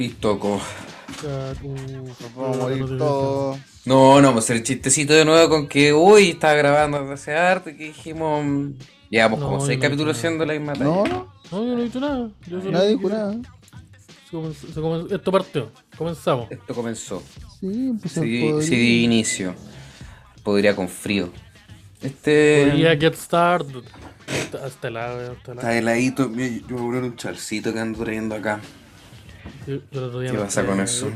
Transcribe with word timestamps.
Listo, 0.00 0.38
co. 0.38 0.58
Cacu. 1.20 1.68
Nos 1.68 2.34
vamos 2.34 2.56
a 2.56 2.60
morir 2.60 2.86
todos. 2.96 3.58
No, 3.84 4.20
no, 4.22 4.28
vamos 4.28 4.36
a 4.36 4.44
hacer 4.44 4.56
el 4.56 4.62
chistecito 4.62 5.12
de 5.12 5.26
nuevo 5.26 5.50
con 5.50 5.68
que 5.68 5.92
hoy 5.92 6.30
estaba 6.30 6.54
grabando 6.54 7.00
desde 7.00 7.12
hace 7.12 7.34
harto 7.34 7.68
y 7.68 7.76
que 7.76 7.84
dijimos. 7.84 8.42
mm, 8.42 8.70
Llevamos 9.10 9.40
No, 9.40 9.46
como 9.46 9.58
yo 9.60 9.66
seis 9.66 9.78
no 9.78 9.82
capítulos 9.82 10.16
haciendo 10.16 10.46
la 10.46 10.52
misma 10.54 10.72
talla. 10.72 10.84
No, 10.84 11.04
no, 11.04 11.32
No, 11.52 11.64
yo 11.66 11.74
no 11.74 11.80
he 11.80 11.84
dicho 11.84 12.00
nada. 12.00 12.30
Yo 12.46 12.60
solo- 12.60 12.70
nadie 12.72 12.88
dijo 12.96 13.08
nada. 13.10 13.34
Se 14.30 14.30
comenzó- 14.36 14.66
se 14.72 14.80
comenzó- 14.80 15.14
Esto 15.14 15.32
partió. 15.32 15.70
Comenzamos. 15.98 16.50
Esto 16.50 16.74
comenzó. 16.74 17.22
Sí, 17.60 17.66
empezó 17.90 18.22
Sí, 18.22 18.52
sí, 18.62 19.04
inicio. 19.04 19.54
Podría 20.42 20.74
con 20.74 20.88
frío. 20.88 21.28
Este. 22.00 22.68
Podría 22.70 22.96
get 22.96 23.14
started. 23.16 23.82
Hasta, 24.28 24.64
hasta 24.64 24.88
el 24.88 24.94
lado, 24.94 25.32
hasta 25.32 25.50
el 25.50 25.56
lado. 25.58 25.68
Está 25.68 25.76
heladito. 25.76 26.28
Mira, 26.30 26.48
Yo 26.68 26.76
voy 26.76 26.78
a 26.78 26.86
poner 26.86 27.02
un 27.02 27.16
charcito 27.16 27.72
que 27.74 27.80
ando 27.80 28.02
trayendo 28.02 28.34
acá. 28.36 28.60
Yo, 29.66 29.76
yo 29.76 29.82
el 29.92 30.04
otro 30.04 30.20
día 30.20 30.30
¿Qué 30.30 30.36
me 30.38 30.44
pasa 30.44 30.60
entré- 30.62 30.70
con 30.70 30.80
eso? 30.80 31.10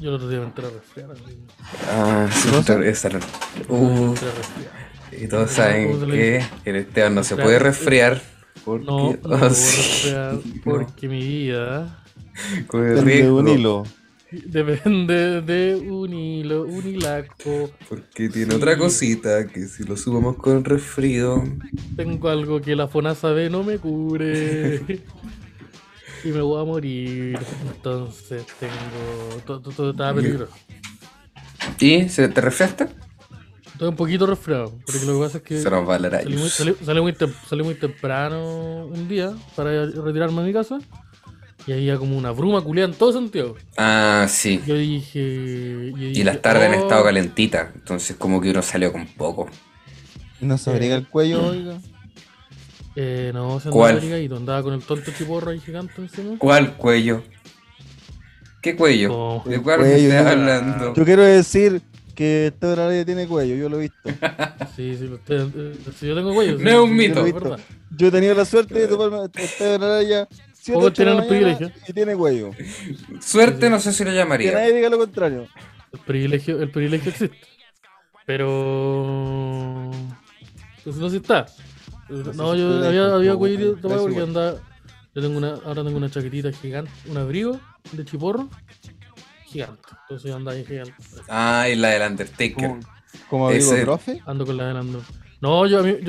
Yo 0.00 0.08
el 0.10 0.14
otro 0.16 0.28
día 0.28 0.38
me 0.40 0.46
entré 0.46 0.66
a 0.66 0.70
resfriar. 0.70 1.10
así. 1.12 1.38
Ah, 1.88 2.28
sí, 2.32 2.48
esa- 2.84 3.08
Uh, 3.68 4.06
entré 4.08 4.28
a 4.28 4.32
resfriar. 4.32 4.72
y 5.20 5.28
todos 5.28 5.50
saben 5.50 5.88
¿Cómo 5.88 6.00
se 6.00 6.06
le 6.06 6.12
que 6.16 6.44
el 6.70 6.76
Esteban 6.76 7.14
no 7.14 7.24
se 7.24 7.36
puede 7.36 7.58
resfriar. 7.58 8.22
Porque, 8.64 8.86
No, 8.86 9.12
no 9.24 9.46
oh, 9.46 9.50
sí, 9.50 9.76
resfriar 9.76 10.32
no, 10.44 10.62
porque 10.64 11.08
mi 11.08 11.20
vida 11.20 12.04
corre 12.68 12.90
Depende 12.94 13.22
de 13.24 13.30
un 13.30 13.48
hilo. 13.48 13.82
depende 14.30 15.40
de 15.42 15.74
un 15.76 16.14
hilo, 16.14 16.62
un 16.64 16.86
hilaco. 16.86 17.70
Porque 17.88 18.28
tiene 18.28 18.52
Sí. 18.52 18.56
otra 18.56 18.78
cosita 18.78 19.46
que 19.48 19.66
si 19.66 19.82
lo 19.84 19.96
subamos 19.96 20.36
con 20.36 20.64
resfrío. 20.64 21.42
Tengo 21.96 22.28
algo 22.28 22.60
que 22.60 22.74
la 22.76 22.86
FONASA 22.88 23.30
B 23.32 23.50
no 23.50 23.62
me 23.64 23.78
cubre. 23.78 24.80
y 26.24 26.28
me 26.28 26.40
voy 26.40 26.60
a 26.60 26.64
morir. 26.64 27.38
Entonces 27.74 28.44
tengo. 28.58 29.42
Todo, 29.46 29.60
todo, 29.60 29.72
todo 29.74 29.90
estaba 29.90 30.14
peligroso. 30.14 30.52
¿Y 31.78 32.08
se 32.08 32.28
te 32.28 32.40
resfriaste? 32.40 32.88
Estoy 33.72 33.88
un 33.88 33.96
poquito 33.96 34.26
resfriado. 34.26 34.72
Porque 34.86 35.04
lo 35.06 35.14
que 35.18 35.24
pasa 35.24 35.38
es 35.38 35.44
que. 35.44 35.60
Se 35.60 35.70
nos 35.70 35.88
va 35.88 35.96
el 35.96 36.10
Salí 36.10 36.36
muy, 36.36 36.48
salí- 36.48 36.76
salí 36.84 37.00
muy 37.00 37.12
tem- 37.12 37.34
salí 37.48 37.62
muy 37.62 37.74
temprano 37.74 38.86
un 38.86 39.08
día 39.08 39.32
para 39.56 39.86
retirarme 39.86 40.40
a 40.42 40.44
mi 40.44 40.52
casa. 40.52 40.78
Y 41.66 41.72
había 41.72 41.96
como 41.96 42.18
una 42.18 42.32
bruma 42.32 42.60
culiada 42.60 42.90
en 42.90 42.98
todo 42.98 43.12
Santiago. 43.12 43.56
Ah, 43.76 44.26
sí. 44.28 44.60
Yo 44.66 44.74
dije. 44.74 45.92
yo 45.96 46.08
Y 46.08 46.24
las 46.24 46.42
tardes 46.42 46.64
han 46.68 46.74
"Oh". 46.74 46.82
estado 46.82 47.04
calentitas. 47.04 47.68
Entonces, 47.74 48.16
como 48.16 48.40
que 48.40 48.50
uno 48.50 48.62
salió 48.62 48.92
con 48.92 49.06
poco. 49.06 49.48
No 50.40 50.58
se 50.58 50.70
abriga 50.70 50.96
el 50.96 51.06
cuello, 51.06 51.46
oiga. 51.46 51.78
Eh, 52.94 53.30
no, 53.32 53.58
se 53.60 53.70
¿Cuál? 53.70 53.90
andaba 53.92 54.04
ligadito, 54.06 54.36
andaba 54.36 54.62
con 54.62 54.74
el 54.74 54.82
tonto 54.82 55.10
chiporro 55.16 55.50
ahí 55.50 55.60
gigante 55.60 55.94
encima. 55.98 56.36
¿Cuál 56.38 56.76
cuello? 56.76 57.22
¿Qué 58.60 58.76
cuello? 58.76 59.08
¿Cómo? 59.08 59.44
¿De 59.46 59.60
cuál 59.60 59.80
me 59.80 59.86
cuello, 59.90 60.08
estás 60.08 60.24
yo- 60.24 60.30
hablando? 60.30 60.94
Yo 60.94 61.04
quiero 61.04 61.22
decir 61.22 61.80
que 62.14 62.48
este 62.48 62.66
horario 62.66 63.04
tiene 63.06 63.26
cuello, 63.26 63.54
yo 63.56 63.68
lo 63.68 63.78
he 63.78 63.80
visto. 63.82 63.98
Sí, 64.76 64.96
sí, 64.98 65.04
usted, 65.06 65.48
eh, 65.54 65.76
si 65.98 66.06
yo 66.06 66.14
tengo 66.14 66.32
cuello. 66.34 66.52
No 66.52 66.58
sí, 66.58 66.68
es 66.68 66.74
un 66.76 66.88
sí, 66.90 66.94
mito. 66.94 67.26
Yo. 67.26 67.56
Yo 67.96 68.06
he 68.08 68.10
tenido 68.10 68.34
la 68.34 68.44
suerte 68.46 68.74
de 68.74 68.88
tomarme 68.88 69.28
este 69.34 69.66
horario 69.74 70.28
siete, 70.54 70.90
tienen 70.92 71.18
el 71.18 71.26
privilegio. 71.26 71.70
y 71.88 71.92
tiene 71.92 72.14
cuello. 72.16 72.50
Suerte, 73.20 73.68
no 73.68 73.78
sé 73.80 73.92
si 73.92 74.02
lo 74.04 74.10
Que 74.10 74.16
llamaría. 74.16 74.52
nadie 74.52 74.72
diga 74.74 74.88
lo 74.88 74.96
contrario. 74.98 75.46
El 75.92 75.98
privilegio, 76.00 76.62
el 76.62 76.70
privilegio 76.70 77.10
existe. 77.10 77.38
Pero. 78.24 79.90
Pues 80.84 80.96
no 80.96 81.10
si 81.10 81.16
está. 81.16 81.46
No, 82.34 82.54
yo 82.54 82.86
había, 82.86 83.14
había 83.14 83.32
tomado 83.80 84.02
porque 84.02 84.12
igual. 84.16 84.28
andaba. 84.28 84.54
Yo 85.14 85.22
tengo 85.22 85.36
una, 85.38 85.54
ahora 85.64 85.84
tengo 85.84 85.96
una 85.96 86.10
chaquetita 86.10 86.52
gigante, 86.52 86.90
un 87.06 87.16
abrigo 87.18 87.60
de 87.92 88.04
chiporro 88.04 88.48
gigante. 89.46 89.82
Entonces 90.02 90.30
yo 90.30 90.36
andaba 90.36 90.56
ahí 90.56 90.64
gigante. 90.64 90.94
Ah, 91.28 91.66
y 91.70 91.76
la 91.76 91.88
del 91.90 92.10
Undertaker. 92.10 92.70
Abrigo 93.46 93.72
Ese- 93.72 93.82
profe. 93.82 94.22
Ando 94.26 94.46
con 94.46 94.56
la 94.56 94.68
de 94.68 94.74
Lando. 94.74 95.02
No, 95.40 95.66
yo, 95.66 95.84
yo, 95.86 96.00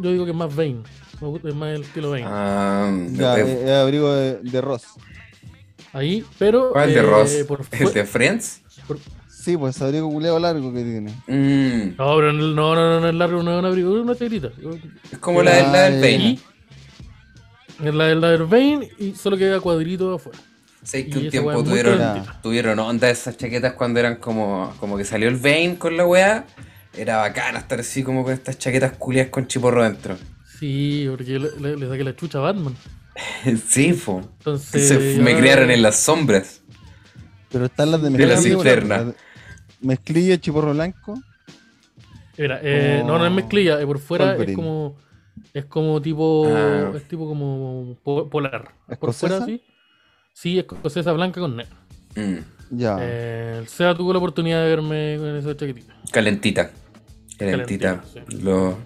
yo 0.00 0.10
digo 0.10 0.24
que 0.24 0.32
es 0.32 0.36
más 0.36 0.54
gusta- 1.28 1.48
Es 1.48 1.54
más 1.54 1.74
el 1.74 1.82
estilo 1.82 2.10
Vane. 2.10 2.24
Ah, 2.26 2.92
Ya, 3.12 3.38
eh, 3.38 3.42
es, 3.42 3.48
es 3.48 3.70
abrigo 3.70 4.12
de, 4.12 4.38
de 4.42 4.60
Ross. 4.60 4.84
Ahí, 5.92 6.24
pero. 6.38 6.72
¿Cuál 6.72 6.92
de 6.92 6.98
eh, 7.00 7.02
Ross? 7.02 7.32
por 7.46 7.60
¿El 7.70 7.92
de 7.92 8.04
Friends? 8.04 8.60
por- 8.86 8.98
Sí, 9.42 9.56
pues 9.56 9.80
abrigo 9.82 10.08
culeado 10.08 10.38
largo 10.38 10.72
que 10.72 10.82
tiene. 10.84 11.10
Mm, 11.26 11.96
No, 11.98 12.16
pero 12.16 12.32
no, 12.32 12.54
no, 12.54 12.74
no, 12.76 13.00
no 13.00 13.08
es 13.08 13.14
largo, 13.14 13.42
no 13.42 13.52
es 13.54 13.58
un 13.58 13.64
abrigo, 13.64 13.96
es 13.96 14.02
una 14.04 14.12
chaquetita. 14.14 14.50
es 15.10 15.18
como 15.18 15.42
la, 15.42 15.54
del- 15.56 15.72
la 15.72 15.90
del. 15.90 16.00
Bane. 16.00 16.38
Es 17.84 17.94
la 17.94 18.04
del 18.06 18.20
la 18.20 18.30
del 18.30 18.44
Vane 18.44 18.88
y 18.98 19.12
solo 19.14 19.36
queda 19.36 19.58
cuadrito 19.60 20.14
afuera. 20.14 20.38
Sé 20.84 21.06
que 21.06 21.18
Y 21.18 21.24
un 21.24 21.30
tiempo 21.30 21.64
tuvieron, 21.64 22.24
tuvieron 22.42 22.78
onda 22.78 23.10
esas 23.10 23.36
chaquetas 23.36 23.72
cuando 23.72 23.98
eran 24.00 24.16
como, 24.16 24.72
como 24.78 24.96
que 24.96 25.04
salió 25.04 25.28
el 25.28 25.36
Bane 25.36 25.76
con 25.78 25.96
la 25.96 26.06
weá. 26.06 26.44
Era 26.96 27.16
bacano 27.16 27.58
estar 27.58 27.80
así 27.80 28.02
como 28.04 28.22
con 28.22 28.32
estas 28.34 28.58
chaquetas 28.58 28.92
culias 28.92 29.28
con 29.28 29.46
chiporro 29.48 29.82
dentro. 29.82 30.16
Sí, 30.60 31.06
porque 31.10 31.38
le, 31.40 31.50
le- 31.60 31.76
le 31.76 31.88
saqué 31.88 32.04
la 32.04 32.14
chucha 32.14 32.38
a 32.38 32.42
Batman. 32.42 32.76
sí, 33.68 33.92
fo. 33.92 34.20
Entonces. 34.38 35.18
Me 35.18 35.36
criaron 35.36 35.70
en 35.72 35.82
las 35.82 35.98
sombras. 35.98 36.60
Pero 37.50 37.66
están 37.66 37.90
las 37.90 38.00
de 38.02 38.10
De 38.10 38.18
la 38.26 38.34
mezclilla. 38.34 38.54
cisterna. 38.56 38.96
las 38.98 39.06
de- 39.08 39.14
Mezclilla, 39.82 40.38
chiporro 40.40 40.72
blanco. 40.72 41.14
Mira, 42.38 42.60
eh, 42.62 43.02
no, 43.04 43.18
no 43.18 43.26
es 43.26 43.32
mezclilla, 43.32 43.80
eh, 43.80 43.86
por 43.86 43.98
fuera 43.98 44.36
es 44.36 44.54
como. 44.54 44.96
Es 45.54 45.64
como 45.66 46.00
tipo. 46.00 46.46
Ah. 46.48 46.92
Es 46.94 47.06
tipo 47.08 47.26
como 47.28 47.96
po- 48.02 48.28
polar. 48.30 48.70
Por 48.86 49.10
¿Escocesa? 49.10 49.28
fuera 49.38 49.44
sí. 49.46 49.62
Sí, 50.32 50.58
escocesa 50.58 51.12
blanca 51.12 51.40
con 51.40 51.56
negro. 51.56 51.76
Mm, 52.16 52.38
Ya. 52.78 52.96
Eh, 53.00 53.56
el 53.58 53.68
SEA 53.68 53.94
tuvo 53.94 54.12
la 54.12 54.18
oportunidad 54.18 54.62
de 54.62 54.68
verme 54.70 55.16
con 55.18 55.36
esa 55.36 55.54
chaquetita. 55.56 55.94
Calentita. 56.10 56.70
Calentita. 57.38 58.00
Calentita, 58.02 58.04
sí. 58.30 58.42
Lo, 58.42 58.78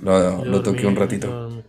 lo, 0.00 0.44
lo 0.44 0.62
toqué 0.62 0.82
dormí, 0.82 0.86
un 0.92 0.96
ratito. 0.96 1.62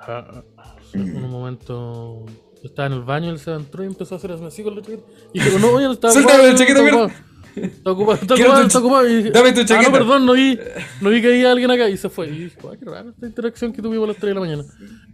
Ah, 0.00 0.42
ah, 0.58 0.76
sí, 0.90 0.98
En 0.98 1.24
un 1.24 1.30
momento 1.30 2.24
yo 2.26 2.62
estaba 2.64 2.86
en 2.86 2.94
el 2.94 3.02
baño, 3.02 3.30
él 3.30 3.38
se 3.38 3.52
entró 3.52 3.84
y 3.84 3.86
empezó 3.86 4.14
a 4.16 4.18
hacer 4.18 4.32
así 4.32 4.62
con 4.64 4.74
la 4.74 4.82
chaqueta. 4.82 5.02
Y 5.32 5.38
dije, 5.40 5.58
no, 5.60 5.70
oye, 5.70 5.86
no 5.86 5.92
estaba 5.92 6.12
Suéltame 6.14 6.48
la 6.48 6.54
chaqueta, 6.56 6.80
ocupado. 6.82 7.10
Está 7.56 7.92
ocupado, 7.92 8.18
está 8.20 8.34
ocupado, 8.34 8.62
está 8.62 8.78
ocupado. 8.78 9.08
Y 9.08 9.30
dame 9.30 9.52
tu 9.52 9.60
Ah, 9.60 9.64
chaqueta. 9.64 9.90
no, 9.90 9.92
perdón, 9.98 10.26
no 10.26 10.32
vi, 10.32 10.58
no 11.00 11.10
vi 11.10 11.20
que 11.22 11.28
había 11.28 11.52
alguien 11.52 11.70
acá 11.70 11.88
y 11.88 11.96
se 11.96 12.08
fue. 12.08 12.28
Y 12.28 12.44
dije, 12.44 12.56
"Ay, 12.70 12.78
qué 12.78 12.84
rara 12.84 13.10
esta 13.10 13.26
interacción 13.26 13.72
que 13.72 13.80
tuvimos 13.82 14.04
a 14.04 14.08
las 14.08 14.16
3 14.16 14.30
de 14.30 14.34
la 14.34 14.40
mañana. 14.40 14.64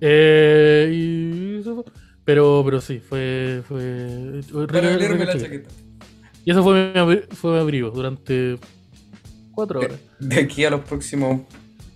Eh, 0.01 0.91
y 0.93 1.63
se 1.63 1.75
fue. 1.75 1.85
Pero, 2.25 2.63
pero 2.65 2.81
sí, 2.81 3.01
fue. 3.01 3.63
fue 3.67 4.41
Para 4.67 4.97
la 4.97 5.39
chaqueta. 5.39 5.69
Y 6.45 6.51
eso 6.51 6.63
fue 6.63 6.93
mi, 7.07 7.17
fue 7.37 7.53
mi 7.53 7.59
abrigo 7.59 7.91
durante 7.91 8.59
4 9.53 9.81
horas. 9.81 9.99
De, 10.19 10.37
de 10.37 10.43
aquí 10.43 10.65
a 10.65 10.71
los 10.71 10.81
próximos 10.83 11.43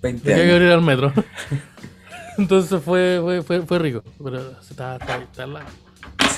20 0.03 0.23
Tenía 0.23 0.37
que 0.37 0.43
años. 0.43 0.55
abrir 0.55 0.71
al 0.73 0.83
metro. 0.83 1.13
Entonces 2.39 2.83
fue, 2.83 3.19
fue, 3.23 3.43
fue, 3.43 3.63
fue 3.63 3.79
rico. 3.79 4.03
Pero 4.23 4.61
se 4.63 4.73
está, 4.73 4.97
está, 4.97 5.23
está 5.23 5.47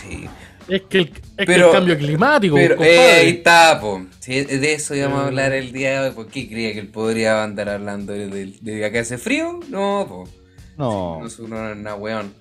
Sí. 0.00 0.28
Es 0.69 0.82
que 0.82 0.99
el, 0.99 1.04
es 1.06 1.12
que 1.37 1.47
Pero- 1.47 1.66
el 1.69 1.72
cambio 1.72 1.97
climático, 1.99 2.54
Pero 2.56 2.82
eh, 2.82 2.99
ahí 3.21 3.28
está, 3.28 3.78
po. 3.81 4.04
Sí, 4.21 4.41
de 4.44 4.72
eso 4.72 4.94
íbamos 4.94 5.21
a 5.21 5.25
Eh. 5.25 5.27
hablar 5.27 5.53
el 5.53 5.72
día 5.72 6.00
de 6.03 6.09
hoy. 6.09 6.15
¿Por 6.15 6.27
qué 6.27 6.49
creía 6.49 6.72
que 6.72 6.81
él 6.81 6.88
podría 6.88 7.44
andar 7.44 7.69
hablando 7.69 8.12
de, 8.12 8.27
de, 8.28 8.47
de 8.60 8.78
que 8.78 8.84
acá 8.84 9.00
hace 9.00 9.19
frío? 9.19 9.60
No, 9.69 10.06
po. 10.09 10.28
No. 10.77 11.21
No 11.21 11.27
es 11.27 11.38
una, 11.38 11.72
una 11.72 11.94
weón. 11.94 12.32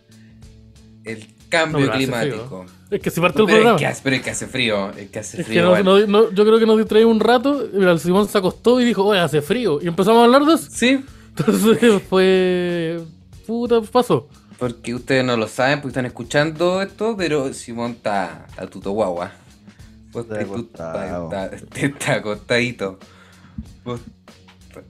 El 1.04 1.28
cambio 1.50 1.92
climático. 1.92 2.66
Es 2.90 3.00
que 3.00 3.10
si 3.12 3.22
parte 3.22 3.40
el 3.40 3.46
Pero 3.46 3.58
es, 3.58 3.62
programa. 3.62 3.80
que 3.80 3.86
hace, 3.86 4.02
pero 4.04 4.16
es 4.16 4.22
que 4.24 4.30
hace 4.32 4.48
frío. 4.48 4.90
Es 4.98 5.10
que 5.10 5.20
hace 5.20 5.42
Es 5.42 5.48
que 5.48 5.52
frío. 5.54 5.64
no- 5.64 5.80
igual. 5.80 6.08
no- 6.12 6.22
no- 6.24 6.32
yo 6.32 6.46
creo 6.46 6.60
que 6.60 6.66
nos 6.66 6.78
distraímos 6.78 7.14
un 7.14 7.20
rato. 7.20 7.68
Mira, 7.74 7.92
el 7.92 8.00
Simón 8.00 8.28
se 8.28 8.38
acostó 8.38 8.82
y 8.82 8.86
dijo, 8.86 9.04
oye, 9.06 9.20
hace 9.20 9.42
frío. 9.42 9.80
Y 9.82 9.88
empezamos 9.88 10.22
a 10.22 10.26
hablar 10.26 10.44
de 10.46 10.54
eso. 10.56 10.68
Sí, 10.72 11.04
Entonces 11.38 12.02
fue. 12.10 13.00
Puta, 13.46 13.82
pasó. 13.82 14.28
Porque 14.60 14.96
ustedes 14.96 15.24
no 15.26 15.36
lo 15.38 15.48
saben, 15.48 15.80
porque 15.80 15.90
están 15.90 16.06
escuchando 16.06 16.82
esto, 16.82 17.16
pero 17.18 17.54
Simón 17.54 17.92
está, 17.92 18.46
está 18.50 18.68
tuto 18.68 18.92
guagua. 18.92 19.32
Vos 20.12 20.26
Está 20.26 20.42
está, 20.42 21.46
está- 21.56 21.78
está 21.86 22.14
acostadito. 22.16 22.98
Vos 23.84 24.00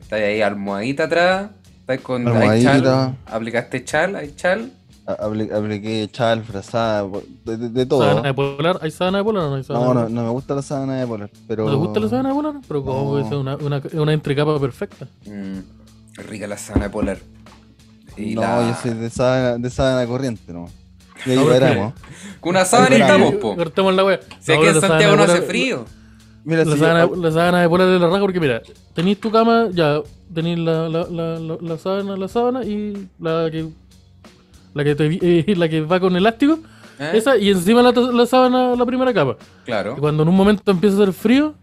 estás 0.02 0.20
ahí 0.22 0.42
almohadita 0.42 1.06
atrás, 1.06 1.50
estás 1.80 2.00
con 2.02 2.28
hay 2.28 2.34
Almohadita. 2.60 2.82
chal, 2.82 3.18
aplicaste 3.26 3.84
chal, 3.84 4.16
hay 4.16 4.36
chal. 4.36 4.72
A- 5.08 5.18
apli- 5.28 5.52
Apliqué 5.52 6.10
chal, 6.12 6.44
frazada, 6.44 7.08
de, 7.44 7.58
de- 7.58 7.70
de 7.70 7.86
todo. 7.86 8.04
¿Sábana 8.08 8.28
de 8.28 8.34
polar? 8.34 8.80
¿Hay 8.82 8.90
sábana 8.92 9.20
de 9.20 9.24
polar 9.24 9.44
o 9.46 9.50
no 9.52 9.56
hay 9.56 9.64
sábana 9.64 9.86
No, 9.86 9.90
de 9.90 9.94
no, 9.96 10.00
polar? 10.02 10.12
no 10.12 10.24
me 10.24 10.30
gusta 10.30 10.56
la 10.56 10.62
sábana 10.64 10.96
de 11.00 11.06
polar, 11.08 11.30
pero... 11.48 11.66
¿No 11.66 11.72
te 11.72 11.78
gusta 11.78 12.00
la 12.00 12.10
sábana 12.10 12.30
de 12.30 12.36
polar? 12.36 12.54
Pero 12.68 12.84
como 12.84 13.18
No. 13.20 13.26
es 13.26 13.32
una, 13.32 13.56
una, 13.58 13.82
una 13.94 14.14
entrecapa 14.14 14.60
perfecta. 14.60 15.08
Mm, 15.26 15.60
rica 16.28 16.48
la 16.48 16.58
sábana 16.58 16.90
polar. 16.90 17.18
Y 18.18 18.36
no, 18.36 18.42
la- 18.42 18.68
yo 18.70 18.76
soy 18.82 18.94
de 18.98 19.10
sábana, 19.10 19.58
de 19.58 19.70
sábana 19.70 20.08
corriente, 20.08 20.54
¿no? 20.54 20.70
Y 21.26 21.32
ahí 21.32 21.38
paramos. 21.48 21.94
Con 22.40 22.52
una 22.52 22.66
sábana 22.66 22.96
Ahí 22.96 23.02
estamos, 23.02 23.36
po. 23.36 23.56
Cortemos 23.56 23.96
la 23.96 24.04
wea. 24.04 24.20
Si 24.40 24.52
aquí 24.52 24.66
en 24.68 24.82
Santiago 24.82 25.16
no 25.16 25.24
hace 25.24 25.42
frío. 25.42 25.86
Mira, 26.44 26.64
La 26.64 26.74
si 26.74 26.80
sábana, 26.80 27.08
yo- 27.08 27.16
la 27.16 27.32
sábana 27.32 27.62
de 27.62 27.70
polar 27.70 27.88
de 27.88 27.98
la 28.00 28.08
raja 28.08 28.20
porque 28.20 28.40
mira, 28.40 28.62
tenéis 28.94 29.20
tu 29.20 29.32
cama, 29.32 29.68
ya, 29.72 30.02
tenéis 30.34 30.60
la, 30.60 30.88
la, 30.90 31.08
la, 31.10 31.40
la, 31.40 31.58
la 31.60 31.78
sábana, 31.78 32.16
la 32.18 32.28
sábana 32.28 32.64
y 32.64 33.08
la 33.20 33.50
que 33.52 33.68
la 34.76 34.84
que, 34.84 34.94
te- 34.96 35.20
eh, 35.52 35.56
la 35.56 35.68
que 35.70 35.82
va 35.82 36.00
con 36.00 36.16
elástico 36.16 36.60
¿Eh? 37.00 37.12
Esa 37.16 37.36
y 37.38 37.50
encima 37.50 37.82
la, 37.82 37.92
la 37.92 38.26
sábana 38.26 38.74
la 38.76 38.86
primera 38.86 39.14
capa. 39.14 39.36
Y 39.64 39.66
Claro. 39.66 39.98
cuando 40.00 40.24
en 40.24 40.30
un 40.30 40.36
momento 40.36 40.72
empieza 40.72 40.96
a 40.98 41.02
hacer 41.04 41.14
frío, 41.14 41.54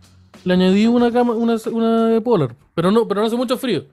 le 0.45 0.53
añadí 0.55 0.87
una 0.87 1.11
cama, 1.11 1.33
una, 1.35 1.57
una 1.71 2.07
de 2.09 2.21
polar. 2.21 2.55
Pero 2.75 2.91
no, 2.91 3.09
pero 3.09 3.21
no 3.23 3.27
hace 3.29 3.37
mucho 3.37 3.57
frío. 3.57 3.85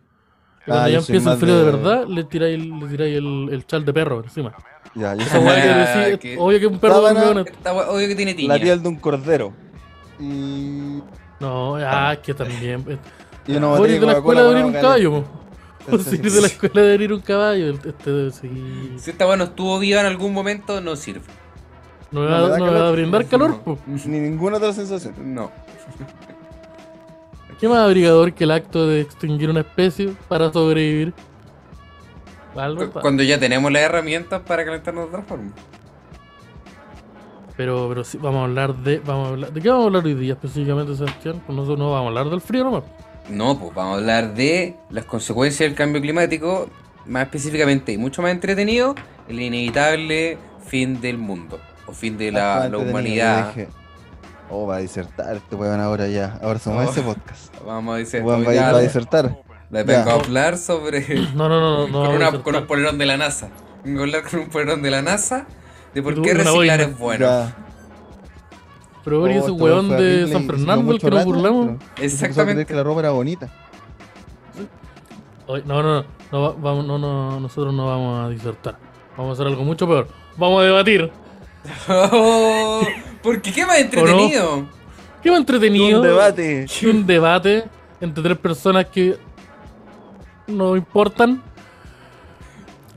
Y 0.70 0.72
cuando 0.72 0.86
Ah, 0.86 0.90
ya 0.90 1.00
empieza 1.00 1.32
el 1.34 1.38
frío 1.40 1.58
de... 1.58 1.66
de- 1.66 1.72
verdad, 1.72 2.06
le 2.08 2.24
tiráis, 2.26 2.60
le 2.64 2.88
tiráis 2.88 3.18
el, 3.18 3.50
el 3.52 3.66
chal 3.66 3.84
de 3.86 3.92
perro 3.94 4.24
encima. 4.24 4.54
Ya, 4.94 5.16
yo 5.16 5.26
soy 5.26 5.42
Ah, 5.48 6.18
que- 6.20 6.38
obvio 6.38 6.60
que 6.60 6.68
un 6.68 6.80
perro 6.80 6.96
Sábana- 7.08 7.42
Está 7.42 7.74
obvio 7.74 8.08
que 8.08 8.16
tiene 8.16 8.34
tiña. 8.36 8.54
la 8.56 8.62
piel 8.62 8.82
de 8.84 8.88
un 8.90 8.96
cordero. 8.98 9.52
Y. 10.20 11.02
No, 11.40 11.76
ah, 11.78 12.16
que 12.22 12.34
también. 12.34 12.86
eh, 12.88 12.98
Y 13.48 13.56
una 13.56 13.68
botella 13.68 14.00
de 14.00 14.06
la 14.06 14.12
escuela 14.14 14.44
de 14.44 14.50
abrir 14.50 14.66
un 14.66 14.74
caballo, 14.74 15.24
eres 15.88 16.34
de 16.36 16.42
la 16.42 16.48
escuela 16.48 16.82
de 16.82 16.92
abrir 16.94 17.14
un 17.14 17.22
caballo. 17.22 17.74
Este, 17.74 18.32
sí. 18.32 18.94
Si 18.98 19.10
esta 19.12 19.26
weá 19.26 19.38
no 19.38 19.46
estuvo 19.46 19.80
viva 19.80 20.02
en 20.02 20.06
algún 20.08 20.34
momento, 20.34 20.82
no 20.82 20.96
sirve. 20.96 21.22
No 22.12 22.22
me 22.22 22.28
No 22.28 22.32
va, 22.32 22.42
me 22.42 22.50
da 22.50 22.58
no 22.60 22.66
me 22.66 22.80
va 22.80 22.88
a 22.90 22.92
brindar 22.92 23.26
calor, 23.26 23.50
No. 23.52 23.64
po. 23.64 23.80
Ni 23.88 24.20
ninguna 24.20 24.58
otra 24.58 24.74
sensación. 24.74 25.14
No. 25.34 25.50
¿Qué 27.60 27.68
más 27.68 27.80
abrigador 27.80 28.34
que 28.34 28.46
el 28.46 28.52
acto 28.52 28.88
de 28.88 29.02
extinguir 29.02 29.50
una 29.50 29.62
especie 29.62 30.14
para 30.28 30.52
sobrevivir? 30.52 31.14
Cuando 33.02 33.24
ya 33.24 33.40
tenemos 33.40 33.72
las 33.72 33.82
herramientas 33.84 34.42
para 34.42 34.66
calentarnos 34.66 35.06
de 35.06 35.10
otra 35.10 35.22
forma. 35.28 35.52
Pero, 37.58 37.90
pero 37.90 38.04
sí, 38.06 38.18
vamos 38.18 38.40
a 38.40 38.44
hablar 38.46 38.76
de. 38.76 39.00
Vamos 39.00 39.28
a 39.28 39.30
hablar, 39.32 39.54
¿De 39.54 39.62
qué 39.62 39.70
vamos 39.70 39.84
a 39.84 39.88
hablar 39.88 40.06
hoy 40.06 40.14
día 40.14 40.34
específicamente, 40.34 40.96
Sebastián? 40.96 41.42
Pues 41.46 41.56
nosotros 41.56 41.78
no 41.80 41.92
vamos 41.92 42.06
a 42.06 42.08
hablar 42.08 42.30
del 42.30 42.42
frío 42.42 42.64
nomás. 42.64 42.84
No, 43.30 43.60
pues 43.60 43.74
vamos 43.76 43.96
a 43.96 43.98
hablar 44.00 44.34
de 44.34 44.78
las 44.90 45.06
consecuencias 45.06 45.70
del 45.70 45.76
cambio 45.76 46.02
climático, 46.02 46.70
más 47.06 47.24
específicamente 47.24 47.92
y 47.92 47.98
mucho 47.98 48.22
más 48.22 48.32
entretenido, 48.32 48.96
el 49.28 49.42
inevitable 49.42 50.38
fin 50.66 51.02
del 51.02 51.18
mundo 51.18 51.60
o 51.86 51.92
fin 51.92 52.18
de 52.18 52.32
la, 52.32 52.72
humanidad. 52.74 53.54
Oh, 54.50 54.66
va 54.68 54.78
a 54.78 54.80
disertar 54.80 55.36
este 55.36 55.56
weón 55.56 55.80
ahora 55.80 56.08
ya. 56.08 56.40
Ahora 56.42 56.60
somos 56.60 56.88
Oh. 56.88 56.90
ese 56.92 57.02
podcast. 57.02 57.54
Vamos 57.66 57.96
a 57.96 57.98
decir, 57.98 58.22
Weón 58.24 58.46
va, 58.46 58.52
a- 58.52 58.72
va 58.74 58.78
a 58.80 58.82
disertar. 58.82 59.38
le 59.70 59.96
a 59.96 60.14
hablar 60.14 60.58
sobre 60.58 61.02
No, 61.36 61.48
no, 61.48 61.60
no, 61.60 61.60
no. 61.60 61.88
no 61.88 61.92
con, 62.06 62.16
una- 62.16 62.26
disertar. 62.26 62.42
con 62.42 62.56
un 62.56 62.68
polerón 62.68 62.98
de 62.98 63.06
la 63.06 63.18
NASA. 63.18 63.50
Vengo 63.84 64.00
a 64.00 64.04
hablar 64.04 64.24
con 64.30 64.40
un 64.40 64.50
polerón 64.50 64.82
de 64.82 64.92
la 64.92 65.02
NASA 65.02 65.46
de 65.94 66.02
por 66.02 66.22
qué 66.22 66.34
reciclar 66.34 66.82
es 66.82 66.98
bueno. 66.98 67.26
Ya. 67.26 67.56
Pero 69.06 69.22
Oh, 69.24 69.28
ese 69.28 69.40
este 69.40 69.52
weón 69.52 69.90
de 69.90 70.28
San 70.32 70.46
Fernando, 70.46 70.92
el 70.92 71.00
que 71.00 71.10
nos 71.10 71.26
burlamos. 71.26 71.70
Exactamente. 72.02 72.66
que 72.66 72.74
la 72.74 72.84
ropa 72.84 73.00
era 73.02 73.12
bonita. 73.12 73.50
No, 75.48 75.58
no, 75.66 75.84
no. 75.84 76.06
No, 76.32 76.42
va- 76.42 76.56
vamos, 76.60 76.86
no, 76.86 77.00
no, 77.00 77.40
nosotros 77.40 77.74
no 77.74 77.88
vamos 77.88 78.26
a 78.26 78.30
disertar. 78.30 78.78
Vamos 79.18 79.32
a 79.32 79.34
hacer 79.34 79.48
algo 79.48 79.64
mucho 79.64 79.88
peor. 79.88 80.08
Vamos 80.38 80.62
a 80.62 80.66
debatir. 80.66 81.12
Oh, 81.90 82.82
porque 83.22 83.52
qué 83.52 83.66
más 83.66 83.80
entretenido. 83.80 84.66
¿Qué 85.22 85.30
más 85.30 85.40
entretenido? 85.42 86.00
Un 86.02 86.08
debate. 86.08 86.66
un 86.84 87.06
debate 87.06 87.64
entre 88.00 88.24
tres 88.24 88.38
personas 88.38 88.86
que 88.86 89.18
no 90.48 90.76
importan. 90.76 91.42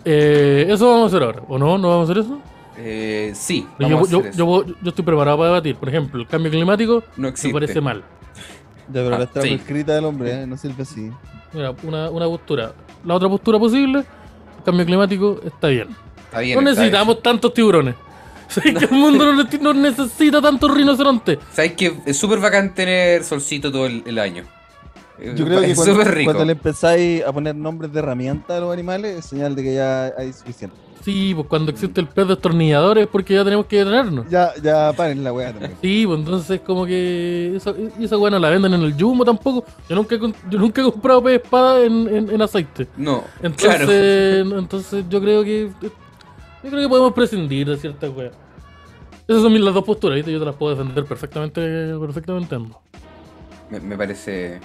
Eh, 0.04 0.66
eso 0.68 0.88
vamos 0.88 1.04
a 1.12 1.16
hacer 1.16 1.22
ahora, 1.26 1.42
¿o 1.48 1.58
no? 1.58 1.78
¿No 1.78 1.88
vamos 1.88 2.08
a 2.08 2.12
hacer 2.12 2.24
eso? 2.24 2.40
Eh, 2.76 3.32
sí, 3.34 3.66
Yo, 3.78 3.88
vamos 3.88 4.10
yo, 4.10 4.18
a 4.18 4.20
hacer 4.20 4.32
yo, 4.32 4.36
eso. 4.44 4.46
puedo- 4.46 4.76
yo 4.82 4.88
estoy 4.88 5.04
preparado 5.04 5.36
para 5.38 5.48
debatir. 5.50 5.76
Por 5.76 5.88
ejemplo, 5.88 6.20
el 6.20 6.26
cambio 6.26 6.50
climático 6.50 7.02
no 7.16 7.22
me 7.22 7.28
existe. 7.28 7.52
parece 7.52 7.80
mal. 7.80 8.02
Ya, 8.88 8.94
pero 9.02 9.14
Ah, 9.14 9.18
la 9.18 9.24
está 9.24 9.42
sí. 9.42 9.54
escrita 9.54 9.94
del 9.94 10.04
hombre, 10.04 10.42
¿eh? 10.42 10.46
no 10.46 10.56
sirve 10.56 10.82
así. 10.82 11.10
Mira, 11.52 11.72
una, 11.82 12.10
una 12.10 12.26
postura. 12.26 12.72
La 13.04 13.14
otra 13.14 13.28
postura 13.28 13.58
posible, 13.58 13.98
el 14.00 14.64
cambio 14.64 14.84
climático 14.86 15.40
está 15.44 15.68
bien. 15.68 15.88
Está 16.24 16.40
bien, 16.40 16.54
no 16.62 16.68
está 16.70 16.80
necesitamos 16.82 17.22
tantos 17.22 17.52
tiburones. 17.54 17.94
¿Sabes 18.62 18.78
que 18.78 18.84
el 18.84 18.90
mundo 18.90 19.32
no, 19.32 19.42
ne- 19.44 19.58
no 19.60 19.72
necesita 19.74 20.40
tantos 20.40 20.72
rinocerontes? 20.74 21.36
bien. 21.38 21.48
Sabes 21.52 21.72
que 21.72 21.94
es 22.06 22.16
súper 22.16 22.38
bacán 22.40 22.74
tener 22.74 23.24
solcito 23.24 23.70
todo 23.72 23.86
el, 23.86 24.02
el 24.06 24.18
año. 24.18 24.44
Yo 25.36 25.44
creo 25.44 25.60
que 25.60 25.70
es 25.70 25.76
cuando, 25.76 25.94
súper 25.94 26.14
rico. 26.14 26.28
cuando 26.32 26.44
le 26.44 26.52
empezáis 26.52 27.24
a 27.24 27.32
poner 27.32 27.54
nombres 27.54 27.92
de 27.92 27.98
herramientas 28.00 28.56
a 28.56 28.60
los 28.60 28.72
animales, 28.72 29.18
es 29.18 29.24
señal 29.26 29.54
de 29.54 29.62
que 29.62 29.74
ya 29.74 30.06
hay 30.18 30.32
suficiente. 30.32 30.76
Sí, 31.04 31.32
pues 31.34 31.46
cuando 31.48 31.70
existe 31.72 32.00
el 32.00 32.06
pez 32.08 32.28
destornillador 32.28 32.96
es 32.98 33.06
porque 33.08 33.34
ya 33.34 33.42
tenemos 33.44 33.66
que 33.66 33.78
detenernos. 33.78 34.28
Ya, 34.30 34.52
ya 34.62 34.92
paren 34.96 35.22
la 35.24 35.32
weá 35.32 35.50
también. 35.52 35.74
Sí, 35.82 36.04
pues 36.06 36.18
entonces 36.20 36.60
como 36.60 36.86
que 36.86 37.54
esa, 37.56 37.72
y 37.98 38.04
esa 38.04 38.16
weá 38.18 38.30
no 38.30 38.38
la 38.38 38.50
venden 38.50 38.74
en 38.74 38.82
el 38.82 38.94
Jumbo 39.00 39.24
tampoco. 39.24 39.64
Yo 39.88 39.96
nunca, 39.96 40.14
he 40.14 40.18
con- 40.20 40.34
yo 40.48 40.58
nunca 40.58 40.80
he 40.80 40.84
comprado 40.84 41.22
pez 41.22 41.42
espada 41.42 41.84
en, 41.84 42.08
en, 42.08 42.30
en 42.30 42.42
aceite. 42.42 42.86
No, 42.96 43.24
Entonces, 43.42 44.44
claro. 44.44 44.58
entonces 44.60 45.04
yo 45.08 45.20
creo 45.20 45.42
que 45.44 45.70
yo 45.82 46.70
creo 46.70 46.82
que 46.82 46.88
podemos 46.88 47.12
prescindir 47.12 47.68
de 47.68 47.76
ciertas 47.76 48.10
weas. 48.10 48.32
Esas 49.32 49.42
son 49.42 49.52
mis 49.52 49.62
las 49.62 49.74
dos 49.74 49.84
posturas, 49.84 50.16
¿viste? 50.16 50.32
Yo 50.32 50.38
te 50.38 50.44
las 50.46 50.54
puedo 50.56 50.74
defender 50.74 51.04
perfectamente, 51.04 51.60
perfectamente 52.00 52.54
ambas. 52.54 52.78
Me, 53.70 53.80
me 53.80 53.96
parece. 53.96 54.60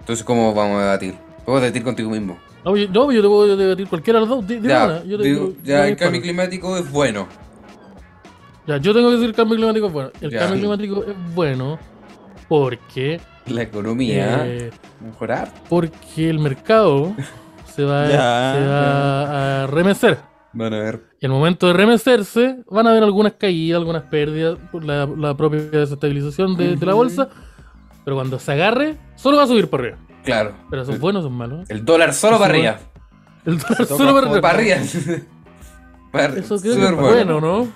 Entonces, 0.00 0.24
¿cómo 0.24 0.54
vamos 0.54 0.78
a 0.80 0.84
debatir? 0.84 1.14
Puedo 1.44 1.60
debatir 1.60 1.82
contigo 1.84 2.10
mismo. 2.10 2.38
No, 2.64 2.76
yo, 2.76 2.88
no, 2.88 3.12
yo 3.12 3.22
te 3.22 3.28
puedo 3.28 3.56
debatir 3.56 3.86
cualquiera 3.88 4.18
de 4.20 4.26
las 4.26 4.34
dos. 4.36 4.46
di- 4.46 4.54
dime 4.56 4.68
Ya, 4.68 4.84
una, 4.86 5.04
yo 5.04 5.18
te 5.18 5.24
digo, 5.24 5.40
digo- 5.48 5.54
ya 5.62 5.78
yo 5.78 5.84
el 5.84 5.96
cambio 5.96 6.20
climático 6.22 6.76
es 6.76 6.90
bueno. 6.90 7.28
Ya, 8.66 8.78
yo 8.78 8.92
tengo 8.92 9.08
que 9.08 9.14
decir 9.14 9.28
el 9.28 9.34
cambio 9.36 9.56
climático 9.56 9.86
es 9.86 9.92
bueno. 9.92 10.10
El 10.20 10.30
Ya. 10.30 10.38
cambio 10.40 10.58
climático 10.58 11.04
es 11.04 11.34
bueno 11.34 11.78
porque 12.48 13.20
La 13.46 13.62
economía. 13.62 14.46
eh, 14.46 14.70
Mejorar. 15.00 15.52
porque 15.68 16.28
el 16.30 16.38
mercado 16.40 17.14
se 17.72 17.84
va, 17.84 18.06
Ya, 18.08 18.54
se 18.58 18.66
va 18.66 19.62
a 19.62 19.66
remecer. 19.68 20.18
Van 20.58 20.72
a 20.72 20.78
ver. 20.78 21.02
Y 21.20 21.26
al 21.26 21.32
momento 21.32 21.66
de 21.66 21.74
remecerse, 21.74 22.56
van 22.70 22.86
a 22.86 22.90
haber 22.90 23.02
algunas 23.02 23.34
caídas, 23.34 23.78
algunas 23.78 24.04
pérdidas 24.04 24.56
por 24.72 24.84
la, 24.84 25.04
la 25.06 25.36
propia 25.36 25.60
desestabilización 25.60 26.56
de, 26.56 26.76
de 26.76 26.86
la 26.86 26.94
bolsa. 26.94 27.28
Pero 28.04 28.16
cuando 28.16 28.38
se 28.38 28.52
agarre, 28.52 28.96
solo 29.16 29.36
va 29.36 29.42
a 29.42 29.46
subir 29.46 29.68
para 29.68 29.82
arriba. 29.82 29.98
Claro. 30.24 30.54
Pero 30.70 30.84
son 30.84 30.98
buenos 30.98 31.24
o 31.24 31.28
son 31.28 31.36
malos. 31.36 31.68
el 31.70 31.84
dólar 31.84 32.14
solo 32.14 32.38
para 32.38 32.54
arriba. 32.54 32.78
El 33.44 33.58
dólar 33.58 33.86
solo 33.86 34.14
para 34.14 34.40
Para 34.40 34.58
arriba. 34.58 34.76
arriba. 34.76 35.18
Para- 36.10 36.38
Eso 36.38 36.56
creo 36.60 36.74
que 36.76 36.84
es 36.84 36.96
bueno, 36.96 37.40
¿no? 37.40 37.68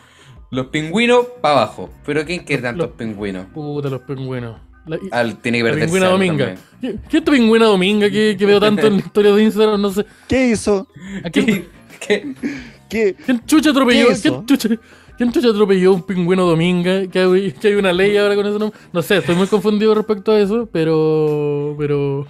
Los 0.50 0.66
pingüinos 0.66 1.26
para 1.42 1.54
abajo. 1.62 1.90
Pero 2.06 2.24
¿quién 2.24 2.44
quiere 2.44 2.62
tantos 2.62 2.86
Los- 2.88 2.96
pingüinos? 2.96 3.46
Puta, 3.52 3.88
los 3.90 4.00
pingüinos. 4.02 4.56
La, 4.86 4.98
Al, 5.12 5.36
tiene 5.36 5.58
que 5.58 5.64
perderse 5.64 5.84
pingüina 5.86 6.08
dominga. 6.08 6.54
¿Qué, 6.80 6.96
qué 7.08 7.18
es 7.18 7.24
tu 7.24 7.30
pingüina 7.32 7.66
dominga 7.66 8.08
que, 8.10 8.34
que 8.38 8.46
veo 8.46 8.58
tanto 8.58 8.86
en 8.86 8.94
la 8.94 8.98
historia 9.04 9.32
de 9.32 9.42
Instagram? 9.44 9.80
No 9.80 9.90
sé. 9.90 10.06
¿Qué 10.26 10.48
hizo? 10.48 10.88
¿A 11.22 11.28
quién, 11.30 11.46
¿Qué? 11.46 11.68
¿Qué? 12.00 12.34
¿Qué? 12.88 13.14
quién 13.24 13.44
chucha 13.46 13.70
atropelló? 13.70 14.08
¿Quién 14.20 14.46
chucha, 14.46 14.68
quién 15.16 15.32
chucha 15.32 15.48
atropelló 15.50 15.92
un 15.94 16.02
pingüino 16.02 16.44
dominga? 16.46 17.06
Que 17.08 17.20
hay, 17.20 17.52
que 17.52 17.68
hay 17.68 17.74
una 17.74 17.92
ley 17.92 18.16
ahora 18.16 18.34
con 18.34 18.46
ese 18.46 18.58
nombre. 18.58 18.78
No 18.92 19.02
sé, 19.02 19.18
estoy 19.18 19.34
muy 19.36 19.46
confundido 19.46 19.94
respecto 19.94 20.32
a 20.32 20.40
eso, 20.40 20.68
pero. 20.72 21.74
pero. 21.78 22.26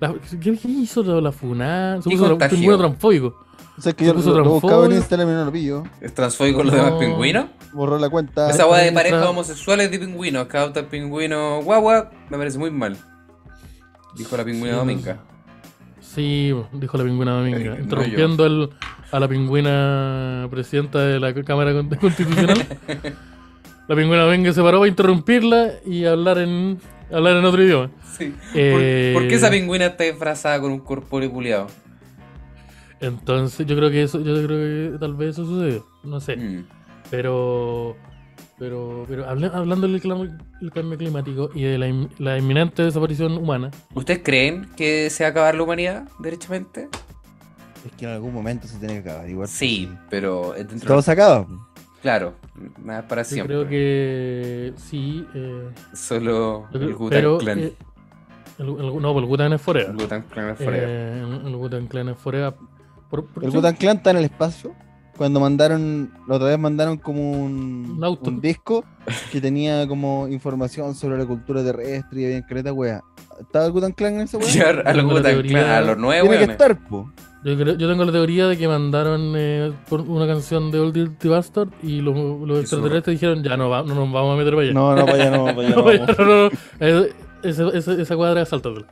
la- 0.00 0.14
¿qué, 0.40 0.56
qué 0.58 0.68
hizo 0.68 1.02
la, 1.02 1.20
la 1.20 1.32
FUNA? 1.32 2.00
Se 2.02 2.08
¿Qué 2.10 2.16
puso 2.16 2.32
un 2.34 2.38
pingüino 2.38 2.78
transfóbico. 2.78 3.36
O 3.78 3.82
sea, 3.82 3.92
que 3.92 4.04
Se 4.04 4.08
yo 4.10 4.14
puso 4.16 4.30
lo, 4.30 4.42
lo 4.42 4.50
buscaba 4.52 4.86
en. 4.86 4.92
Instagram 4.92 5.28
y 5.28 5.32
no 5.32 5.44
lo 5.44 5.52
pillo. 5.52 5.82
¿Es 6.00 6.14
transfóbico 6.14 6.58
con 6.58 6.66
los 6.68 6.74
demás 6.74 6.92
No. 6.92 6.98
pingüinos? 6.98 7.44
Borró 7.74 7.98
la 7.98 8.08
cuenta. 8.08 8.48
Esa 8.50 8.66
weá 8.66 8.82
de 8.82 8.92
parejas 8.92 9.26
homosexuales 9.26 9.90
de 9.90 9.98
pingüinos, 9.98 10.46
que 10.46 10.56
adopta 10.56 10.80
el 10.80 10.86
pingüino 10.86 11.60
guagua, 11.62 12.10
me 12.30 12.38
parece 12.38 12.58
muy 12.58 12.70
mal. 12.70 12.96
Dijo 14.16 14.34
la 14.36 14.44
pingüina 14.46 14.72
Sí, 14.72 14.78
dominga. 14.78 15.18
Sí, 16.16 16.52
dijo 16.72 16.96
la 16.98 17.04
pingüina 17.04 17.32
Eh, 17.32 17.36
dominga. 17.52 17.74
no 17.76 17.80
interrumpiendo 17.82 18.44
al- 18.44 18.70
a 19.12 19.20
la 19.20 19.28
pingüina 19.28 20.48
presidenta 20.50 20.98
de 21.00 21.20
la 21.20 21.32
Cámara 21.44 21.72
Con- 21.74 21.88
Constitucional. 22.00 22.66
la 23.86 23.94
pingüina 23.94 24.22
dominga 24.24 24.52
se 24.52 24.62
paró 24.62 24.78
para 24.78 24.88
interrumpirla 24.88 25.72
y 25.84 26.04
hablar 26.06 26.38
en, 26.38 26.80
hablar 27.12 27.36
en 27.36 27.44
otro 27.44 27.62
idioma. 27.62 27.90
Sí. 28.16 28.34
Eh, 28.54 29.10
¿Por, 29.12 29.22
por 29.22 29.28
qué 29.28 29.34
esa 29.36 29.50
pingüina 29.50 29.86
está 29.86 30.04
disfrazada 30.04 30.58
con 30.60 30.72
un 30.72 30.80
corpóreo 30.80 31.30
culiado? 31.30 31.66
Entonces 33.00 33.66
yo 33.66 33.76
creo 33.76 33.90
que 33.90 34.02
eso, 34.04 34.18
yo 34.22 34.34
creo 34.46 34.92
que 34.92 34.98
tal 34.98 35.14
vez 35.14 35.30
eso 35.30 35.44
sucedió. 35.44 35.86
No 36.02 36.18
sé. 36.20 36.36
Mm. 36.36 36.64
Pero. 37.10 37.94
Pero, 38.58 39.04
pero 39.08 39.28
habla- 39.28 39.50
hablando 39.54 39.86
del 39.86 40.00
cambio 40.00 40.96
climático 40.98 41.50
y 41.54 41.62
de 41.64 41.76
la, 41.78 41.88
in- 41.88 42.08
la 42.18 42.38
inminente 42.38 42.82
desaparición 42.82 43.36
humana, 43.36 43.70
¿Ustedes 43.94 44.20
creen 44.24 44.66
que 44.76 45.10
se 45.10 45.24
va 45.24 45.28
a 45.28 45.30
acabar 45.30 45.54
la 45.54 45.62
humanidad, 45.62 46.08
derechamente? 46.18 46.88
Es 47.84 47.92
que 47.98 48.06
en 48.06 48.12
algún 48.12 48.32
momento 48.34 48.66
se 48.66 48.78
tiene 48.78 49.02
que 49.02 49.10
acabar. 49.10 49.28
Igual. 49.28 49.46
Sí, 49.48 49.88
pero 50.10 50.54
Todo 50.86 51.02
se 51.02 51.12
acaba. 51.12 51.46
Claro, 52.02 52.34
nada 52.82 53.00
es 53.00 53.06
para 53.06 53.22
yo 53.22 53.28
siempre. 53.28 53.56
creo 53.56 53.68
que 53.68 54.72
sí. 54.76 55.26
eh, 55.34 55.68
Solo 55.92 56.66
el 56.72 56.94
Gutan 56.94 57.18
pero, 57.18 57.38
Clan. 57.38 57.58
eh, 57.58 57.72
el, 58.58 58.68
el- 58.68 58.76
no, 59.02 59.12
pues 59.12 59.22
el 59.22 59.26
Gutan 59.26 59.52
es 59.52 59.60
forever. 59.60 59.90
el 59.90 59.96
Gutan 59.96 60.22
Clan 60.22 60.50
es 60.50 60.56
forever. 60.58 60.88
Eh, 60.88 61.22
el, 61.46 61.54
Wu-Tang 61.56 61.86
Clan 61.88 62.08
es 62.10 62.16
forever. 62.18 62.54
Por, 63.10 63.26
por- 63.26 63.44
El 63.44 63.50
sí, 63.50 63.56
Butan 63.56 63.74
Clan 63.76 63.96
está 63.98 64.10
en 64.12 64.16
el 64.18 64.24
espacio. 64.24 64.72
Cuando 65.16 65.40
mandaron, 65.40 66.10
la 66.28 66.34
otra 66.36 66.48
vez 66.48 66.58
mandaron 66.58 66.98
como 66.98 67.30
un, 67.32 67.94
Un 67.96 68.04
auto. 68.04 68.28
un 68.30 68.40
disco 68.40 68.84
que 69.32 69.40
tenía 69.40 69.86
como 69.88 70.28
información 70.28 70.94
sobre 70.94 71.16
la 71.18 71.24
cultura 71.24 71.64
terrestre 71.64 72.20
y 72.20 72.24
había 72.26 72.46
caleta 72.46 72.72
wea. 72.72 73.02
¿Estaba 73.40 73.66
el 73.66 73.72
Butan 73.72 73.92
Clan 73.92 74.14
en 74.14 74.20
esa 74.22 74.36
wea? 74.38 74.82
A 74.84 74.92
los 74.92 75.04
Gutan 75.06 75.42
Clan, 75.42 75.64
a 75.70 75.80
los 75.80 75.96
nueve 75.98 76.20
Tiene 76.22 76.36
que 76.36 76.44
weones. 76.44 76.50
estar, 76.50 76.88
po. 76.88 77.10
Yo, 77.44 77.56
creo- 77.56 77.76
yo 77.76 77.88
tengo 77.88 78.04
la 78.04 78.12
teoría 78.12 78.46
de 78.48 78.56
que 78.58 78.66
mandaron 78.68 79.32
eh, 79.36 79.72
por 79.88 80.00
una 80.02 80.26
canción 80.26 80.70
de 80.70 80.80
Old 80.80 80.92
Dirty 80.94 81.28
Bastard 81.28 81.68
y 81.82 82.00
los, 82.00 82.14
los 82.46 82.60
extraterrestres 82.60 83.18
dijeron, 83.20 83.42
ya 83.42 83.56
no, 83.56 83.70
va- 83.70 83.82
no 83.84 83.94
nos 83.94 84.12
vamos 84.12 84.34
a 84.34 84.36
meter 84.38 84.52
para 84.54 84.64
allá. 84.64 84.72
No, 84.74 84.94
no, 84.96 85.06
para 85.06 85.14
allá 85.22 85.30
no, 85.30 85.44
para 85.46 85.60
allá 85.60 85.68
no. 85.76 85.76
No, 85.76 85.84
vamos. 85.84 86.18
no, 86.18 86.90
no, 86.92 88.00
esa 88.02 88.16
cuadra, 88.16 88.44
sáltatela. 88.44 88.86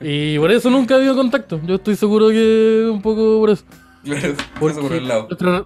Y 0.00 0.38
por 0.38 0.50
eso 0.50 0.70
nunca 0.70 0.94
ha 0.94 0.98
habido 0.98 1.14
contacto. 1.14 1.60
Yo 1.64 1.76
estoy 1.76 1.94
seguro 1.94 2.28
que 2.30 2.88
un 2.90 3.00
poco 3.02 3.38
por 3.38 3.50
eso. 3.50 3.64
Claro, 4.04 4.34
Porque 4.58 4.72
eso 4.72 4.82
por 4.82 4.92
el 4.92 5.08
lado. 5.08 5.26
Nuestra, 5.28 5.64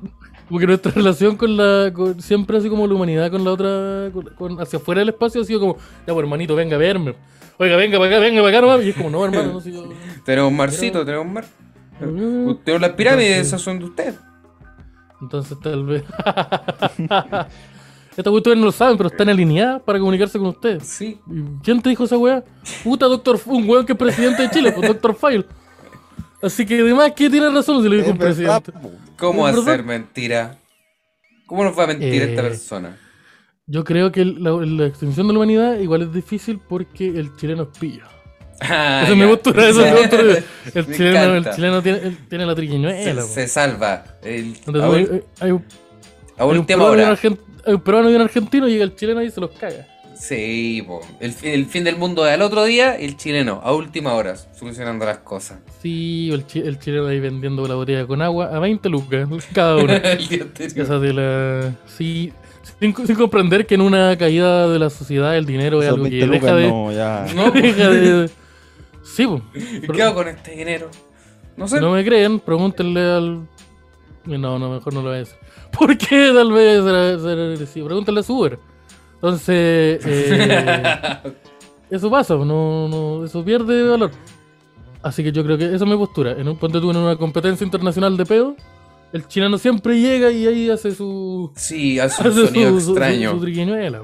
porque 0.48 0.66
nuestra 0.66 0.92
relación 0.94 1.36
con 1.36 1.56
la. 1.56 1.90
con- 1.94 2.20
siempre 2.20 2.58
así 2.58 2.68
como 2.68 2.86
la 2.86 2.94
humanidad 2.94 3.30
con 3.30 3.44
la 3.44 3.52
otra. 3.52 4.10
con- 4.12 4.30
con- 4.36 4.60
hacia 4.60 4.78
afuera 4.78 5.00
del 5.00 5.08
espacio 5.10 5.40
ha 5.40 5.44
sido 5.44 5.60
como, 5.60 5.76
ya 6.06 6.12
pues 6.12 6.18
hermanito, 6.18 6.54
venga 6.54 6.76
a 6.76 6.78
verme. 6.78 7.14
Oiga, 7.58 7.76
venga 7.76 7.98
para 7.98 8.10
acá, 8.10 8.18
venga 8.20 8.42
para 8.42 8.58
acá, 8.58 8.66
nomás. 8.66 8.84
Y 8.84 8.90
es 8.90 8.96
como, 8.96 9.10
no, 9.10 9.24
hermano, 9.24 9.52
no 9.54 9.60
sé 9.60 9.72
yo. 9.72 9.88
Tenemos 10.24 10.52
marcito, 10.52 11.04
tenemos 11.04 11.26
mar. 11.26 11.44
Tenemos 11.98 12.80
las 12.82 12.90
pirámides, 12.90 13.46
esas 13.46 13.62
son 13.62 13.78
de 13.78 13.86
usted. 13.86 14.14
Entonces 15.22 15.58
tal 15.60 15.84
vez. 15.86 16.04
Estas 18.16 18.32
ustedes 18.32 18.56
no 18.56 18.64
lo 18.66 18.72
saben, 18.72 18.96
pero 18.96 19.08
están 19.10 19.28
alineadas 19.28 19.82
para 19.82 19.98
comunicarse 19.98 20.38
con 20.38 20.48
ustedes. 20.48 20.86
Sí. 20.86 21.18
¿Y 21.30 21.62
¿Quién 21.62 21.82
te 21.82 21.90
dijo 21.90 22.04
esa 22.04 22.16
weá? 22.16 22.42
Puta, 22.82 23.06
doctor, 23.06 23.38
un 23.44 23.68
weón 23.68 23.84
que 23.84 23.92
es 23.92 23.98
presidente 23.98 24.42
de 24.42 24.50
Chile, 24.50 24.72
pues 24.72 24.88
doctor 24.88 25.14
File. 25.14 25.44
Así 26.42 26.66
que 26.66 26.80
además 26.80 27.12
que 27.12 27.30
tiene 27.30 27.48
razón 27.50 27.82
si 27.82 27.88
le 27.88 27.96
dijo 27.96 28.10
un 28.10 28.18
presidente. 28.18 28.72
¿Cómo 29.16 29.46
hacer 29.46 29.82
mentira? 29.82 30.58
¿Cómo 31.46 31.64
nos 31.64 31.78
va 31.78 31.84
a 31.84 31.86
mentir 31.88 32.22
Eh, 32.22 32.30
esta 32.30 32.42
persona? 32.42 32.98
Yo 33.66 33.82
creo 33.84 34.12
que 34.12 34.24
la, 34.24 34.50
la 34.52 34.86
extinción 34.86 35.26
de 35.26 35.32
la 35.32 35.38
humanidad 35.40 35.78
igual 35.78 36.02
es 36.02 36.12
difícil 36.12 36.60
porque 36.68 37.06
el 37.08 37.34
chileno 37.36 37.64
es 37.64 37.78
pillo. 37.78 38.04
Ah, 38.60 39.00
esa 39.04 39.12
es 39.12 39.18
mi 39.18 39.26
postura, 39.26 39.68
esa 39.68 39.86
es 39.88 39.92
mi 39.94 40.00
postura. 40.00 40.22
El 40.74 40.86
Me 40.86 40.96
chileno, 40.96 41.18
el 41.24 41.30
encanta. 41.38 41.54
chileno 41.56 41.82
tiene, 41.82 42.46
la 42.46 42.54
triquiñuela. 42.54 43.22
Se, 43.22 43.28
se 43.34 43.48
salva. 43.48 44.04
El- 44.22 44.56
Entonces, 44.66 44.82
a, 44.82 44.86
hay, 45.14 45.22
hay 45.40 45.50
un, 45.52 45.64
a 46.38 46.44
hay 46.44 46.58
un 46.58 47.80
peruano 47.80 48.10
y 48.10 48.14
un 48.14 48.20
argentino, 48.22 48.68
llega 48.68 48.84
el 48.84 48.94
chileno 48.94 49.22
y 49.22 49.30
se 49.30 49.40
los 49.40 49.50
caga. 49.50 49.86
Sí, 50.18 50.82
po. 50.86 51.00
El, 51.20 51.32
fin, 51.32 51.50
el 51.50 51.66
fin 51.66 51.84
del 51.84 51.96
mundo 51.96 52.24
al 52.24 52.40
otro 52.42 52.64
día, 52.64 52.96
el 52.96 53.16
chileno, 53.16 53.60
a 53.62 53.72
última 53.74 54.14
hora, 54.14 54.34
solucionando 54.36 55.04
las 55.04 55.18
cosas. 55.18 55.58
Sí, 55.82 56.30
el, 56.32 56.46
chi- 56.46 56.60
el 56.60 56.78
chileno 56.78 57.06
ahí 57.06 57.20
vendiendo 57.20 57.66
la 57.68 57.74
botella 57.74 58.06
con 58.06 58.22
agua 58.22 58.46
a 58.54 58.58
20 58.58 58.88
lucas 58.88 59.28
cada 59.52 59.76
uno. 59.76 59.92
el 60.02 60.28
día. 60.28 60.46
Esa 60.58 60.98
de 60.98 61.12
la... 61.12 61.74
Sí, 61.86 62.32
sin, 62.80 62.96
sin 63.06 63.14
comprender 63.16 63.66
que 63.66 63.74
en 63.74 63.82
una 63.82 64.16
caída 64.16 64.68
de 64.68 64.78
la 64.78 64.88
sociedad 64.90 65.36
el 65.36 65.44
dinero 65.44 65.80
es 65.80 65.86
Esos 65.86 65.94
algo 65.96 66.04
20 66.10 66.18
que 66.26 66.32
deja 66.32 66.54
de... 66.56 66.68
no, 66.68 66.92
ya. 66.92 67.26
No, 67.34 67.50
deja 67.50 67.90
de... 67.90 68.30
Sí, 69.02 69.26
po. 69.26 69.42
¿Y 69.54 69.86
¿Qué 69.86 70.02
hago 70.02 70.14
con 70.14 70.28
este 70.28 70.52
dinero? 70.52 70.90
No 71.56 71.68
sé. 71.68 71.76
Si 71.76 71.82
no 71.82 71.90
me 71.92 72.04
creen, 72.04 72.40
pregúntenle 72.40 73.00
al... 73.00 73.46
No, 74.24 74.58
no, 74.58 74.70
mejor 74.70 74.94
no 74.94 75.02
lo 75.02 75.08
voy 75.08 75.16
a 75.16 75.18
decir. 75.20 75.36
¿Por 75.78 75.96
qué 75.98 76.32
tal 76.34 76.52
vez 76.52 76.82
será? 76.82 77.84
Pregúntenle 77.86 78.20
a 78.26 78.32
Uber. 78.32 78.58
Entonces, 79.16 80.00
eh, 80.06 81.16
eso 81.90 82.10
pasa, 82.10 82.34
no, 82.36 82.88
no, 82.88 83.24
eso 83.24 83.44
pierde 83.44 83.82
valor. 83.88 84.10
Así 85.02 85.22
que 85.22 85.32
yo 85.32 85.44
creo 85.44 85.56
que 85.56 85.66
esa 85.66 85.76
es 85.84 85.86
mi 85.90 85.96
postura. 85.96 86.32
En 86.32 86.48
un, 86.48 86.56
ponte 86.58 86.80
tú 86.80 86.90
en 86.90 86.96
una 86.96 87.16
competencia 87.16 87.64
internacional 87.64 88.16
de 88.16 88.26
pedo, 88.26 88.56
el 89.12 89.26
chileno 89.28 89.56
siempre 89.58 89.98
llega 90.00 90.30
y 90.30 90.46
ahí 90.46 90.68
hace 90.70 90.92
su... 90.94 91.52
Sí, 91.54 91.98
hace 92.00 92.22
un 92.22 92.28
Hace 92.28 92.46
sonido 92.48 92.80
su, 92.80 92.90
extraño. 92.90 93.30
su- 93.30 93.36
su 93.38 93.44
triquiñuela. 93.44 94.00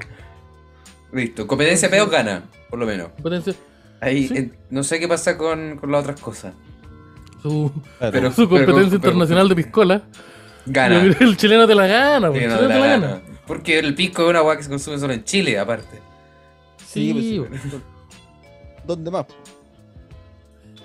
Listo. 1.11 1.45
Competencia 1.45 1.89
peor 1.89 2.09
gana, 2.09 2.43
por 2.69 2.79
lo 2.79 2.85
menos. 2.85 3.09
Competencia, 3.09 3.53
Ahí 4.01 4.27
Sí. 4.27 4.33
eh, 4.37 4.51
no 4.69 4.83
sé 4.83 4.99
qué 4.99 5.07
pasa 5.07 5.37
con, 5.37 5.77
con 5.77 5.91
las 5.91 6.01
otras 6.03 6.19
cosas. 6.19 6.53
su. 7.41 7.71
Pero- 7.99 8.31
su 8.31 8.47
competencia 8.49 8.83
pero- 8.85 8.95
internacional 8.95 9.49
de 9.49 9.55
piscola. 9.55 10.01
Gana. 10.65 11.01
El 11.19 11.35
chileno 11.37 11.67
te 11.67 11.75
la 11.75 11.85
gana, 11.87 12.31
Sí, 12.31 12.37
el 12.39 12.49
no, 12.49 12.55
chileno 12.55 12.61
la 12.61 12.67
te 12.73 12.79
la 12.79 12.87
gana. 12.87 13.07
gana. 13.07 13.21
Porque 13.47 13.79
el 13.79 13.93
pisco 13.95 14.23
es 14.23 14.29
una 14.29 14.39
agua 14.39 14.55
que 14.57 14.63
se 14.63 14.69
consume 14.69 14.97
solo 14.97 15.13
en 15.13 15.23
Chile, 15.23 15.59
aparte. 15.59 15.99
Sí, 16.85 17.11
Sí, 17.13 17.39
pues, 17.49 17.61
sí. 17.61 17.69
¿Dónde 18.85 19.11
más? 19.11 19.25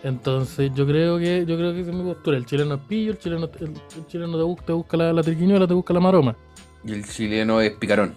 Entonces 0.04 0.70
yo 0.74 0.86
creo 0.86 1.18
que 1.18 1.44
yo 1.44 1.56
creo 1.56 1.72
que 1.72 1.80
esa 1.80 1.90
es 1.90 1.96
mi 1.96 2.04
postura. 2.04 2.36
El 2.36 2.46
chileno 2.46 2.74
es 2.76 2.80
pillo, 2.88 3.12
el 3.12 3.18
chileno, 3.18 3.48
el, 3.60 3.66
el 3.96 4.06
chileno 4.06 4.36
te 4.36 4.42
busca, 4.44 4.64
te 4.66 4.72
busca 4.72 4.96
la, 4.96 5.12
la 5.12 5.22
triquiñuela, 5.22 5.66
te 5.66 5.74
busca 5.74 5.92
la 5.92 6.00
maroma. 6.00 6.36
Y 6.84 6.92
el 6.92 7.04
chileno 7.04 7.60
es 7.60 7.72
picarón. 7.72 8.14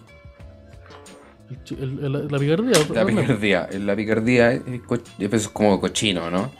El 1.70 2.04
el- 2.04 2.28
la 2.28 2.38
picardía. 2.38 2.72
La 2.72 2.94
realmente. 2.94 3.22
picardía. 3.22 3.68
La 3.80 3.96
picardía 3.96 4.52
es, 4.52 4.62
eso 5.18 5.36
es 5.36 5.48
como 5.48 5.80
cochino, 5.80 6.30
¿no? 6.30 6.50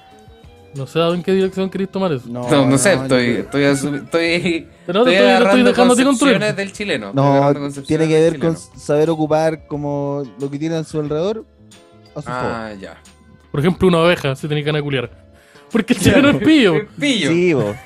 No 0.74 0.86
sé 0.86 1.00
en 1.00 1.22
qué 1.22 1.32
dirección 1.32 1.68
queréis 1.68 1.90
tomar 1.90 2.12
eso. 2.12 2.26
No, 2.28 2.48
No, 2.50 2.66
no, 2.66 2.78
sé, 2.78 2.94
yo 2.96 3.02
estoy, 3.02 3.26
estoy, 3.26 3.62
asumi- 3.64 4.04
estoy, 4.04 4.68
Pero 4.86 5.04
no 5.04 5.10
estoy, 5.10 5.26
estoy 5.26 5.68
estoy 5.68 6.04
construir. 6.04 6.54
del 6.54 6.72
chileno. 6.72 7.08
estoy 7.08 7.22
No, 7.22 7.82
tiene 7.86 8.08
que 8.08 8.20
ver 8.20 8.38
con 8.38 8.56
saber 8.56 9.10
ocupar 9.10 9.66
como 9.66 10.22
lo 10.40 10.50
que 10.50 10.58
tiene 10.58 10.76
a 10.76 10.84
su 10.84 10.98
alrededor 11.00 11.44
a 12.14 12.22
su 12.22 12.28
favor. 12.28 12.52
Ah, 12.52 12.72
ya. 12.80 12.96
Por 13.50 13.60
ejemplo, 13.60 13.86
una 13.88 13.98
oveja, 13.98 14.34
si 14.34 14.48
tenéis 14.48 14.64
ganas 14.64 14.78
de 14.80 14.84
culiar. 14.84 15.10
Porque 15.70 15.92
el 15.92 16.00
chileno 16.00 16.28
es 16.30 16.36
pillo. 16.38 16.74
Es 16.76 16.88
pillo. 16.98 17.28
Sí, 17.30 17.52
vos. 17.52 17.76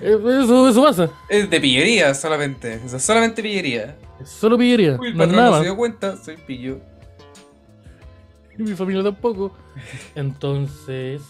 Eh, 0.00 0.16
Eso, 0.42 0.68
eso 0.68 0.82
pasa. 0.82 1.10
Es 1.28 1.50
de 1.50 1.60
pillería 1.60 2.14
solamente. 2.14 2.80
O 2.84 2.88
sea, 2.88 2.98
solamente 3.00 3.42
pillería. 3.42 3.96
Es 4.20 4.28
solo 4.30 4.56
pillería. 4.56 4.96
Uy, 5.00 5.08
el 5.08 5.16
no 5.16 5.24
es 5.24 5.30
nada 5.30 5.50
no 5.50 5.56
se 5.58 5.64
dio 5.64 5.76
cuenta, 5.76 6.16
soy 6.16 6.36
pillo. 6.36 6.78
Y 8.56 8.62
mi 8.64 8.74
familia 8.74 9.02
tampoco. 9.02 9.52
Entonces, 10.14 11.22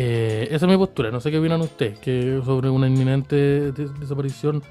eh, 0.00 0.48
esa 0.52 0.66
es 0.66 0.70
mi 0.70 0.76
postura. 0.76 1.10
No 1.10 1.20
sé 1.20 1.30
qué 1.30 1.38
opinan 1.38 1.60
ustedes 1.60 1.98
que 1.98 2.40
sobre 2.44 2.70
una 2.70 2.86
inminente 2.86 3.72
des- 3.72 3.98
desaparición 3.98 4.62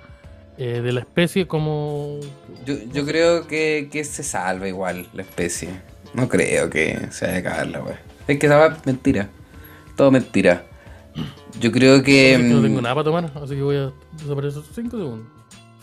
eh, 0.58 0.82
de 0.82 0.92
la 0.94 1.02
especie 1.02 1.48
como... 1.48 2.20
Yo, 2.66 2.76
yo 2.94 3.06
creo 3.06 3.46
que, 3.46 3.90
que 3.92 4.04
se 4.06 4.24
salva 4.24 4.68
igual 4.68 5.08
la 5.14 5.24
especie. 5.24 5.70
No 6.14 6.30
creo 6.30 6.70
que 6.70 7.08
se 7.12 7.26
vaya 7.26 7.38
a 7.38 7.40
acabar 7.42 7.68
la 7.68 7.84
wea. 7.84 8.02
Es 8.28 8.40
que 8.40 8.46
esa 8.46 8.78
mentira. 8.86 9.30
Todo 9.98 10.12
mentira. 10.12 10.64
Yo 11.60 11.72
creo 11.72 12.02
que. 12.04 12.38
No 12.38 12.60
mm, 12.60 12.64
tengo 12.64 12.82
nada 12.82 12.96
para 12.96 13.04
tomar, 13.06 13.32
así 13.36 13.56
que 13.56 13.62
voy 13.62 13.76
a 13.76 13.92
desaparecer 14.22 14.62
5 14.74 14.98
segundos. 14.98 15.28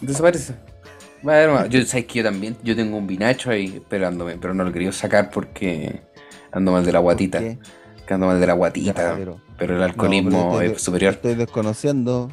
Desaparece. 0.00 0.54
Bueno, 1.22 1.66
yo 1.66 1.84
sabes 1.84 2.06
que 2.06 2.18
yo 2.18 2.24
también. 2.24 2.56
Yo 2.62 2.74
tengo 2.76 2.96
un 2.96 3.06
vinacho 3.06 3.50
ahí 3.50 3.66
esperándome, 3.76 4.36
pero 4.40 4.54
no 4.54 4.64
lo 4.64 4.72
quería 4.72 4.92
sacar 4.92 5.30
porque 5.30 6.00
ando 6.52 6.72
mal 6.72 6.84
de 6.84 6.92
la 6.92 7.00
guatita. 7.00 7.40
¿Qué? 7.40 7.58
Que 8.06 8.14
ando 8.14 8.26
mal 8.26 8.40
de 8.40 8.46
la 8.46 8.52
guatita. 8.54 9.14
pero- 9.16 9.40
Pero 9.56 9.74
el 9.74 9.78
No, 9.78 9.84
alcoholismo 9.84 10.56
pero 10.58 10.72
es 10.72 10.82
superior. 10.82 11.14
Estoy 11.14 11.34
desconociendo. 11.34 12.30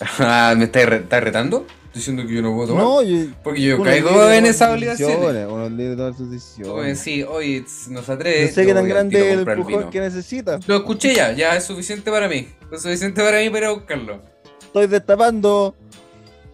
Ah, 0.20 0.54
¿me 0.56 0.64
estás, 0.64 0.86
re- 0.86 0.96
estás 0.98 1.22
retando? 1.22 1.66
Diciendo 1.92 2.24
que 2.26 2.34
yo 2.34 2.42
no 2.42 2.54
puedo 2.54 2.68
tomar. 2.68 2.84
No, 2.84 3.02
yo. 3.02 3.26
porque 3.42 3.60
yo 3.62 3.82
caigo 3.82 4.10
en 4.10 4.44
obligaciones. 4.44 4.80
decisiones, 4.98 5.46
Uno 5.50 5.64
es 5.66 5.70
libre 5.72 5.88
de 5.90 5.96
tomar 5.96 6.14
sus 6.14 6.30
decisiones. 6.30 6.98
sí, 7.00 7.22
oye, 7.24 7.64
no 7.90 8.02
se 8.02 8.12
atreve. 8.12 8.46
No 8.46 8.52
sé 8.52 8.66
qué 8.66 8.74
tan 8.74 8.86
grande 8.88 9.32
el 9.32 9.40
empujón 9.48 9.90
que 9.90 10.00
necesita. 10.00 10.60
Lo 10.68 10.76
escuché 10.76 11.14
ya, 11.14 11.32
ya 11.32 11.56
es 11.56 11.64
suficiente 11.64 12.10
para 12.12 12.28
mí. 12.28 12.46
Es 12.70 12.82
suficiente 12.82 13.22
para 13.24 13.38
mí 13.40 13.48
para 13.50 13.58
ir 13.58 13.64
a 13.64 13.70
buscarlo. 13.72 14.22
Estoy 14.60 14.86
destapando. 14.86 15.74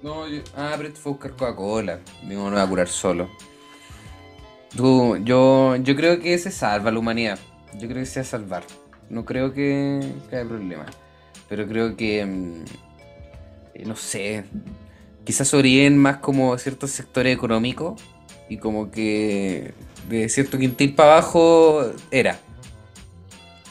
No, 0.03 0.27
yo... 0.29 0.41
Ah, 0.57 0.73
pero 0.77 0.89
esto 0.89 1.01
fue 1.03 1.11
a 1.11 1.15
buscar 1.15 1.31
Coca-Cola. 1.33 1.99
Digo, 2.27 2.49
no 2.49 2.57
va 2.57 2.63
a 2.63 2.69
curar 2.69 2.89
solo. 2.89 3.29
Tú, 4.77 5.17
yo, 5.19 5.77
yo 5.77 5.95
creo 5.97 6.19
que 6.21 6.37
se 6.39 6.51
salva 6.51 6.91
la 6.91 6.99
humanidad. 6.99 7.39
Yo 7.79 7.89
creo 7.89 8.01
que 8.01 8.07
se 8.07 8.21
va 8.21 8.23
a 8.23 8.27
salvar. 8.27 8.65
No 9.11 9.25
creo 9.25 9.53
que, 9.53 10.01
que 10.31 10.37
haya 10.37 10.49
problema. 10.49 10.87
Pero 11.49 11.67
creo 11.67 11.97
que. 11.97 12.25
mm, 12.25 12.65
eh, 13.75 13.85
no 13.87 13.97
sé. 13.97 14.45
Quizás 15.25 15.49
sobreviven 15.49 15.97
más 15.99 16.19
como 16.19 16.57
ciertos 16.59 16.91
sectores 16.91 17.35
económicos. 17.35 18.01
Y 18.49 18.59
como 18.59 18.91
que. 18.91 19.75
De 20.09 20.29
cierto 20.29 20.59
quintil 20.59 20.95
para 20.95 21.13
abajo 21.15 21.83
era. 22.11 22.39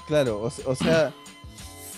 Claro, 0.07 0.41
o, 0.41 0.50
se- 0.50 0.63
o 0.65 0.75
sea, 0.75 1.13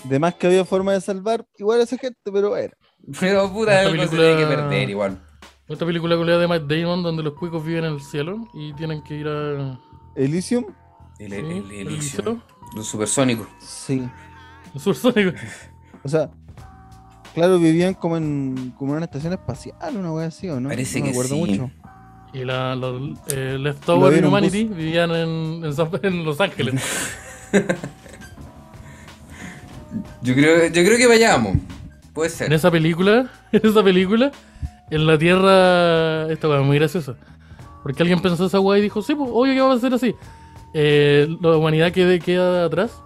de 0.04 0.18
más 0.18 0.34
que 0.34 0.46
había 0.46 0.64
forma 0.64 0.92
de 0.92 1.00
salvar, 1.00 1.44
igual 1.58 1.80
a 1.80 1.84
esa 1.84 1.96
gente, 1.98 2.18
pero 2.32 2.56
era. 2.56 2.76
Pero 3.18 3.52
puta, 3.52 3.72
Esta 3.82 3.90
algo 3.90 4.02
se 4.02 4.08
película- 4.10 4.36
tiene 4.36 4.40
que 4.50 4.56
perder 4.56 4.90
igual. 4.90 5.22
Esta 5.68 5.84
película 5.86 6.16
con 6.16 6.26
la 6.28 6.38
de 6.38 6.46
Matt 6.46 6.62
Damon 6.62 7.02
donde 7.02 7.22
los 7.24 7.32
cuicos 7.34 7.64
viven 7.64 7.84
en 7.86 7.94
el 7.94 8.00
cielo 8.00 8.46
y 8.54 8.72
tienen 8.74 9.02
que 9.02 9.16
ir 9.16 9.26
a... 9.26 9.80
Elysium, 10.14 10.66
El, 11.18 11.32
el, 11.32 11.44
el, 11.70 11.88
el 11.88 12.40
Los 12.74 12.86
supersónicos. 12.86 13.46
sí. 13.60 14.06
el 14.74 14.80
supersónico. 14.80 15.32
O 16.04 16.08
sea, 16.08 16.30
claro, 17.34 17.58
vivían 17.58 17.94
como 17.94 18.16
en, 18.16 18.74
como 18.76 18.92
en 18.92 18.96
una 18.98 19.06
estación 19.06 19.32
espacial, 19.32 19.96
una 19.96 20.12
wea 20.12 20.26
así, 20.28 20.48
¿o 20.48 20.60
no? 20.60 20.68
Parece 20.68 20.98
no 21.00 21.06
me 21.06 21.10
que 21.12 21.16
acuerdo 21.16 21.34
sí. 21.34 21.40
mucho. 21.40 21.70
Y 22.32 22.44
la, 22.44 22.74
los 22.76 23.18
eh, 23.28 23.52
Lo 23.52 23.58
Leftover 23.58 24.18
un 24.22 24.26
Humanity 24.26 24.64
vivían 24.64 25.10
en, 25.12 25.64
en, 25.64 25.72
San- 25.74 25.88
en 26.02 26.24
Los 26.24 26.40
Ángeles. 26.40 26.82
Yo 30.22 30.34
creo, 30.34 30.66
yo 30.66 30.84
creo 30.84 30.98
que 30.98 31.06
vayamos. 31.06 31.56
Puede 32.12 32.30
ser. 32.30 32.48
En 32.48 32.52
esa 32.54 32.70
película, 32.70 33.30
en 33.52 33.66
esa 33.66 33.82
película, 33.82 34.30
en 34.90 35.06
la 35.06 35.16
Tierra, 35.18 36.30
esta 36.30 36.48
weá 36.48 36.60
es 36.60 36.66
muy 36.66 36.78
graciosa. 36.78 37.14
Porque 37.82 38.02
alguien 38.02 38.20
pensó 38.20 38.46
esa 38.46 38.60
weá 38.60 38.78
y 38.78 38.82
dijo, 38.82 39.00
sí, 39.02 39.14
pues, 39.14 39.30
obvio 39.32 39.54
que 39.54 39.60
va 39.60 39.74
a 39.74 39.78
ser 39.78 39.94
así. 39.94 40.14
Eh, 40.74 41.28
la 41.40 41.56
humanidad 41.56 41.92
quede, 41.92 42.18
queda 42.20 42.64
atrás. 42.64 43.02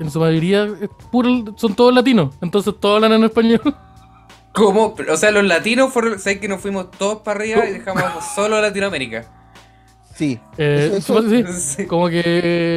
en 0.00 0.10
su 0.10 0.20
mayoría 0.20 0.64
es 0.80 0.88
puro- 1.10 1.54
son 1.56 1.74
todos 1.74 1.92
latinos, 1.92 2.32
entonces 2.40 2.72
todos 2.78 2.96
hablan 3.02 3.12
en 3.18 3.24
español. 3.24 3.60
¿Cómo? 4.54 4.94
O 5.10 5.16
sea, 5.16 5.30
los 5.30 5.44
latinos 5.44 5.92
fueron. 5.92 6.18
¿Sabes 6.18 6.38
que 6.38 6.48
nos 6.48 6.60
fuimos 6.60 6.90
todos 6.92 7.18
para 7.18 7.40
arriba 7.40 7.68
y 7.68 7.72
dejamos 7.74 8.02
solo 8.34 8.56
a 8.56 8.60
Latinoamérica? 8.60 9.24
Sí. 10.14 10.38
Eh, 10.56 10.94
Eso- 10.96 11.18
eso- 11.20 11.30
sí, 11.30 11.44
Sí. 11.76 11.86
como 11.86 12.08
que 12.08 12.20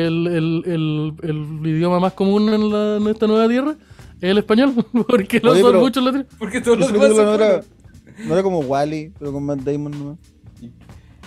el, 0.05 0.27
el- 0.27 0.63
el- 0.65 1.13
el 1.23 1.67
idioma 1.67 1.99
más 1.99 2.13
común 2.13 2.53
en, 2.53 2.69
la- 2.71 2.97
en 2.97 3.07
esta 3.07 3.25
nueva 3.27 3.47
tierra 3.47 3.75
es 4.19 4.29
el 4.29 4.37
español, 4.37 4.73
porque 5.07 5.39
lo 5.41 5.51
Oye, 5.51 5.61
son 5.61 5.71
pero- 5.71 5.79
muchos 5.81 6.03
latinos. 6.03 6.27
Porque 6.37 6.61
todos 6.61 6.77
los 6.79 6.91
demás 6.93 7.09
no 7.09 7.37
no 8.27 8.33
era 8.35 8.43
como 8.43 8.59
Wally, 8.59 9.11
pero 9.17 9.31
con 9.31 9.43
Matt 9.45 9.59
Damon 9.61 9.91
nomás. 9.91 10.17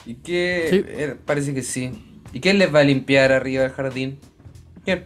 ¿Y 0.06 0.16
qué? 0.16 0.66
Sí. 0.70 0.84
eh, 0.86 1.16
parece 1.24 1.54
que 1.54 1.62
sí. 1.62 1.92
¿Y 2.32 2.40
quién 2.40 2.58
les 2.58 2.74
va 2.74 2.80
a 2.80 2.84
limpiar 2.84 3.32
arriba 3.32 3.62
del 3.62 3.72
jardín? 3.72 4.18
¿Quién? 4.84 5.04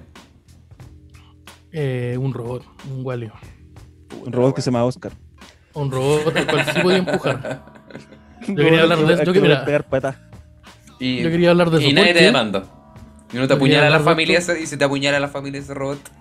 Eh, 1.72 2.16
un 2.18 2.32
robot, 2.32 2.64
un 2.90 3.04
Wally. 3.04 3.30
Un 4.24 4.32
robot 4.32 4.56
que 4.56 4.62
se 4.62 4.70
llama 4.70 4.84
Oscar. 4.84 5.12
Un 5.74 5.90
robot 5.90 6.36
al 6.36 6.46
cual 6.46 6.64
sí 6.72 6.80
podía 6.82 6.98
empujar. 6.98 7.62
Un 8.48 8.56
quería 8.56 8.70
robot 8.82 8.92
hablar 8.92 8.98
de 9.06 9.14
eso, 9.22 9.32
yo 9.32 9.42
mira. 9.42 9.64
Y, 11.00 11.22
Yo 11.22 11.30
quería 11.30 11.50
hablar 11.50 11.70
de 11.70 11.78
eso. 11.78 11.88
y 11.88 11.92
nadie 11.92 12.14
te 12.14 12.22
demanda. 12.22 12.64
Y 13.32 13.36
uno 13.36 13.46
te 13.46 13.52
Yo 13.52 13.56
apuñala 13.56 13.88
a 13.88 13.90
la 13.90 14.00
familia 14.00 14.38
y 14.38 14.66
se 14.66 14.76
te 14.76 14.84
apuñala 14.84 15.18
a 15.18 15.20
la 15.20 15.28
familia 15.28 15.60
ese 15.60 15.74
robot. 15.74 15.98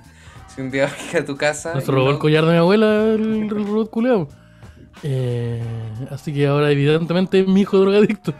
Si 0.53 0.61
un 0.61 0.71
día 0.71 0.85
vas 0.85 1.13
a 1.15 1.23
tu 1.23 1.35
casa. 1.37 1.75
Nos 1.75 1.83
y 1.83 1.91
robó 1.91 2.05
no- 2.05 2.11
el 2.13 2.17
collar 2.19 2.43
de 2.45 2.51
mi 2.53 2.57
abuela, 2.57 3.03
el, 3.13 3.43
el 3.43 3.49
robot 3.49 3.89
culeado. 3.91 4.27
Eh, 5.03 5.61
así 6.09 6.33
que 6.33 6.47
ahora, 6.47 6.71
evidentemente, 6.71 7.41
es 7.41 7.47
mi 7.47 7.61
hijo 7.61 7.77
drogadicto. 7.77 8.33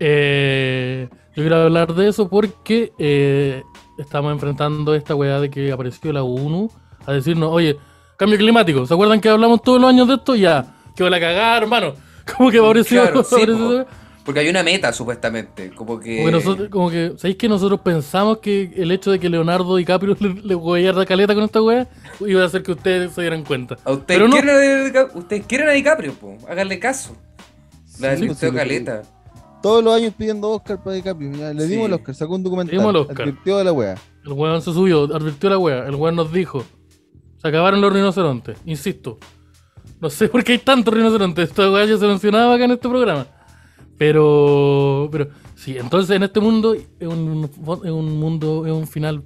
Eh, 0.00 1.08
yo 1.34 1.42
quiero 1.42 1.56
hablar 1.56 1.94
de 1.94 2.08
eso 2.08 2.28
porque 2.28 2.92
eh, 2.98 3.62
estamos 3.98 4.32
enfrentando 4.32 4.94
esta 4.94 5.14
weá 5.14 5.40
de 5.40 5.50
que 5.50 5.72
apareció 5.72 6.12
la 6.12 6.22
ONU 6.22 6.70
a 7.06 7.12
decirnos, 7.12 7.50
oye, 7.52 7.76
cambio 8.16 8.38
climático. 8.38 8.86
¿Se 8.86 8.94
acuerdan 8.94 9.20
que 9.20 9.28
hablamos 9.28 9.62
todos 9.62 9.80
los 9.80 9.90
años 9.90 10.08
de 10.08 10.14
esto? 10.14 10.34
Ya, 10.36 10.74
que 10.94 11.02
va 11.08 11.14
a 11.16 11.20
cagar, 11.20 11.62
hermano. 11.62 11.94
Como 12.36 12.50
que 12.50 12.58
apareció. 12.58 13.02
Claro, 13.02 13.22
sí, 13.24 13.34
apareció- 13.36 13.84
po. 13.84 13.90
Porque 14.24 14.40
hay 14.40 14.48
una 14.48 14.64
meta, 14.64 14.92
supuestamente. 14.92 15.70
Como 15.70 16.00
que. 16.00 16.16
como 16.16 16.26
que 16.26 16.32
nosotros, 16.32 16.68
como 16.68 16.90
que, 16.90 17.12
¿sabéis 17.16 17.36
que 17.36 17.48
nosotros 17.48 17.78
pensamos 17.82 18.38
que 18.38 18.72
el 18.74 18.90
hecho 18.90 19.12
de 19.12 19.20
que 19.20 19.28
Leonardo 19.28 19.76
DiCaprio 19.76 20.16
le, 20.20 20.34
le 20.42 20.54
hueveara 20.56 21.06
caleta 21.06 21.32
con 21.32 21.44
esta 21.44 21.62
weá 21.62 21.86
iba 22.18 22.42
a 22.42 22.46
hacer 22.46 22.64
que 22.64 22.72
ustedes 22.72 23.12
se 23.12 23.20
dieran 23.20 23.44
cuenta? 23.44 23.76
A 23.84 23.92
ustedes, 23.92 24.18
Pero 24.18 24.26
no. 24.26 24.32
quieren 24.32 24.50
a 24.50 24.84
DiCaprio, 24.84 25.20
ustedes 25.20 25.46
quieren 25.46 25.68
a 25.68 25.72
DiCaprio, 25.72 26.12
po. 26.14 26.36
Háganle 26.48 26.80
caso. 26.80 27.16
La 28.00 28.16
Sí, 28.16 28.28
sí, 28.34 28.50
Caleta. 28.50 29.02
Todos 29.66 29.84
los 29.84 29.94
años 29.94 30.14
pidiendo 30.16 30.50
Oscar 30.50 30.82
para 30.82 30.94
DiCaprio. 30.96 31.32
Ya, 31.32 31.52
le 31.52 31.66
dimos 31.66 31.86
Sí. 31.86 31.92
el 31.92 31.92
Oscar, 31.94 32.14
sacó 32.14 32.34
un 32.34 32.42
documental. 32.42 32.74
Le 32.74 32.78
dimos 32.80 32.94
el 32.94 33.00
Oscar. 33.02 33.22
Advirtió 33.22 33.56
de 33.58 33.64
la 33.64 33.72
wea. 33.72 33.94
El 34.24 34.32
weón 34.32 34.62
se 34.62 34.72
subió, 34.72 35.04
advirtió 35.04 35.50
la 35.50 35.58
wea. 35.58 35.86
El 35.86 35.94
weón 35.94 36.16
nos 36.16 36.32
dijo: 36.32 36.64
Se 37.38 37.48
acabaron 37.48 37.80
los 37.80 37.92
rinocerontes. 37.92 38.58
Insisto. 38.64 39.18
No 40.00 40.10
sé 40.10 40.28
por 40.28 40.44
qué 40.44 40.52
hay 40.52 40.58
tantos 40.58 40.92
rinocerontes. 40.94 41.48
Esta 41.50 41.70
wea 41.70 41.84
ya 41.84 41.96
se 41.96 42.06
mencionaba 42.06 42.54
acá 42.54 42.64
en 42.64 42.70
este 42.72 42.88
programa. 42.88 43.26
Pero. 43.98 45.08
Pero. 45.10 45.28
Sí, 45.54 45.76
entonces 45.78 46.14
en 46.14 46.22
este 46.22 46.38
mundo 46.40 46.74
es 46.74 46.84
un, 47.08 47.50
es 47.84 47.90
un 47.90 48.20
mundo, 48.20 48.66
es 48.66 48.72
un 48.72 48.86
final 48.86 49.22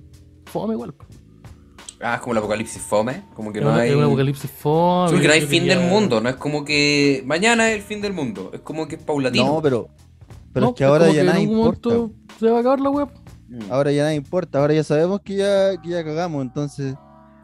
fome 0.47 0.75
igual. 0.75 0.95
Ah, 2.03 2.15
es 2.15 2.21
como 2.21 2.33
el 2.33 2.39
apocalipsis 2.39 2.81
fome. 2.81 3.25
Como 3.35 3.53
que 3.53 3.59
Es 3.59 3.65
no 3.65 3.73
un- 3.73 3.79
hay. 3.79 3.91
es 3.91 3.97
un 3.97 4.05
apocalipsis 4.05 4.51
fome. 4.51 5.09
Sí, 5.09 5.15
porque 5.15 5.27
no 5.29 5.35
hay 5.35 5.41
fin 5.43 5.65
quería- 5.65 5.79
del 5.79 5.89
mundo. 5.91 6.21
No 6.21 6.29
es 6.29 6.37
como 6.37 6.65
que 6.65 7.23
mañana 7.27 7.69
es 7.71 7.77
el 7.77 7.83
fin 7.83 8.01
del 8.01 8.13
mundo. 8.15 8.51
Es 8.55 8.61
como 8.61 8.87
que 8.89 8.95
es 8.97 9.03
paulatino. 9.03 9.45
No, 9.45 9.61
pero. 9.63 9.89
Pero 10.53 10.67
No, 10.67 10.71
es 10.71 10.77
que 10.77 10.85
ahora 10.85 11.11
ya 11.11 11.25
nada 11.25 11.39
algún 11.39 11.59
importa. 11.59 11.89
momento 11.91 12.15
Se 12.39 12.51
va 12.51 12.57
a 12.57 12.61
acabar 12.61 12.81
la 12.81 12.91
wea. 12.91 13.07
Mm. 13.49 13.73
Ahora 13.73 13.93
ya 13.93 14.03
nada 14.03 14.15
importa. 14.15 14.59
Ahora 14.61 14.75
ya 14.75 14.85
sabemos 14.85 15.21
que 15.21 15.37
ya, 15.37 15.77
que 15.81 15.89
ya 15.89 16.05
cagamos. 16.05 16.43
Entonces, 16.43 16.95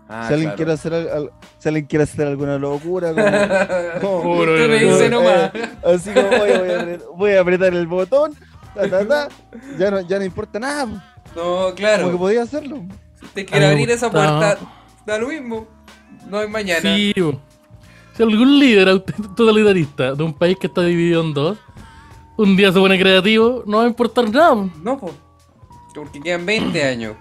Ah, 0.08 0.24
si 0.28 0.34
alguien 0.34 0.50
claro. 0.50 0.56
quiere 0.56 0.72
hacer 0.72 0.94
al- 0.94 1.08
al- 1.08 1.30
si 1.58 1.68
alguien 1.68 1.86
quiere 1.86 2.04
hacer 2.04 2.28
alguna 2.28 2.58
locura, 2.58 3.12
como, 3.12 3.26
como- 4.00 4.22
Puro, 4.36 4.52
me 4.52 4.78
dice 4.78 5.08
nomás. 5.08 5.50
eh, 5.52 5.68
así 5.84 6.10
como 6.12 6.28
voy, 6.28 6.50
a- 6.50 6.58
voy 6.60 6.70
a 6.70 6.80
apretar, 6.80 7.00
voy 7.16 7.32
a 7.32 7.40
apretar 7.40 7.74
el 7.74 7.86
botón, 7.88 8.34
ta, 8.74 8.88
ta, 8.88 9.06
ta, 9.08 9.28
ya 9.78 9.90
no, 9.90 10.00
ya 10.02 10.18
no 10.20 10.24
importa 10.24 10.60
nada. 10.60 10.86
No, 10.86 11.42
Como 11.42 11.68
que 11.70 11.74
claro. 11.74 12.18
podía 12.18 12.42
hacerlo. 12.42 12.84
Si 13.18 13.24
usted 13.24 13.46
quiere 13.46 13.66
A 13.66 13.68
mí 13.70 13.74
me 13.74 13.82
abrir 13.82 13.90
esa 13.90 14.08
puerta, 14.10 14.58
da 15.04 15.18
lo 15.18 15.26
mismo. 15.28 15.66
No 16.30 16.38
hay 16.38 16.48
mañana. 16.48 16.80
Sí, 16.82 17.12
si 18.16 18.22
algún 18.22 18.58
líder 18.60 19.00
totalitarista 19.36 20.14
de 20.14 20.22
un 20.22 20.32
país 20.34 20.56
que 20.60 20.68
está 20.68 20.82
dividido 20.82 21.20
en 21.22 21.34
dos, 21.34 21.58
un 22.36 22.56
día 22.56 22.72
se 22.72 22.78
pone 22.78 22.98
creativo, 22.98 23.62
no 23.66 23.78
va 23.78 23.84
a 23.84 23.86
importar 23.88 24.30
nada. 24.30 24.68
No, 24.82 24.98
pues. 24.98 25.12
Porque 25.94 26.20
quedan 26.20 26.44
20 26.46 26.84
años. 26.84 27.16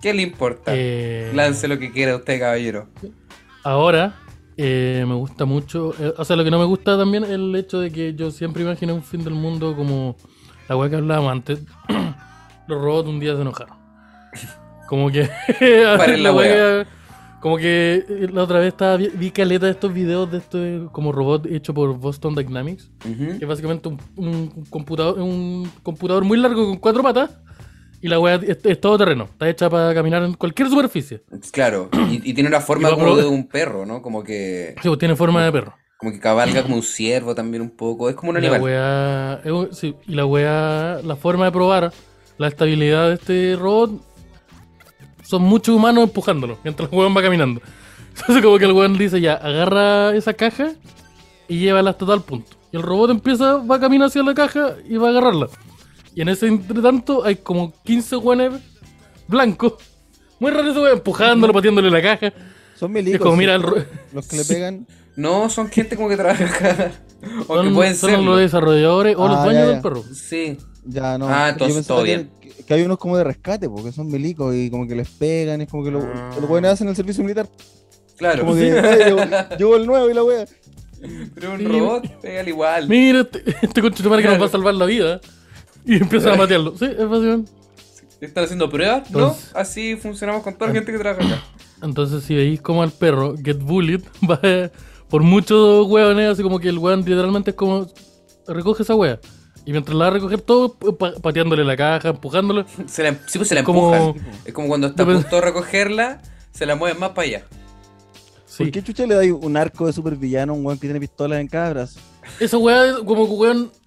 ¿Qué 0.00 0.12
le 0.12 0.22
importa? 0.22 0.72
Eh, 0.74 1.30
Lance 1.34 1.68
lo 1.68 1.78
que 1.78 1.92
quiera 1.92 2.16
usted, 2.16 2.40
caballero. 2.40 2.88
ahora, 3.62 4.16
eh, 4.56 5.04
me 5.06 5.14
gusta 5.14 5.44
mucho, 5.44 5.94
eh, 6.00 6.12
o 6.18 6.24
sea, 6.24 6.34
lo 6.36 6.42
que 6.44 6.50
no 6.50 6.58
me 6.58 6.64
gusta 6.64 6.98
también 6.98 7.22
es 7.24 7.30
el 7.30 7.54
hecho 7.54 7.78
de 7.78 7.92
que 7.92 8.14
yo 8.14 8.30
siempre 8.32 8.62
imaginé 8.64 8.92
un 8.92 9.02
fin 9.04 9.22
del 9.22 9.34
mundo 9.34 9.76
como 9.76 10.16
la 10.68 10.76
weá 10.76 10.90
que 10.90 10.96
hablábamos 10.96 11.30
antes. 11.32 11.60
Los 12.66 12.80
robots 12.82 13.08
un 13.08 13.20
día 13.20 13.34
se 13.36 13.42
enojaron. 13.42 13.76
Como 14.88 15.10
que... 15.10 15.28
Paren 15.96 16.22
la 16.22 16.32
weá 16.32 16.84
que- 16.84 16.86
Como 17.42 17.56
que 17.56 18.04
eh, 18.08 18.28
la 18.32 18.44
otra 18.44 18.60
vez 18.60 18.68
estaba, 18.68 18.96
vi, 18.96 19.30
caleta 19.32 19.66
de 19.66 19.72
estos 19.72 19.92
videos 19.92 20.30
de 20.30 20.38
estos 20.38 20.90
como 20.92 21.10
robot 21.10 21.46
hecho 21.46 21.74
por 21.74 21.92
Boston 21.98 22.36
Dynamics. 22.36 22.88
Que 23.02 23.38
es 23.40 23.46
básicamente 23.48 23.88
un, 23.88 23.98
un 24.16 24.64
computador, 24.70 25.18
un 25.20 25.68
computador 25.82 26.22
muy 26.24 26.38
largo 26.38 26.64
con 26.66 26.76
cuatro 26.76 27.02
patas 27.02 27.30
y 28.00 28.06
la 28.06 28.20
weá 28.20 28.36
es, 28.36 28.58
es 28.64 28.80
todo 28.80 28.96
terreno, 28.96 29.24
está 29.24 29.48
hecha 29.48 29.68
para 29.68 29.92
caminar 29.92 30.22
en 30.22 30.34
cualquier 30.34 30.68
superficie. 30.68 31.22
Claro. 31.52 31.88
Y, 32.10 32.30
y 32.30 32.32
tiene 32.32 32.48
una 32.48 32.60
forma 32.60 32.90
como 32.90 33.06
probar- 33.06 33.22
de 33.22 33.26
un 33.26 33.48
perro, 33.48 33.86
¿no? 33.86 34.02
Como 34.02 34.22
que. 34.22 34.74
Sí, 34.80 34.88
pues 34.88 34.98
tiene 35.00 35.16
forma 35.16 35.44
de 35.44 35.50
perro. 35.50 35.74
Como 35.98 36.12
que 36.12 36.20
cabalga 36.20 36.62
como 36.62 36.76
un 36.76 36.82
ciervo 36.84 37.34
también 37.34 37.60
un 37.62 37.70
poco. 37.70 38.08
Es 38.08 38.14
como 38.14 38.30
un 38.30 38.38
Y 38.38 38.40
la 38.40 38.56
animal. 38.56 38.62
weá, 38.62 39.68
sí, 39.72 39.94
y 40.06 40.14
la 40.14 40.26
weá, 40.26 41.00
la 41.02 41.16
forma 41.16 41.44
de 41.46 41.52
probar 41.52 41.92
la 42.38 42.46
estabilidad 42.48 43.08
de 43.08 43.14
este 43.14 43.56
robot 43.56 44.00
son 45.22 45.42
muchos 45.42 45.74
humanos 45.74 46.04
empujándolo 46.04 46.58
mientras 46.64 46.90
el 46.92 46.98
weón 46.98 47.16
va 47.16 47.22
caminando. 47.22 47.60
Entonces 48.16 48.44
como 48.44 48.58
que 48.58 48.64
el 48.66 48.72
weón 48.72 48.96
dice 48.98 49.20
ya, 49.20 49.34
agarra 49.34 50.14
esa 50.14 50.34
caja 50.34 50.72
y 51.48 51.58
llévala 51.60 51.90
hasta 51.90 52.06
tal 52.06 52.22
punto. 52.22 52.56
Y 52.72 52.76
el 52.76 52.82
robot 52.82 53.10
empieza, 53.10 53.56
va 53.58 53.76
a 53.76 53.80
caminar 53.80 54.08
hacia 54.08 54.22
la 54.22 54.34
caja 54.34 54.74
y 54.88 54.96
va 54.96 55.08
a 55.08 55.10
agarrarla. 55.10 55.48
Y 56.14 56.20
en 56.22 56.28
ese 56.28 56.46
entretanto 56.46 57.24
hay 57.24 57.36
como 57.36 57.72
15 57.84 58.16
weones 58.16 58.52
blancos. 59.28 59.74
Muy 60.38 60.50
raro 60.50 60.70
ese 60.70 60.80
weón, 60.80 60.92
empujándolo, 60.98 61.52
pateándole 61.52 61.90
la 61.90 62.02
caja. 62.02 62.32
Son 62.78 62.90
milicos. 62.92 63.14
Es 63.14 63.20
como, 63.22 63.36
mira, 63.36 63.54
el 63.54 63.62
¿cierto? 63.62 63.78
ro- 63.80 63.86
Los 64.12 64.26
que 64.28 64.36
le 64.36 64.44
pegan. 64.44 64.86
No, 65.14 65.50
son 65.50 65.68
gente 65.68 65.94
como 65.94 66.08
que 66.08 66.16
trabaja. 66.16 66.44
o 67.46 67.54
que 67.60 67.64
Son, 67.64 67.74
pueden 67.74 67.94
son 67.96 68.10
ser. 68.10 68.18
los 68.20 68.38
desarrolladores 68.38 69.14
o 69.18 69.28
los 69.28 69.36
Ah, 69.36 69.44
dueños 69.44 69.66
ya, 69.66 69.72
del 69.72 69.82
perro. 69.82 70.02
Sí. 70.14 70.56
Ya 70.84 71.16
no. 71.18 71.28
Ah, 71.28 71.48
yo 71.48 71.52
entonces 71.52 71.86
todo 71.86 71.98
que, 71.98 72.04
bien. 72.04 72.30
que- 72.40 72.64
que 72.64 72.74
hay 72.74 72.82
unos 72.82 72.98
como 72.98 73.16
de 73.16 73.24
rescate, 73.24 73.68
porque 73.68 73.92
son 73.92 74.08
milicos 74.08 74.54
y 74.54 74.70
como 74.70 74.86
que 74.86 74.94
les 74.96 75.08
pegan. 75.08 75.60
Es 75.60 75.68
como 75.68 75.84
que 75.84 75.90
lo- 75.90 76.00
Ah. 76.02 76.30
los 76.40 76.48
buenos 76.48 76.72
hacen 76.72 76.88
el 76.88 76.96
servicio 76.96 77.22
militar. 77.22 77.48
Claro. 78.16 78.40
Como 78.44 78.54
que 78.54 78.72
"Oye, 78.72 79.04
llegó, 79.04 79.20
llegó 79.58 79.76
el 79.76 79.86
nuevo 79.86 80.10
y 80.10 80.14
la 80.14 80.22
wea. 80.24 80.46
Pero 81.34 81.52
un 81.52 81.58
Sí. 81.58 81.64
robot, 81.64 82.20
pégale 82.20 82.50
igual. 82.50 82.88
Mira, 82.88 83.20
este, 83.22 83.42
este 83.62 83.80
conche 83.82 84.02
de 84.02 84.08
madre 84.08 84.22
que 84.22 84.28
nos 84.28 84.40
va 84.40 84.46
a 84.46 84.50
salvar 84.50 84.74
la 84.74 84.86
vida. 84.86 85.20
Y 85.84 85.96
empiezan 85.96 86.34
a 86.34 86.36
matearlo. 86.36 86.76
Sí, 86.78 86.84
es 86.84 87.08
fácil. 87.08 87.44
¿Están 88.20 88.44
haciendo 88.44 88.70
pruebas? 88.70 89.10
No, 89.10 89.36
así 89.54 89.96
funcionamos 89.96 90.44
con 90.44 90.54
toda 90.54 90.68
la 90.68 90.74
gente 90.74 90.92
que 90.92 90.98
trabaja 90.98 91.26
acá. 91.26 91.42
Entonces, 91.82 92.22
si 92.22 92.36
veis 92.36 92.60
como 92.60 92.84
al 92.84 92.92
perro 92.92 93.34
get 93.42 93.58
bullied, 93.58 94.00
va 94.30 94.70
por 95.08 95.22
muchos 95.24 95.88
hueones, 95.88 96.30
así 96.30 96.42
como 96.44 96.60
que 96.60 96.68
el 96.68 96.78
hueón 96.78 97.00
literalmente 97.00 97.50
es 97.50 97.56
como 97.56 97.88
recoge 98.46 98.84
esa 98.84 98.94
hueá. 98.94 99.18
Y 99.64 99.70
mientras 99.72 99.96
la 99.96 100.04
va 100.06 100.10
a 100.10 100.14
recoger 100.14 100.40
todo, 100.40 100.74
pa- 100.74 101.12
pateándole 101.20 101.64
la 101.64 101.76
caja, 101.76 102.08
empujándole. 102.10 102.64
Se 102.86 103.02
la, 103.04 103.12
sí, 103.26 103.38
pues 103.38 103.48
se 103.48 103.54
la 103.54 103.62
Como- 103.64 103.94
empujan. 103.94 104.26
Es 104.44 104.52
como 104.52 104.68
cuando 104.68 104.88
está 104.88 105.02
a 105.02 105.06
Depende- 105.06 105.22
punto 105.22 105.36
de 105.36 105.42
recogerla, 105.42 106.22
se 106.52 106.66
la 106.66 106.74
mueven 106.76 106.98
más 106.98 107.10
para 107.10 107.28
allá. 107.28 107.42
Sí. 108.46 108.64
¿Por 108.64 108.72
qué 108.72 108.82
chucha 108.82 109.06
le 109.06 109.14
da 109.14 109.34
un 109.34 109.56
arco 109.56 109.86
de 109.86 109.92
supervillano 109.92 110.52
a 110.52 110.56
un 110.56 110.66
weón 110.66 110.78
que 110.78 110.86
tiene 110.86 111.00
pistolas 111.00 111.40
en 111.40 111.48
cada 111.48 111.70
brazo? 111.70 112.00
Esa 112.40 112.56
es 112.56 112.94
como. 113.04 113.26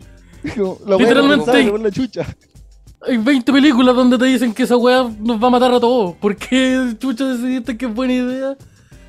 Como, 0.55 0.77
La 0.85 0.95
Literalmente- 0.97 1.69
por 1.71 1.79
la 1.79 1.89
chucha. 1.91 2.23
Hay 3.07 3.17
20 3.17 3.51
películas 3.51 3.95
donde 3.95 4.17
te 4.17 4.25
dicen 4.25 4.53
que 4.53 4.63
esa 4.63 4.77
weá 4.77 5.03
nos 5.19 5.41
va 5.41 5.47
a 5.47 5.49
matar 5.51 5.73
a 5.73 5.79
todos. 5.79 6.15
¿Por 6.17 6.35
qué, 6.35 6.95
chucha, 6.99 7.25
decidiste 7.25 7.75
que 7.77 7.85
es 7.87 7.93
buena 7.93 8.13
idea 8.13 8.57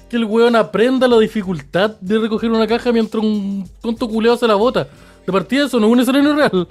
que 0.08 0.16
el 0.16 0.24
weón 0.24 0.56
aprenda 0.56 1.06
la 1.08 1.18
dificultad 1.18 1.96
de 2.00 2.18
recoger 2.18 2.50
una 2.50 2.66
caja 2.66 2.90
mientras 2.92 3.22
un 3.22 3.68
tonto 3.82 4.08
culeo 4.08 4.36
se 4.36 4.46
la 4.46 4.54
bota? 4.54 4.86
De 5.26 5.32
partida 5.32 5.66
eso 5.66 5.80
no 5.80 5.86
es 5.86 5.92
un 5.92 6.00
escenario 6.00 6.34
real. 6.34 6.68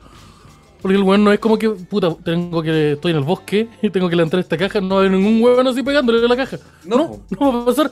Porque 0.82 0.98
el 0.98 1.04
weón 1.04 1.24
no 1.24 1.34
es 1.34 1.40
como 1.40 1.58
que, 1.58 1.70
puta, 1.70 2.16
tengo 2.24 2.62
que, 2.62 2.94
estoy 2.94 3.12
en 3.12 3.18
el 3.18 3.24
bosque 3.24 3.68
y 3.82 3.90
tengo 3.90 4.08
que 4.08 4.16
levantar 4.16 4.40
esta 4.40 4.56
caja, 4.58 4.80
no 4.82 5.00
hay 5.00 5.10
ningún 5.10 5.42
weón 5.42 5.68
así 5.68 5.82
pegándole 5.82 6.24
a 6.24 6.30
la 6.30 6.36
caja. 6.36 6.58
No, 6.84 7.20
No, 7.40 7.52
va 7.54 7.62
a 7.62 7.66
pasar. 7.66 7.92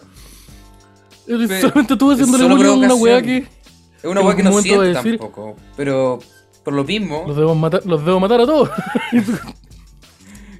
Eres 1.28 1.48
Pe- 1.50 1.62
solamente 1.62 1.96
tú 1.98 2.12
haciéndole 2.12 2.44
solo 2.44 2.74
una 2.76 2.96
weá 2.96 3.22
que 3.22 3.38
Es 3.38 4.04
una 4.04 4.22
weá 4.22 4.36
que 4.36 4.44
no 4.44 4.62
siente 4.62 4.86
decir- 4.94 5.18
tampoco. 5.18 5.56
Pero 5.76 6.20
por 6.64 6.74
lo 6.74 6.84
mismo, 6.84 7.24
los 7.28 7.36
debo 7.36 7.56
matar, 7.56 7.82
los 7.86 8.06
debo 8.06 8.20
matar 8.20 8.42
a 8.42 8.46
todos. 8.46 8.70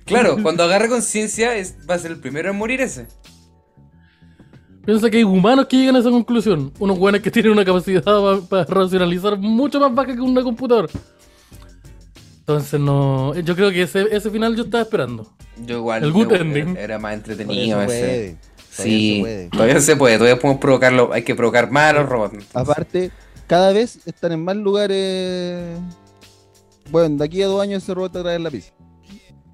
Claro, 0.06 0.38
cuando 0.44 0.64
agarre 0.64 0.90
conciencia 0.90 1.52
va 1.90 1.96
a 1.96 2.00
ser 2.00 2.12
el 2.12 2.20
primero 2.20 2.50
en 2.50 2.58
morir 2.58 2.82
ese. 2.82 3.08
Piensa 4.86 5.10
que 5.10 5.18
hay 5.18 5.24
humanos 5.24 5.66
que 5.68 5.78
llegan 5.78 5.96
a 5.96 6.00
esa 6.00 6.10
conclusión. 6.10 6.72
Unos 6.80 6.98
buenos 7.00 7.22
que 7.22 7.32
tienen 7.32 7.52
una 7.54 7.64
capacidad 7.64 8.04
para 8.50 8.66
racionalizar 8.66 9.38
mucho 9.38 9.80
más 9.80 9.94
baja 9.96 10.14
que 10.14 10.22
una 10.22 10.44
computadora. 10.44 10.88
Entonces 12.40 12.80
no. 12.80 13.34
Yo 13.40 13.56
creo 13.56 13.72
que 13.72 13.84
ese, 13.84 14.06
ese 14.14 14.30
final 14.30 14.56
yo 14.56 14.64
estaba 14.64 14.84
esperando. 14.84 15.32
Yo 15.66 15.78
igual. 15.78 16.04
El 16.04 16.12
good 16.12 16.30
yo- 16.30 16.36
ending. 16.36 16.76
Era 16.78 17.00
más 17.00 17.14
entretenido 17.14 17.80
se 17.80 17.86
ese. 17.86 18.38
puede. 18.40 18.54
Sí, 18.70 19.22
Todavía 19.22 19.22
se 19.22 19.22
puede. 19.22 19.50
todavía 19.50 19.80
se 19.82 19.96
puede, 19.96 20.18
todavía 20.18 20.40
podemos 20.42 20.60
provocarlo, 20.62 21.14
hay 21.14 21.22
que 21.24 21.36
provocar 21.36 21.70
más 21.70 21.92
a 21.92 21.94
los 22.00 22.10
robots. 22.10 22.44
Aparte, 22.56 23.12
cada 23.46 23.72
vez 23.72 24.00
están 24.08 24.32
en 24.32 24.44
más 24.44 24.56
lugares. 24.56 25.78
Bueno, 26.90 27.18
de 27.18 27.24
aquí 27.24 27.42
a 27.44 27.48
dos 27.48 27.62
años 27.62 27.84
ese 27.84 27.94
robot 27.94 28.12
te 28.14 28.22
trae 28.24 28.40
la 28.40 28.50
pizza. 28.50 28.74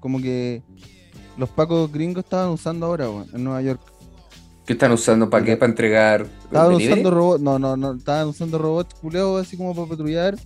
Como 0.00 0.20
que 0.22 0.62
los 1.36 1.50
pacos 1.50 1.92
gringos 1.92 2.24
estaban 2.24 2.48
usando 2.48 2.86
ahora, 2.86 3.10
weón, 3.10 3.26
en 3.34 3.44
Nueva 3.44 3.60
York. 3.62 3.80
¿Qué 4.70 4.74
están 4.74 4.92
usando? 4.92 5.28
¿Para 5.28 5.44
qué? 5.44 5.56
¿Para 5.56 5.68
entregar? 5.70 6.26
Estaban 6.44 6.74
usando 6.76 7.10
robots, 7.10 7.42
no, 7.42 7.58
no, 7.58 7.76
no, 7.76 7.94
estaban 7.94 8.28
usando 8.28 8.56
robots 8.56 8.94
culeados 9.00 9.44
así 9.44 9.56
como 9.56 9.74
para 9.74 9.88
patrullar. 9.88 10.36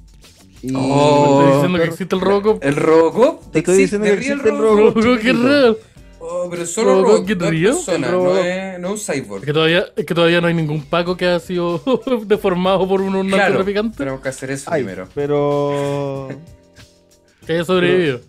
Y 0.62 0.74
Oh. 0.74 1.42
Estoy 1.42 1.52
diciendo 1.52 1.78
que 1.78 1.84
existe 1.84 2.14
el 2.16 2.20
Robocop. 2.22 2.64
¿El 2.64 2.76
Robocop? 2.76 3.50
Te 3.50 3.58
estoy 3.58 3.76
diciendo 3.76 4.06
que 4.06 4.14
¿Existe 4.14 4.32
el 4.32 4.40
Robocop. 4.56 4.78
Robocop, 4.78 5.02
qué 5.02 5.18
chiquitito. 5.18 5.46
real. 5.46 5.76
Oh, 6.20 6.48
pero 6.50 6.64
solo 6.64 6.90
Robocop 6.94 7.12
robot, 7.12 7.28
Get 7.28 7.36
no 7.38 7.44
es 7.44 7.50
Real. 7.50 7.74
persona, 7.74 8.06
El 8.06 8.12
no 8.14 8.38
es, 8.38 8.80
no 8.80 8.94
es 8.94 9.08
un 9.08 9.14
cyborg. 9.14 9.40
Es 9.42 9.44
que, 9.46 9.52
todavía, 9.52 9.84
es 9.94 10.06
que 10.06 10.14
todavía 10.14 10.40
no 10.40 10.46
hay 10.46 10.54
ningún 10.54 10.82
Paco 10.84 11.16
que 11.18 11.26
ha 11.26 11.38
sido 11.38 11.82
deformado 12.26 12.88
por 12.88 13.02
un 13.02 13.12
Claro, 13.28 13.36
narcotraficante 13.36 13.98
tenemos 13.98 14.22
que 14.22 14.28
hacer 14.30 14.50
eso 14.52 14.70
Ay, 14.72 14.84
primero. 14.84 15.06
pero 15.14 16.28
que 17.46 17.52
haya 17.52 17.64
sobrevivido. 17.66 18.20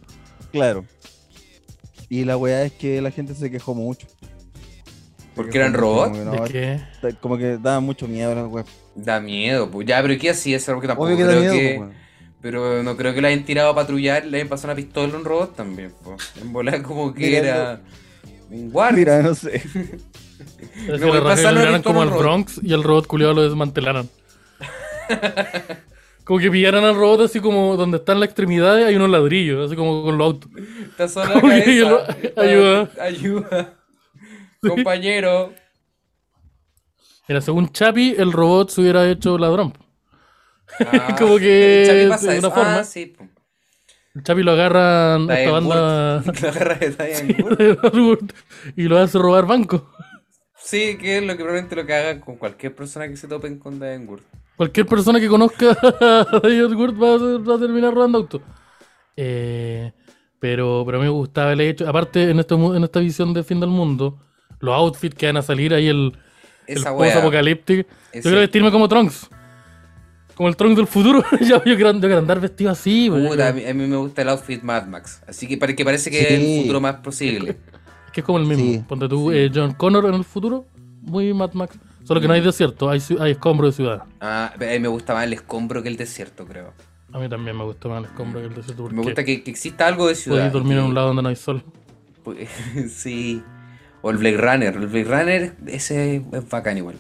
claro. 0.52 0.84
Y 2.10 2.26
la 2.26 2.36
weá 2.36 2.64
es 2.66 2.74
que 2.74 3.02
la 3.02 3.12
gente 3.12 3.34
se 3.34 3.50
quejó 3.50 3.74
mucho. 3.74 4.08
¿Porque 5.36 5.58
eran 5.58 5.74
robots? 5.74 6.18
Como 6.18 6.24
que, 6.24 6.30
¿De 6.32 6.38
no, 6.38 6.44
qué? 6.46 6.80
ta- 7.02 7.20
como 7.20 7.38
que 7.38 7.58
daba 7.58 7.80
mucho 7.82 8.08
miedo 8.08 8.34
la 8.34 8.46
weá. 8.48 8.64
Da 8.96 9.20
miedo, 9.20 9.70
pues 9.70 9.86
ya, 9.88 10.02
pero 10.02 10.18
¿qué 10.20 10.30
hacía 10.30 10.58
eso? 10.58 10.74
Porque 10.74 10.88
tampoco 10.88 11.08
Obvio 11.08 11.18
que 11.18 11.24
da 11.26 11.30
creo 11.32 11.42
miedo, 11.42 11.54
que. 11.54 11.78
weón. 11.80 11.94
Pero 12.42 12.84
no 12.84 12.96
creo 12.96 13.14
que 13.14 13.22
la 13.22 13.30
hayan 13.30 13.44
tirado 13.44 13.70
a 13.72 13.76
patrullar, 13.76 14.24
le 14.26 14.38
hayan 14.38 14.48
pasado 14.50 14.70
una 14.70 14.76
pistola 14.76 15.14
a 15.14 15.18
un 15.18 15.26
robot 15.26 15.56
también, 15.56 15.92
pues. 16.04 16.32
En 16.42 16.54
volar 16.54 16.82
como 16.84 17.14
que 17.14 17.26
Mira, 17.26 17.38
era. 17.40 17.82
Un 18.52 18.70
guardia. 18.72 19.00
Mira, 19.00 19.22
no 19.24 19.36
sé. 19.36 19.62
Es 20.88 21.02
pasar 21.02 21.54
lo 21.54 21.84
como 21.84 22.02
al. 22.02 22.10
Bronx 22.10 22.60
y 22.62 22.74
al 22.74 22.84
robot 22.84 23.08
culiado 23.08 23.34
lo 23.34 23.44
desmantelaron. 23.44 24.10
como 26.24 26.40
que 26.40 26.50
pillaran 26.52 26.84
al 26.84 26.96
robot 26.96 27.22
así 27.22 27.40
como 27.40 27.78
donde 27.78 27.98
están 27.98 28.20
las 28.20 28.28
extremidades 28.28 28.86
hay 28.86 28.96
unos 28.96 29.10
ladrillos, 29.10 29.66
así 29.68 29.76
como 29.76 30.04
con 30.04 30.18
los 30.18 30.26
autos. 30.26 30.52
Está 30.90 31.08
sola 31.08 31.36
la 31.36 31.42
cabeza. 31.42 31.90
lo- 31.90 32.02
ayuda. 32.42 32.90
Ayuda. 33.00 33.74
Compañero. 34.68 35.54
Era 37.28 37.42
según 37.42 37.70
Chapi, 37.70 38.16
el 38.18 38.32
robot 38.32 38.70
se 38.70 38.82
hubiera 38.82 39.10
hecho 39.10 39.38
ladrón. 39.38 39.74
Ah, 40.80 41.16
Como 41.20 41.38
que 41.38 41.84
Chapi 41.88 42.10
pasa 42.10 42.32
de 42.32 42.38
eso. 42.38 42.48
una 42.48 42.56
forma. 42.56 42.80
Ah, 42.80 42.84
sí, 42.84 43.14
pues. 43.18 43.30
El 44.14 44.24
Chapi 44.24 44.44
lo 44.44 44.52
agarran 44.52 45.24
esta 45.24 45.36
Diane 45.36 45.52
banda 45.52 46.24
Wood. 46.26 46.40
La 46.42 46.52
garra 46.52 46.76
de 46.76 46.90
Diane 46.92 48.18
y 48.78 48.84
lo 48.84 48.98
hace 48.98 49.18
robar 49.18 49.46
banco. 49.46 49.92
Sí, 50.58 50.98
que 50.98 51.18
es 51.18 51.24
lo 51.24 51.34
que 51.34 51.44
probablemente 51.44 51.76
lo 51.76 51.86
que 51.86 51.94
hagan 51.94 52.20
con 52.22 52.38
cualquier 52.38 52.74
persona 52.74 53.08
que 53.08 53.18
se 53.18 53.28
topen 53.28 53.60
con 53.60 53.80
Diane 53.80 54.06
Wood. 54.06 54.22
Cualquier 54.56 54.86
persona 54.86 55.20
que 55.20 55.28
conozca 55.28 55.72
a 55.82 56.40
Wood 56.42 56.98
va 56.98 57.16
a, 57.16 57.38
va 57.40 57.56
a 57.56 57.60
terminar 57.60 57.94
robando 57.94 58.20
auto. 58.20 58.42
Eh, 59.18 59.92
pero, 60.40 60.84
pero 60.86 60.98
a 60.98 61.02
mí 61.02 61.08
me 61.08 61.12
gustaba 61.12 61.54
el 61.54 61.62
hecho. 61.62 61.88
Aparte, 61.88 62.30
en, 62.30 62.40
este, 62.40 62.56
en 62.56 62.84
esta 62.84 63.00
visión 63.00 63.34
de 63.34 63.44
fin 63.44 63.60
del 63.60 63.70
mundo, 63.70 64.18
los 64.60 64.76
outfits 64.76 65.16
que 65.16 65.26
van 65.28 65.38
a 65.38 65.42
salir 65.42 65.74
ahí, 65.74 65.88
el, 65.88 66.14
el 66.68 66.78
Esa 66.78 66.92
wea. 66.94 67.10
post-apocalíptico. 67.14 67.88
Yo 68.14 68.22
quiero 68.22 68.38
vestirme 68.40 68.72
como 68.72 68.88
Trunks. 68.88 69.30
Como 70.36 70.50
el 70.50 70.56
Trunks 70.58 70.76
del 70.78 70.88
futuro. 70.88 71.24
yo, 71.42 71.64
yo 71.64 71.76
quiero, 71.76 71.92
yo 71.94 72.00
quiero 72.00 72.18
andar 72.18 72.40
vestido 72.42 72.72
así. 72.72 73.10
Puta, 73.10 73.50
a, 73.50 73.54
mí, 73.54 73.66
a 73.66 73.74
mí 73.74 73.88
me 73.88 73.96
gusta 73.96 74.22
el 74.22 74.30
outfit 74.30 74.62
Mad 74.64 74.86
Max. 74.88 75.22
Así 75.28 75.48
que, 75.48 75.58
pare- 75.58 75.76
que 75.76 75.86
parece 75.86 76.10
que 76.12 76.22
es 76.22 76.32
el 76.32 76.62
futuro 76.62 76.82
más 76.82 76.96
posible. 76.96 77.52
Es 78.08 78.12
que 78.12 78.20
es 78.22 78.26
como 78.26 78.40
el 78.40 78.46
mismo. 78.46 78.64
Sí, 78.66 78.84
Ponte 78.88 79.08
tú, 79.08 79.32
sí. 79.32 79.38
eh, 79.38 79.52
John 79.54 79.74
Connor 79.74 80.06
en 80.08 80.16
el 80.16 80.24
futuro, 80.26 80.66
muy 81.02 81.34
Mad 81.34 81.54
Max. 81.54 81.78
Solo 82.04 82.22
que 82.22 82.28
no 82.28 82.34
hay 82.34 82.42
desierto, 82.42 82.90
hay, 82.90 83.02
hay 83.20 83.32
escombro 83.32 83.66
de 83.68 83.74
ciudad. 83.74 84.04
Ah, 84.22 84.54
a 84.54 84.58
mí 84.58 84.80
me 84.80 84.88
gusta 84.90 85.14
más 85.16 85.24
el 85.26 85.34
escombro 85.34 85.82
que 85.82 85.90
el 85.90 85.98
desierto, 85.98 86.46
creo. 86.46 86.72
A 87.12 87.18
mí 87.20 87.28
también 87.30 87.58
me 87.58 87.64
gusta 87.64 87.88
más 87.88 88.00
el 88.00 88.06
escombro 88.06 88.42
que 88.42 88.48
el 88.48 88.54
desierto. 88.54 88.90
Me 88.90 89.02
gusta 89.02 89.24
que, 89.24 89.42
que 89.42 89.50
exista 89.52 89.88
algo 89.88 90.08
de 90.08 90.16
ciudad. 90.16 90.38
Podéis 90.38 90.54
dormir 90.54 90.78
en 90.78 90.84
un 90.84 90.94
lado 90.94 91.08
donde 91.08 91.24
no 91.24 91.30
hay 91.30 91.36
sol. 91.36 91.64
pues, 92.24 92.48
sí. 92.96 93.42
O 94.08 94.12
el 94.12 94.18
Blade 94.18 94.38
Runner. 94.38 94.76
El 94.76 94.86
Blade 94.88 95.04
Runner, 95.04 95.54
ese 95.66 96.18
es 96.32 96.50
bacán 96.50 96.78
igual. 96.78 96.98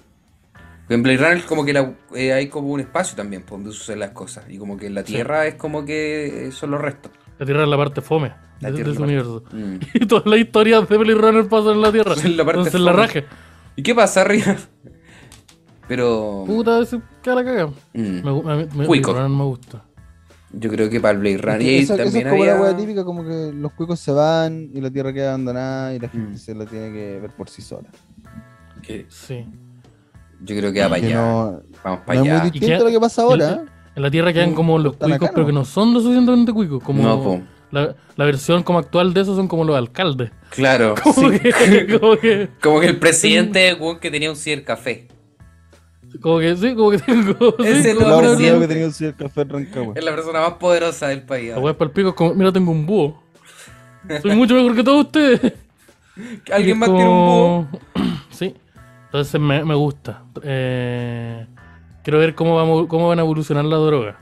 En 0.89 1.03
Blade 1.03 1.17
Runner 1.17 1.45
como 1.45 1.63
que 1.63 1.71
la- 1.71 1.93
eh, 2.15 2.33
hay 2.33 2.47
como 2.47 2.69
un 2.69 2.79
espacio 2.79 3.15
también 3.15 3.43
por 3.43 3.59
donde 3.59 3.71
suceden 3.73 3.99
las 3.99 4.09
cosas. 4.09 4.45
Y 4.49 4.57
como 4.57 4.75
que 4.75 4.89
la 4.89 5.01
Sí. 5.05 5.13
Tierra 5.13 5.45
es 5.45 5.53
como 5.53 5.85
que 5.85 6.47
eh, 6.47 6.51
son 6.51 6.71
los 6.71 6.81
restos. 6.81 7.11
La 7.37 7.45
Tierra 7.45 7.61
es 7.63 7.69
la 7.69 7.77
parte 7.77 8.01
fome 8.01 8.33
La 8.59 8.69
de, 8.71 8.75
Tierra 8.77 8.89
de 8.91 8.97
su 8.97 9.03
universo. 9.03 9.43
Mm. 9.51 9.75
Y 9.93 10.05
todas 10.07 10.25
las 10.25 10.39
historias 10.39 10.89
de 10.89 10.97
Blade 10.97 11.19
Runner 11.21 11.47
pasan 11.47 11.73
en 11.73 11.81
la 11.81 11.91
Tierra. 11.91 12.15
En 12.23 12.37
la 12.37 12.43
Entonces 12.43 12.81
la 12.81 12.91
raje. 12.93 13.25
¿Y 13.75 13.83
qué 13.83 13.93
pasa 13.93 14.21
arriba? 14.21 14.55
Pero... 15.87 16.43
Puta, 16.47 16.79
ese 16.81 16.99
cara 17.23 17.43
caga. 17.43 17.67
mm, 17.67 17.71
Me, 17.93 18.65
me. 18.65 18.87
Blade 18.87 19.01
Runner 19.03 19.29
me 19.29 19.43
gusta. 19.43 19.83
Yo 20.57 20.69
creo 20.69 20.89
que 20.89 20.99
para 20.99 21.13
el 21.13 21.19
Blade 21.19 21.37
Runner... 21.37 21.61
Y 21.61 21.67
ahí 21.69 21.77
Eso, 21.79 21.93
eso 21.95 22.03
es 22.03 22.11
también 22.13 22.29
como 22.29 22.45
la 22.45 22.51
había- 22.53 22.63
weá 22.63 22.77
típica, 22.77 23.03
como 23.03 23.23
que 23.23 23.51
los 23.53 23.71
cuicos 23.73 23.99
se 23.99 24.11
van 24.11 24.69
y 24.73 24.81
la 24.81 24.89
tierra 24.91 25.11
queda 25.13 25.29
abandonada 25.29 25.93
y 25.93 25.99
la 25.99 26.09
gente 26.09 26.33
Mm. 26.33 26.37
se 26.37 26.55
la 26.55 26.65
tiene 26.65 26.91
que 26.93 27.19
ver 27.21 27.31
por 27.31 27.49
sí 27.49 27.61
sola. 27.61 27.89
que- 28.81 29.05
Sí. 29.09 29.45
Yo 30.41 30.55
creo 30.57 30.71
que 30.73 30.81
va 30.81 30.89
para 30.89 31.01
Que 31.01 31.07
allá. 31.07 31.15
no, 31.15 31.61
Vamos 31.83 31.99
no 31.99 32.05
para 32.05 32.13
es 32.13 32.19
muy 32.19 32.29
allá. 32.29 32.43
distinto 32.43 32.67
qué- 32.67 32.75
a 32.75 32.79
lo 32.83 32.89
que 32.91 32.99
pasa 32.99 33.21
ahora. 33.23 33.51
¿eh? 33.51 33.65
En 33.95 34.03
la 34.03 34.11
Tierra 34.11 34.33
quedan 34.33 34.53
como 34.53 34.77
los 34.77 34.93
están 34.93 35.09
acá, 35.11 35.19
cuicos, 35.19 35.33
pero 35.33 35.41
¿no? 35.43 35.47
que 35.47 35.53
no 35.53 35.65
son 35.65 35.93
lo 35.93 35.99
suficientemente 36.01 36.51
cuicos. 36.53 36.83
Como 36.83 37.01
No, 37.01 37.23
po. 37.23 37.41
la, 37.71 37.95
la 38.15 38.25
versión 38.25 38.61
como 38.63 38.79
actual 38.79 39.13
de 39.13 39.21
eso 39.21 39.35
son 39.35 39.47
como 39.47 39.63
los 39.63 39.75
alcaldes. 39.77 40.31
Claro. 40.51 40.95
Como, 41.03 41.31
sí. 41.31 41.39
que, 41.39 41.99
como 41.99 42.17
que 42.17 42.49
Como 42.61 42.79
que 42.81 42.87
el 42.87 42.99
presidente 42.99 43.77
que 44.01 44.11
tenía 44.11 44.29
un 44.29 44.35
cibercafé. 44.35 45.07
Como 46.21 46.39
que 46.39 46.55
sí, 46.55 46.75
como 46.75 46.91
que 46.91 46.99
tengo. 46.99 47.55
Sí, 47.59 47.67
es 47.67 47.95
como 47.95 48.21
La 48.21 48.35
que 48.37 48.67
tenía 48.67 48.85
un 48.85 48.93
ciber 48.93 49.15
café 49.15 49.41
en 49.41 49.49
Rancagua. 49.49 49.93
Es 49.95 50.03
la 50.03 50.11
persona 50.15 50.41
más 50.41 50.53
poderosa 50.53 51.07
del 51.07 51.23
país. 51.23 51.51
La 51.51 51.59
wea 51.59 51.77
para 51.77 51.87
el 51.89 51.93
pico 51.93 52.09
es 52.09 52.15
como, 52.15 52.33
mira, 52.33 52.51
tengo 52.51 52.71
un 52.71 52.85
búho. 52.85 53.21
Soy 54.21 54.35
mucho 54.35 54.53
mejor 54.55 54.75
que 54.75 54.83
todos 54.83 55.05
ustedes. 55.05 55.53
¿Alguien 56.51 56.77
más 56.79 56.89
es 56.89 56.95
tiene 56.95 57.09
un 57.09 57.25
búho? 57.25 57.67
como- 57.93 58.05
sí. 58.31 58.55
Entonces 59.05 59.39
me, 59.41 59.63
me 59.63 59.75
gusta. 59.75 60.23
Eh, 60.43 61.45
quiero 62.03 62.19
ver 62.19 62.35
cómo, 62.35 62.55
vamos, 62.55 62.87
cómo 62.87 63.07
van 63.09 63.19
a 63.19 63.21
evolucionar 63.21 63.65
las 63.65 63.79
drogas. 63.79 64.15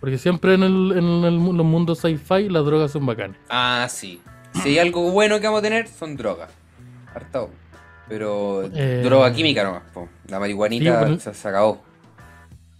Porque 0.00 0.16
siempre 0.18 0.54
en, 0.54 0.62
el, 0.62 0.92
en 0.96 1.04
el 1.24 1.34
los 1.36 1.66
mundos 1.66 1.98
sci-fi 1.98 2.48
las 2.48 2.64
drogas 2.64 2.92
son 2.92 3.04
bacanas. 3.04 3.36
Ah, 3.48 3.86
sí. 3.90 4.20
Si 4.62 4.70
hay 4.70 4.78
algo 4.78 5.10
bueno 5.10 5.38
que 5.40 5.46
vamos 5.46 5.58
a 5.58 5.62
tener, 5.62 5.88
son 5.88 6.16
drogas. 6.16 6.50
Hartao. 7.14 7.50
Pero 8.08 8.62
Eh, 8.74 9.02
droga 9.04 9.32
química 9.32 9.64
nomás. 9.64 9.82
po. 9.92 10.08
La 10.28 10.38
marihuanita 10.38 11.06
sí, 11.08 11.20
se, 11.20 11.34
se 11.34 11.48
acabó. 11.48 11.80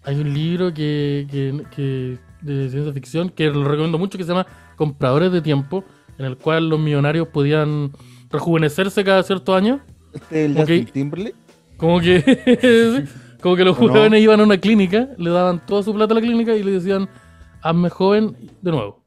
Hay 0.05 0.17
un 0.21 0.33
libro 0.33 0.73
que, 0.73 1.27
que- 1.31 1.65
que- 1.75 2.19
de 2.41 2.69
ciencia 2.71 2.93
ficción 2.93 3.31
que 3.31 3.47
lo 3.51 3.65
recomiendo 3.65 3.99
mucho 3.99 4.17
que 4.17 4.23
se 4.25 4.29
llama 4.31 4.47
Compradores 4.77 5.33
de 5.33 5.41
Tiempo, 5.43 5.85
en 6.19 6.25
el 6.27 6.37
cual 6.37 6.69
los 6.69 6.79
millonarios 6.79 7.27
podían 7.29 7.91
rejuvenecerse 8.31 9.03
cada 9.03 9.23
cierto 9.25 9.55
año. 9.57 9.81
Este 10.15 10.45
es 10.45 10.51
el 10.51 10.53
Ok. 10.57 10.61
Justin 10.69 10.87
Timberlake. 10.87 11.35
Como 11.77 12.01
que, 12.01 13.05
como 13.43 13.57
que 13.57 13.65
los 13.65 13.77
jóvenes 13.77 14.21
iban 14.23 14.41
a 14.41 14.45
una 14.45 14.59
clínica, 14.59 15.09
le 15.17 15.31
daban 15.31 15.65
toda 15.67 15.83
su 15.83 15.93
plata 15.95 16.13
a 16.13 16.17
la 16.17 16.21
clínica 16.21 16.55
y 16.55 16.63
le 16.63 16.73
decían, 16.73 17.09
hazme 17.63 17.91
joven 17.91 18.37
de 18.63 18.71
nuevo. 18.71 19.03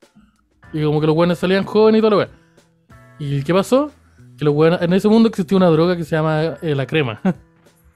Y 0.74 0.84
como 0.84 1.00
que 1.02 1.08
los 1.08 1.16
jóvenes 1.16 1.38
salían 1.40 1.64
jóvenes 1.64 2.00
y 2.00 2.02
todo 2.02 2.12
lo 2.20 2.26
que. 2.26 2.32
¿Y 3.20 3.44
qué 3.44 3.54
pasó? 3.54 3.92
Que 4.38 4.46
los 4.46 4.54
hueones- 4.54 4.82
en 4.82 4.94
ese 4.94 5.08
mundo 5.08 5.30
existía 5.30 5.58
una 5.58 5.68
droga 5.68 5.96
que 5.96 6.04
se 6.04 6.16
llama 6.16 6.56
eh, 6.62 6.76
la 6.76 6.86
crema. 6.86 7.22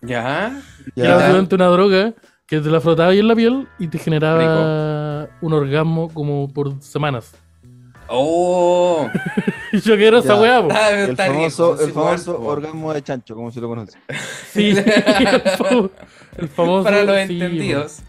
¿Ya? 0.06 0.62
Que 0.94 1.02
era 1.02 1.16
básicamente 1.16 1.56
una 1.56 1.68
droga 1.68 2.14
que 2.46 2.60
te 2.60 2.70
la 2.70 2.80
frotaba 2.80 3.10
ahí 3.10 3.20
en 3.20 3.28
la 3.28 3.36
piel 3.36 3.68
y 3.80 3.88
te 3.88 3.98
generaba 3.98 5.28
un 5.42 5.54
orgasmo 5.54 6.10
como 6.14 6.52
por 6.54 6.82
semanas. 6.82 7.34
¡Oh! 8.08 9.10
Y 9.72 9.80
yo 9.82 9.98
que 9.98 10.06
era 10.08 10.20
esa 10.20 10.40
weá, 10.40 10.60
El 11.08 11.18
famoso, 11.18 11.82
el 11.84 11.92
famoso 11.92 12.40
orgasmo 12.40 12.94
de 12.94 13.02
chancho, 13.02 13.34
como 13.36 13.52
se 13.52 13.60
lo 13.60 13.68
conoce. 13.68 13.98
Sí, 14.52 14.70
el 14.78 14.86
famo- 14.86 15.90
el 16.38 16.48
famoso. 16.50 16.84
Para 16.84 17.04
los 17.04 17.16
sí, 17.28 17.34
entendidos. 17.34 18.02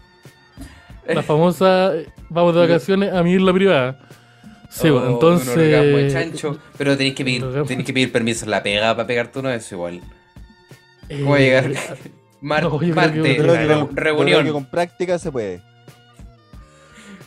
po. 1.07 1.13
La 1.13 1.23
famosa 1.23 1.91
vamos 2.29 2.53
de 2.53 2.61
vacaciones 2.67 3.11
a 3.13 3.23
mi 3.23 3.33
isla 3.33 3.51
privada. 3.53 3.99
Sí, 4.69 4.89
Oh, 4.89 5.03
entonces. 5.13 5.55
Un 5.55 5.63
orgasmo 5.63 5.97
de 5.97 6.11
chancho. 6.11 6.57
Pero 6.77 6.95
tenéis 6.95 7.15
que 7.15 7.23
pedir, 7.25 7.43
que 7.85 7.93
pedir 7.93 8.11
permiso 8.11 8.45
en 8.45 8.51
la 8.51 8.61
pega 8.61 8.95
para 8.95 9.07
pegarte 9.07 9.39
uno 9.39 9.49
de 9.49 9.55
eso 9.55 9.73
igual. 9.75 10.01
Eh, 11.09 11.21
¿Cómo 11.23 11.37
llegar? 11.37 11.71
Mar- 12.41 12.63
no, 12.63 12.71
yo 12.73 12.79
creo 12.79 12.93
Marte, 12.95 13.87
reunión. 13.93 14.45
que 14.45 14.51
con 14.51 14.65
práctica 14.65 15.17
se 15.17 15.31
puede. 15.31 15.61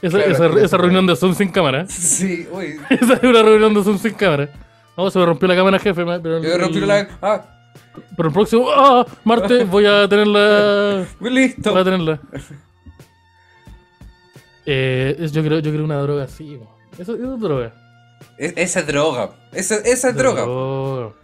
Esa, 0.02 0.22
Claro, 0.22 0.58
esa- 0.58 0.76
reunión 0.78 1.06
de 1.06 1.16
Zoom 1.16 1.34
sin 1.34 1.50
cámara. 1.50 1.84
Sí, 1.88 2.46
uy. 2.52 2.76
Esa 2.90 3.14
es 3.14 3.22
una 3.22 3.42
reunión 3.42 3.74
de 3.74 3.82
Zoom 3.84 3.98
sin 3.98 4.14
cámara. 4.14 4.48
No, 4.96 5.10
se 5.10 5.18
me 5.18 5.26
rompió 5.26 5.48
la 5.48 5.56
cámara, 5.56 5.78
jefe. 5.78 6.04
Pero, 6.04 6.42
Yo 6.42 6.58
rompí 6.58 6.80
la. 6.80 7.08
Ah, 7.22 7.44
pero 8.16 8.28
el 8.28 8.34
próximo 8.34 8.68
ah, 8.74 9.04
martes 9.24 9.68
voy 9.68 9.86
a 9.86 10.06
tenerla. 10.08 11.06
listo. 11.20 11.72
Voy 11.72 11.80
a 11.80 11.84
tenerla. 11.84 12.20
Eh, 14.66 15.16
es- 15.18 15.32
yo, 15.32 15.42
creo, 15.42 15.58
yo 15.60 15.70
creo 15.72 15.84
una 15.84 15.98
droga 15.98 16.24
así. 16.24 16.58
Eso, 16.98 17.14
eso 17.14 17.34
es 17.34 17.40
droga. 17.40 17.72
Es- 18.38 18.52
esa 18.56 18.80
es 18.80 18.86
droga. 18.86 19.30
Esa, 19.52 19.76
esa 19.76 20.08
es 20.10 20.16
droga. 20.16 20.42
Droga. 20.42 21.14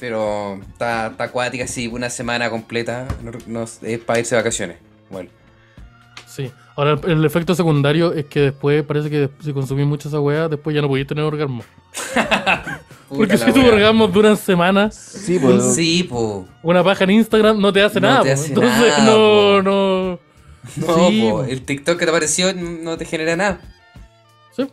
Pero 0.00 0.58
está, 0.72 1.08
está 1.08 1.24
acuática, 1.24 1.66
sí, 1.66 1.86
una 1.86 2.08
semana 2.10 2.48
completa. 2.50 3.06
No, 3.22 3.32
no- 3.46 3.64
es 3.82 3.98
para 4.00 4.18
irse 4.18 4.34
de 4.34 4.40
vacaciones. 4.40 4.76
Bueno. 5.10 5.28
Sí. 6.26 6.50
Ahora, 6.76 6.98
el, 7.04 7.10
el 7.18 7.24
efecto 7.26 7.54
secundario 7.54 8.12
es 8.14 8.24
que 8.24 8.40
después 8.40 8.82
parece 8.84 9.10
que 9.10 9.28
si 9.42 9.52
consumís 9.52 9.84
mucho 9.86 10.08
esa 10.08 10.18
weá, 10.20 10.48
después 10.48 10.74
ya 10.74 10.80
no 10.80 10.88
podéis 10.88 11.06
tener 11.06 11.22
orgasmo. 11.24 11.62
Porque 13.08 13.36
si 13.36 13.52
tus 13.52 13.64
orgasmos 13.64 14.12
duran 14.12 14.36
semanas, 14.36 14.94
Sí, 14.94 15.38
pues. 15.38 15.74
Sí, 15.74 16.04
po. 16.04 16.46
una 16.62 16.82
paja 16.84 17.04
en 17.04 17.10
Instagram 17.10 17.60
no 17.60 17.72
te 17.72 17.82
hace 17.82 18.00
No 18.00 18.08
nada. 18.08 18.22
te 18.22 18.28
po. 18.28 18.34
hace 18.34 18.48
Entonces, 18.48 18.98
nada, 18.98 19.04
no, 19.04 19.16
po. 19.16 19.62
no. 19.64 20.10
No, 20.76 21.08
Sí, 21.10 21.22
po. 21.28 21.30
po. 21.38 21.44
El 21.44 21.62
TikTok 21.62 21.98
que 21.98 22.04
te 22.04 22.10
apareció 22.10 22.54
no 22.54 22.96
te 22.96 23.04
genera 23.04 23.34
nada. 23.36 23.60
Sí. 24.56 24.66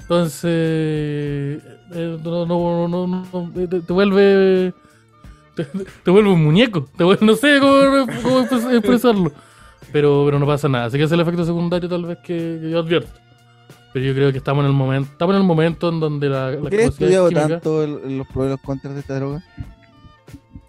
Entonces, 0.00 1.62
eh, 1.92 2.18
no, 2.22 2.46
no, 2.46 2.88
no, 2.88 3.06
no, 3.06 3.26
no, 3.32 3.50
te, 3.68 3.80
te 3.80 3.92
vuelve. 3.92 4.72
Te, 5.54 5.64
te 5.64 6.10
vuelve 6.10 6.30
un 6.30 6.44
muñeco. 6.44 6.86
Te 6.96 7.04
vuelve, 7.04 7.24
no 7.24 7.34
sé 7.34 7.58
cómo, 7.60 8.06
cómo 8.22 8.40
expres- 8.42 8.72
expresarlo. 8.76 9.32
Pero, 9.92 10.22
pero 10.26 10.38
no 10.38 10.46
pasa 10.46 10.68
nada. 10.68 10.86
Así 10.86 10.98
que 10.98 11.04
es 11.04 11.12
el 11.12 11.20
efecto 11.20 11.44
secundario, 11.44 11.88
tal 11.88 12.04
vez, 12.04 12.18
que, 12.18 12.58
que 12.60 12.70
yo 12.70 12.80
advierto. 12.80 13.08
Pero 13.92 14.04
yo 14.04 14.14
creo 14.14 14.30
que 14.32 14.38
estamos 14.38 14.62
en 14.64 14.70
el 14.70 14.76
momento, 14.76 15.10
estamos 15.12 15.34
en 15.34 15.40
el 15.40 15.46
momento 15.46 15.88
en 15.88 16.00
donde 16.00 16.28
la, 16.28 16.50
la 16.50 16.58
¿Por 16.60 16.70
qué 16.70 16.76
has 16.76 16.82
capacidad 16.90 17.08
estudiado 17.10 17.28
química- 17.30 17.48
tanto 17.48 17.82
el- 17.82 18.18
los 18.18 18.26
pros 18.26 18.46
y 18.46 18.50
los 18.50 18.60
contras 18.60 18.94
de 18.94 19.00
esta 19.00 19.14
droga? 19.14 19.42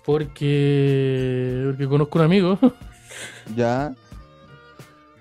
Porque, 0.06 1.64
porque 1.66 1.88
conozco 1.88 2.18
un 2.20 2.26
amigo 2.26 2.58
Ya. 3.56 3.94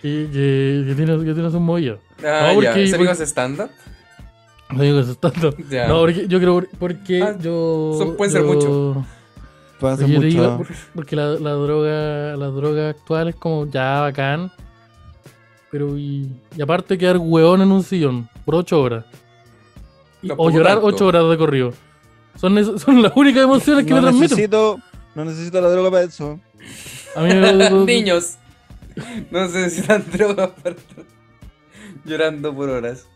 que, 0.01 0.29
que, 0.33 0.85
que 0.87 0.95
tiene, 0.95 1.19
que 1.25 1.35
tiene 1.35 1.51
sus 1.51 1.61
movidas. 1.61 1.99
Ah, 2.25 2.53
No, 2.55 2.63
ya. 2.63 2.71
¿Ese 2.71 2.95
amigo 2.95 2.99
porque- 2.99 3.11
hace 3.11 3.27
stand-up? 3.27 3.71
No 4.71 4.83
digo 4.83 4.99
eso 5.01 5.15
tanto. 5.15 5.55
Ya. 5.71 5.87
No, 5.89 6.01
porque 6.01 6.27
yo 6.29 6.39
creo 6.41 6.65
porque 6.79 7.23
Ah, 7.23 7.37
yo. 7.41 7.95
son- 7.99 8.17
pueden 8.17 8.33
ser 8.33 8.43
yo- 8.43 8.53
muchos. 8.53 9.05
Pasa 9.81 9.97
Porque, 9.99 10.13
yo 10.15 10.21
te 10.21 10.27
mucho. 10.27 10.41
digo, 10.43 10.65
porque 10.95 11.17
la, 11.17 11.27
la 11.35 11.51
droga 11.53 12.35
la 12.37 12.47
droga 12.47 12.89
actual 12.91 13.29
es 13.29 13.37
como 13.37 13.67
ya 13.67 14.01
bacán. 14.01 14.51
Pero 15.71 15.99
y, 15.99 16.31
y 16.57 16.63
aparte 16.63 16.97
quedar 16.97 17.19
hueón 17.19 17.61
en 17.61 17.71
un 17.71 17.83
sillón 17.83 18.29
por 18.47 18.55
8 18.55 18.81
horas. 18.81 19.05
Y- 20.23 20.31
o 20.35 20.51
llorar 20.51 20.75
tanto. 20.81 20.87
8 20.87 21.07
horas 21.07 21.29
de 21.29 21.37
corrido. 21.37 21.73
Son, 22.37 22.57
es- 22.57 22.81
son 22.83 23.03
las 23.03 23.13
únicas 23.15 23.45
emociones 23.45 23.85
que 23.85 23.91
no 23.91 23.97
me 23.97 24.03
transmiten. 24.03 24.31
necesito, 24.31 24.79
no 25.15 25.25
necesito 25.27 25.61
la 25.61 25.69
droga 25.69 25.91
para 25.91 26.05
eso. 26.05 26.41
A 27.15 27.21
mí 27.23 27.35
me- 27.35 27.71
Niños. 27.85 28.37
No 29.31 29.43
necesitan 29.43 30.05
drogas 30.11 30.51
para 30.63 30.75
estar 30.75 31.05
llorando 32.07 32.55
por 32.55 32.71
horas. 32.71 33.07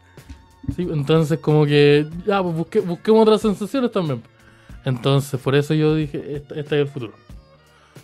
Sí, 0.76 0.88
entonces 0.90 1.38
como 1.40 1.64
que 1.66 2.06
ya, 2.26 2.42
pues 2.42 2.54
busque- 2.54 2.80
busquemos 2.80 3.22
otras 3.22 3.40
sensaciones 3.42 3.90
también. 3.92 4.22
Entonces, 4.84 5.38
por 5.40 5.54
eso 5.54 5.74
yo 5.74 5.94
dije, 5.94 6.18
este, 6.36 6.60
este 6.60 6.76
es 6.76 6.82
el 6.82 6.88
futuro. 6.88 7.12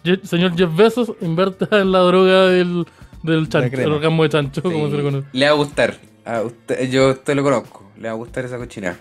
Je- 0.05 0.23
señor 0.25 0.57
Jeff 0.57 0.75
Bezos, 0.75 1.13
inverta 1.21 1.69
en 1.81 1.93
la 1.93 2.01
droga 2.01 2.47
del, 2.47 2.87
del 3.23 3.49
chancho, 3.49 3.81
el 3.81 3.93
orgasmo 3.93 4.23
de 4.25 4.29
chancho, 4.29 4.63
como 4.63 4.91
se 4.91 4.97
le 4.97 5.03
conoce. 5.03 5.27
Le 5.33 5.47
va 5.47 5.53
a 5.53 5.55
gustar. 5.55 5.97
A 6.25 6.43
usted, 6.43 6.91
yo 6.91 7.11
usted 7.11 7.35
lo 7.37 7.43
conozco. 7.43 7.91
Le 7.99 8.09
va 8.09 8.15
a 8.15 8.17
gustar 8.17 8.45
esa 8.45 8.59
cochina. 8.59 8.97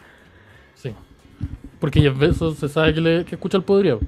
Sí. 0.76 0.92
Porque 1.80 2.00
Jeff 2.02 2.18
Bezos 2.18 2.58
se 2.58 2.70
sabe 2.70 2.94
que, 2.94 3.02
le, 3.02 3.26
que 3.26 3.36
escucha 3.36 3.58
el 3.58 3.64
podrido. 3.64 4.00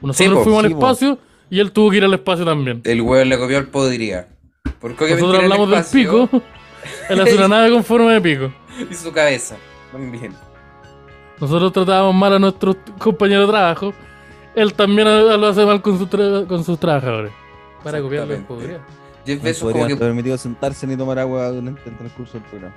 Nosotros 0.00 0.38
Sí, 0.38 0.44
fuimos 0.44 0.64
al 0.64 0.70
sí, 0.70 0.74
espacio 0.74 1.18
y 1.50 1.58
él 1.60 1.72
tuvo 1.72 1.90
que 1.90 1.96
ir 1.98 2.04
al 2.04 2.14
espacio 2.14 2.44
también. 2.44 2.80
El 2.84 3.00
huevo 3.02 3.24
le 3.24 3.38
copió 3.38 3.58
al 3.58 3.66
podría. 3.66 4.28
Porque 4.80 5.10
Nosotros 5.10 5.42
hablamos 5.42 5.70
del 5.70 5.84
pico. 5.92 6.28
Él 7.08 7.20
hace 7.20 7.36
una 7.36 7.48
nave 7.48 7.70
con 7.70 7.82
forma 7.84 8.12
de 8.12 8.20
pico. 8.20 8.52
Y 8.90 8.94
su 8.94 9.12
cabeza. 9.12 9.56
También. 9.92 10.34
Nosotros 11.40 11.72
tratábamos 11.72 12.14
mal 12.14 12.32
a 12.34 12.38
nuestros 12.38 12.76
compañeros 12.98 13.46
de 13.46 13.52
trabajo. 13.52 13.92
Él 14.54 14.72
también 14.74 15.08
lo 15.08 15.46
hace 15.46 15.64
mal 15.66 15.82
con, 15.82 15.98
sus 15.98 16.08
tra- 16.08 16.46
con 16.46 16.62
sus 16.64 16.78
trabajadores. 16.78 17.32
Para 17.82 17.98
el 17.98 18.04
Exactamente. 18.04 18.46
podrido. 18.46 18.78
Jeff 19.26 19.38
No 19.38 19.44
Bezos 19.44 19.62
podría 19.62 19.82
como 19.84 19.96
que... 19.96 20.04
permitido 20.04 20.38
sentarse 20.38 20.86
ni 20.86 20.96
tomar 20.96 21.18
agua 21.18 21.48
durante 21.48 21.88
el 21.88 21.96
transcurso 21.96 22.34
del 22.34 22.42
programa. 22.42 22.74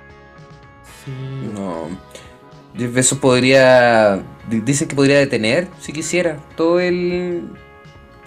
Sí. 1.04 1.12
No. 1.54 1.88
Jeff 2.76 2.92
Bezos 2.92 3.18
podría... 3.18 4.22
di- 4.48 4.60
Dicen 4.60 4.88
que 4.88 4.96
podría 4.96 5.18
detener, 5.18 5.68
si 5.80 5.92
quisiera, 5.92 6.38
todo 6.56 6.80
el... 6.80 7.44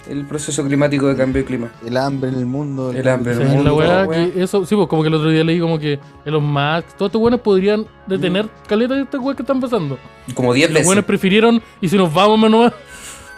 El 0.08 0.24
proceso 0.26 0.64
climático 0.64 1.06
de 1.06 1.16
cambio 1.16 1.42
de 1.42 1.46
clima. 1.46 1.70
El 1.86 1.96
hambre 1.96 2.30
en 2.30 2.36
el 2.36 2.46
mundo. 2.46 2.90
El 2.90 3.06
hambre 3.08 3.34
en 3.34 3.40
el 3.42 3.48
la 3.48 3.54
mundo, 3.54 3.74
weá. 3.76 4.08
que 4.08 4.42
eso, 4.42 4.66
sí, 4.66 4.74
pues 4.74 4.88
como 4.88 5.02
que 5.02 5.08
el 5.08 5.14
otro 5.14 5.30
día 5.30 5.44
leí 5.44 5.60
como 5.60 5.78
que 5.78 6.00
Elon 6.24 6.44
Musk, 6.44 6.96
todos 6.96 7.08
estos 7.10 7.20
buenos 7.20 7.40
podrían 7.40 7.86
detener 8.06 8.48
caleta 8.66 8.94
de 8.94 9.02
estas 9.02 9.20
weas 9.20 9.36
que 9.36 9.42
están 9.42 9.60
pasando. 9.60 9.98
Como 10.34 10.52
10 10.52 10.70
Los 10.70 10.74
veces. 10.74 10.86
buenos 10.86 11.04
prefirieron, 11.04 11.62
y 11.80 11.88
si 11.88 11.96
nos 11.96 12.12
vamos 12.12 12.38
menos 12.38 12.64
más, 12.64 12.72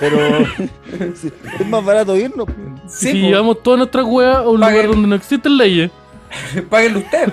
Pero 0.00 0.16
sí, 1.14 1.30
es 1.60 1.68
más 1.68 1.84
barato 1.84 2.16
irnos. 2.16 2.46
Sí, 2.88 3.12
si 3.12 3.20
po. 3.22 3.28
llevamos 3.28 3.62
todas 3.62 3.78
nuestras 3.78 4.06
weas 4.06 4.36
a 4.36 4.48
un 4.48 4.56
lugar 4.58 4.86
donde 4.88 5.06
no 5.08 5.14
existen 5.14 5.56
leyes, 5.58 5.90
Páguenlo 6.70 7.00
usted. 7.00 7.32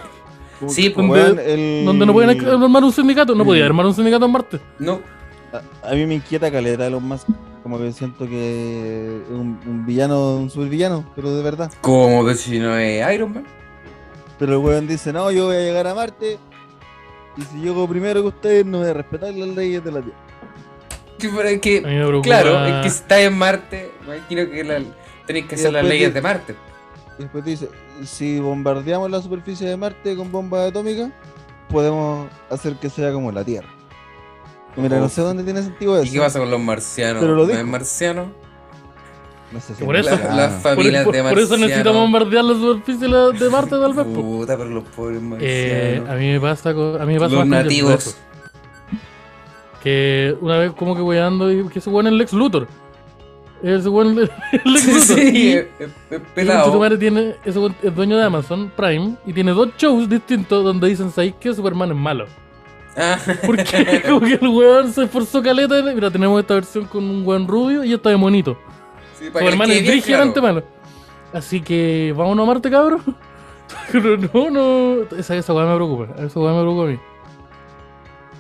Sí, 0.68 0.90
pues, 0.92 1.08
weón, 1.10 1.40
el- 1.40 1.86
donde 1.86 2.06
no 2.06 2.14
pueden 2.14 2.46
armar 2.48 2.84
un 2.84 2.92
sindicato, 2.92 3.34
no 3.34 3.44
podía 3.46 3.66
armar 3.66 3.86
un 3.86 3.96
sindicato 3.96 4.26
en 4.26 4.32
Marte. 4.32 4.60
No. 4.78 5.00
A, 5.54 5.90
a 5.90 5.94
mí 5.94 6.06
me 6.06 6.16
inquieta 6.16 6.52
caleta 6.52 6.88
Elon 6.88 7.04
Musk. 7.04 7.28
Como 7.64 7.78
que 7.78 7.92
siento 7.92 8.28
que 8.28 9.22
es 9.24 9.30
un, 9.30 9.60
un 9.68 9.86
villano, 9.86 10.38
un 10.38 10.50
supervillano, 10.50 11.06
pero 11.16 11.36
de 11.36 11.44
verdad. 11.44 11.72
Como 11.82 12.26
que 12.26 12.34
si 12.34 12.58
no 12.60 12.76
es 12.76 13.14
Iron 13.14 13.34
Man. 13.34 13.46
Pero 14.40 14.54
el 14.54 14.58
weón 14.60 14.88
dice, 14.88 15.14
no, 15.14 15.30
yo 15.32 15.46
voy 15.46 15.58
a 15.58 15.60
llegar 15.60 15.86
a 15.86 15.94
Marte. 15.94 16.40
Y 17.38 17.42
si 17.44 17.60
llego 17.62 17.88
primero 17.88 18.22
que 18.24 18.28
ustedes, 18.30 18.66
no 18.66 18.80
voy 18.80 18.88
a 18.90 18.94
respetar 18.94 19.32
las 19.34 19.50
leyes 19.50 19.84
de 19.84 19.92
la 19.92 20.02
Tierra. 20.02 20.18
Que, 21.20 21.30
pero 21.30 21.48
es 21.50 21.62
que- 21.62 21.82
preocupa. 21.82 22.22
claro, 22.24 22.66
es 22.66 22.84
que 22.84 22.90
si 22.90 22.96
estás 22.98 23.20
en 23.20 23.38
Marte, 23.38 23.92
me 24.08 24.18
imagino 24.18 24.50
que 24.50 24.64
la- 24.64 24.82
tenéis 25.28 25.46
que 25.46 25.56
Y 25.56 25.60
hacer 25.60 25.74
las 25.74 25.86
leyes 25.86 26.14
de 26.16 26.22
Marte. 26.22 26.56
Y 27.20 27.22
después 27.22 27.46
dice, 27.46 27.70
si 28.04 28.40
bombardeamos 28.40 29.12
la 29.12 29.22
superficie 29.22 29.70
de 29.70 29.78
Marte 29.78 30.16
con 30.16 30.32
bombas 30.32 30.70
atómicas, 30.70 31.12
podemos 31.70 32.28
hacer 32.50 32.74
que 32.78 32.90
sea 32.90 33.14
como 33.14 33.32
la 33.32 33.44
Tierra. 33.46 33.70
Mira, 34.76 35.00
no 35.00 35.10
sé 35.10 35.22
dónde 35.22 35.44
tiene 35.44 35.62
sentido 35.64 35.98
eso. 35.98 36.06
¿Y 36.06 36.12
qué 36.12 36.20
pasa 36.20 36.40
con 36.40 36.50
los 36.50 36.60
marcianos? 36.60 37.22
Pero 37.22 37.36
lo 37.36 37.46
¿No 37.48 37.54
es 37.54 37.66
marciano? 37.66 38.32
No 39.52 39.60
sé 39.60 39.76
si 39.76 39.84
Por 39.84 39.98
es 39.98 40.08
eso- 40.08 40.16
verdad. 40.16 40.36
Las 40.38 40.54
Por, 40.54 40.76
familias 40.76 41.04
por- 41.04 41.14
de 41.14 41.20
por 41.24 41.32
marcianos. 41.32 41.52
eso 41.52 41.58
necesitamos 41.68 42.02
bombardear 42.02 42.44
la 42.46 42.54
superficie 42.54 43.02
de 43.02 43.08
la- 43.10 43.30
de 43.32 43.50
Marte, 43.50 43.70
tal 43.72 43.94
vez. 43.94 44.06
Puta, 44.06 44.58
pero 44.58 44.70
los 44.70 44.84
pobres 44.86 45.18
Eh, 45.18 45.22
marcianos. 46.02 46.10
a 46.10 46.14
mí 46.16 46.32
me 46.32 46.40
pasa 46.40 46.74
con, 46.74 47.02
a 47.02 47.06
mí 47.06 47.14
me 47.16 47.20
pasa 47.20 47.36
los 47.36 47.48
nativos. 47.48 48.18
Que 49.84 50.38
una 50.42 50.58
vez 50.60 50.72
como 50.74 50.96
que 50.96 51.02
weando 51.02 51.52
y 51.52 51.68
que 51.70 51.80
ese 51.80 51.90
weón 51.90 52.08
es 52.08 52.14
Lex 52.14 52.34
Luthor. 52.34 52.68
Ese 53.64 53.90
weón 53.90 54.18
es 54.20 54.30
Lex 54.64 54.86
Luthor. 55.10 55.18
sí, 55.18 55.22
y- 55.34 55.54
es, 55.54 56.22
pelado. 56.36 56.80
madre 56.80 56.98
tiene, 56.98 57.36
ese 57.44 57.58
weón 57.60 57.76
es 57.82 57.94
dueño 57.96 58.16
de 58.18 58.24
Amazon 58.24 58.72
Prime 58.76 59.16
y 59.26 59.34
tiene 59.34 59.52
dos 59.52 59.70
shows 59.78 60.08
distintos 60.08 60.64
donde 60.64 60.88
dicen, 60.88 61.12
¿sabéis 61.12 61.34
que 61.40 61.54
Superman 61.54 61.92
es 61.92 61.98
malo? 61.98 62.26
Ah. 62.98 63.18
Porque 63.46 64.02
como 64.08 64.20
que 64.20 64.34
el 64.34 64.48
weón 64.48 64.92
se 64.92 65.04
esforzó 65.06 65.42
caleta. 65.42 65.80
y- 65.80 65.84
Mira, 65.96 66.12
tenemos 66.12 66.40
esta 66.42 66.56
versión 66.56 66.86
con 66.86 67.04
un 67.10 67.26
weón 67.26 67.48
rubio 67.48 67.84
y 67.86 67.94
esta 67.94 68.10
de 68.10 68.18
monito. 68.18 68.58
Sí, 69.18 69.30
para 69.30 69.50
que 69.50 69.56
les 69.56 69.78
es 69.78 69.88
brígidamente 69.88 70.40
claro. 70.40 70.56
malo. 70.56 70.68
Así 71.34 71.62
que, 71.62 72.14
vámonos 72.18 72.44
a 72.44 72.48
Marte, 72.48 72.70
cabrón. 72.70 73.16
Pero 73.92 74.18
no, 74.18 74.50
no. 74.50 75.18
Esa, 75.18 75.36
esa 75.38 75.54
weá 75.54 75.66
me 75.66 75.76
preocupa. 75.76 76.22
Esa 76.22 76.40
weá 76.40 76.54
me 76.54 76.62
preocupa 76.62 76.84
a 76.84 76.88
mí. 76.88 77.00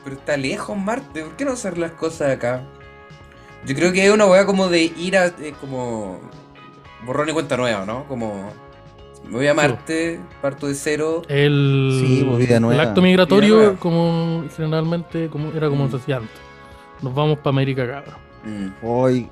Pero 0.04 0.16
está 0.16 0.36
lejos 0.36 0.78
Marte, 0.78 1.24
¿por 1.24 1.36
qué 1.38 1.46
no 1.46 1.52
hacer 1.52 1.78
las 1.78 1.92
cosas 1.92 2.32
acá? 2.32 2.64
Yo 3.66 3.76
creo 3.76 3.94
que 3.94 4.06
es 4.06 4.12
una 4.12 4.26
weá 4.26 4.46
como 4.46 4.68
de 4.68 4.82
ir 4.84 5.16
a. 5.18 5.28
eh, 5.28 5.54
como. 5.62 6.20
borrón 7.06 7.30
y 7.30 7.32
cuenta 7.34 7.56
nueva, 7.56 7.86
¿no? 7.86 8.06
Como. 8.08 8.52
Me 9.32 9.38
voy 9.38 9.48
a 9.48 9.54
Marte, 9.54 10.20
parto 10.41 10.67
de 10.67 10.76
cero. 10.76 11.22
El, 11.30 11.98
Sí, 12.06 12.24
pues, 12.30 12.50
el 12.50 12.80
acto 12.80 13.02
Vida 13.02 13.02
migratorio, 13.02 13.56
nueva. 13.56 13.76
como 13.80 14.44
generalmente, 14.56 15.30
como 15.30 15.52
era 15.54 15.70
como 15.70 15.86
Mm. 15.88 15.91
se 15.91 15.96
hacía 15.98 16.17
antes. 16.17 16.38
Nos 17.02 17.15
vamos 17.15 17.38
para 17.39 17.50
América, 17.50 17.88
cabrón. 17.88 18.15
Mm. 18.44 18.86
Hoy, 18.86 19.30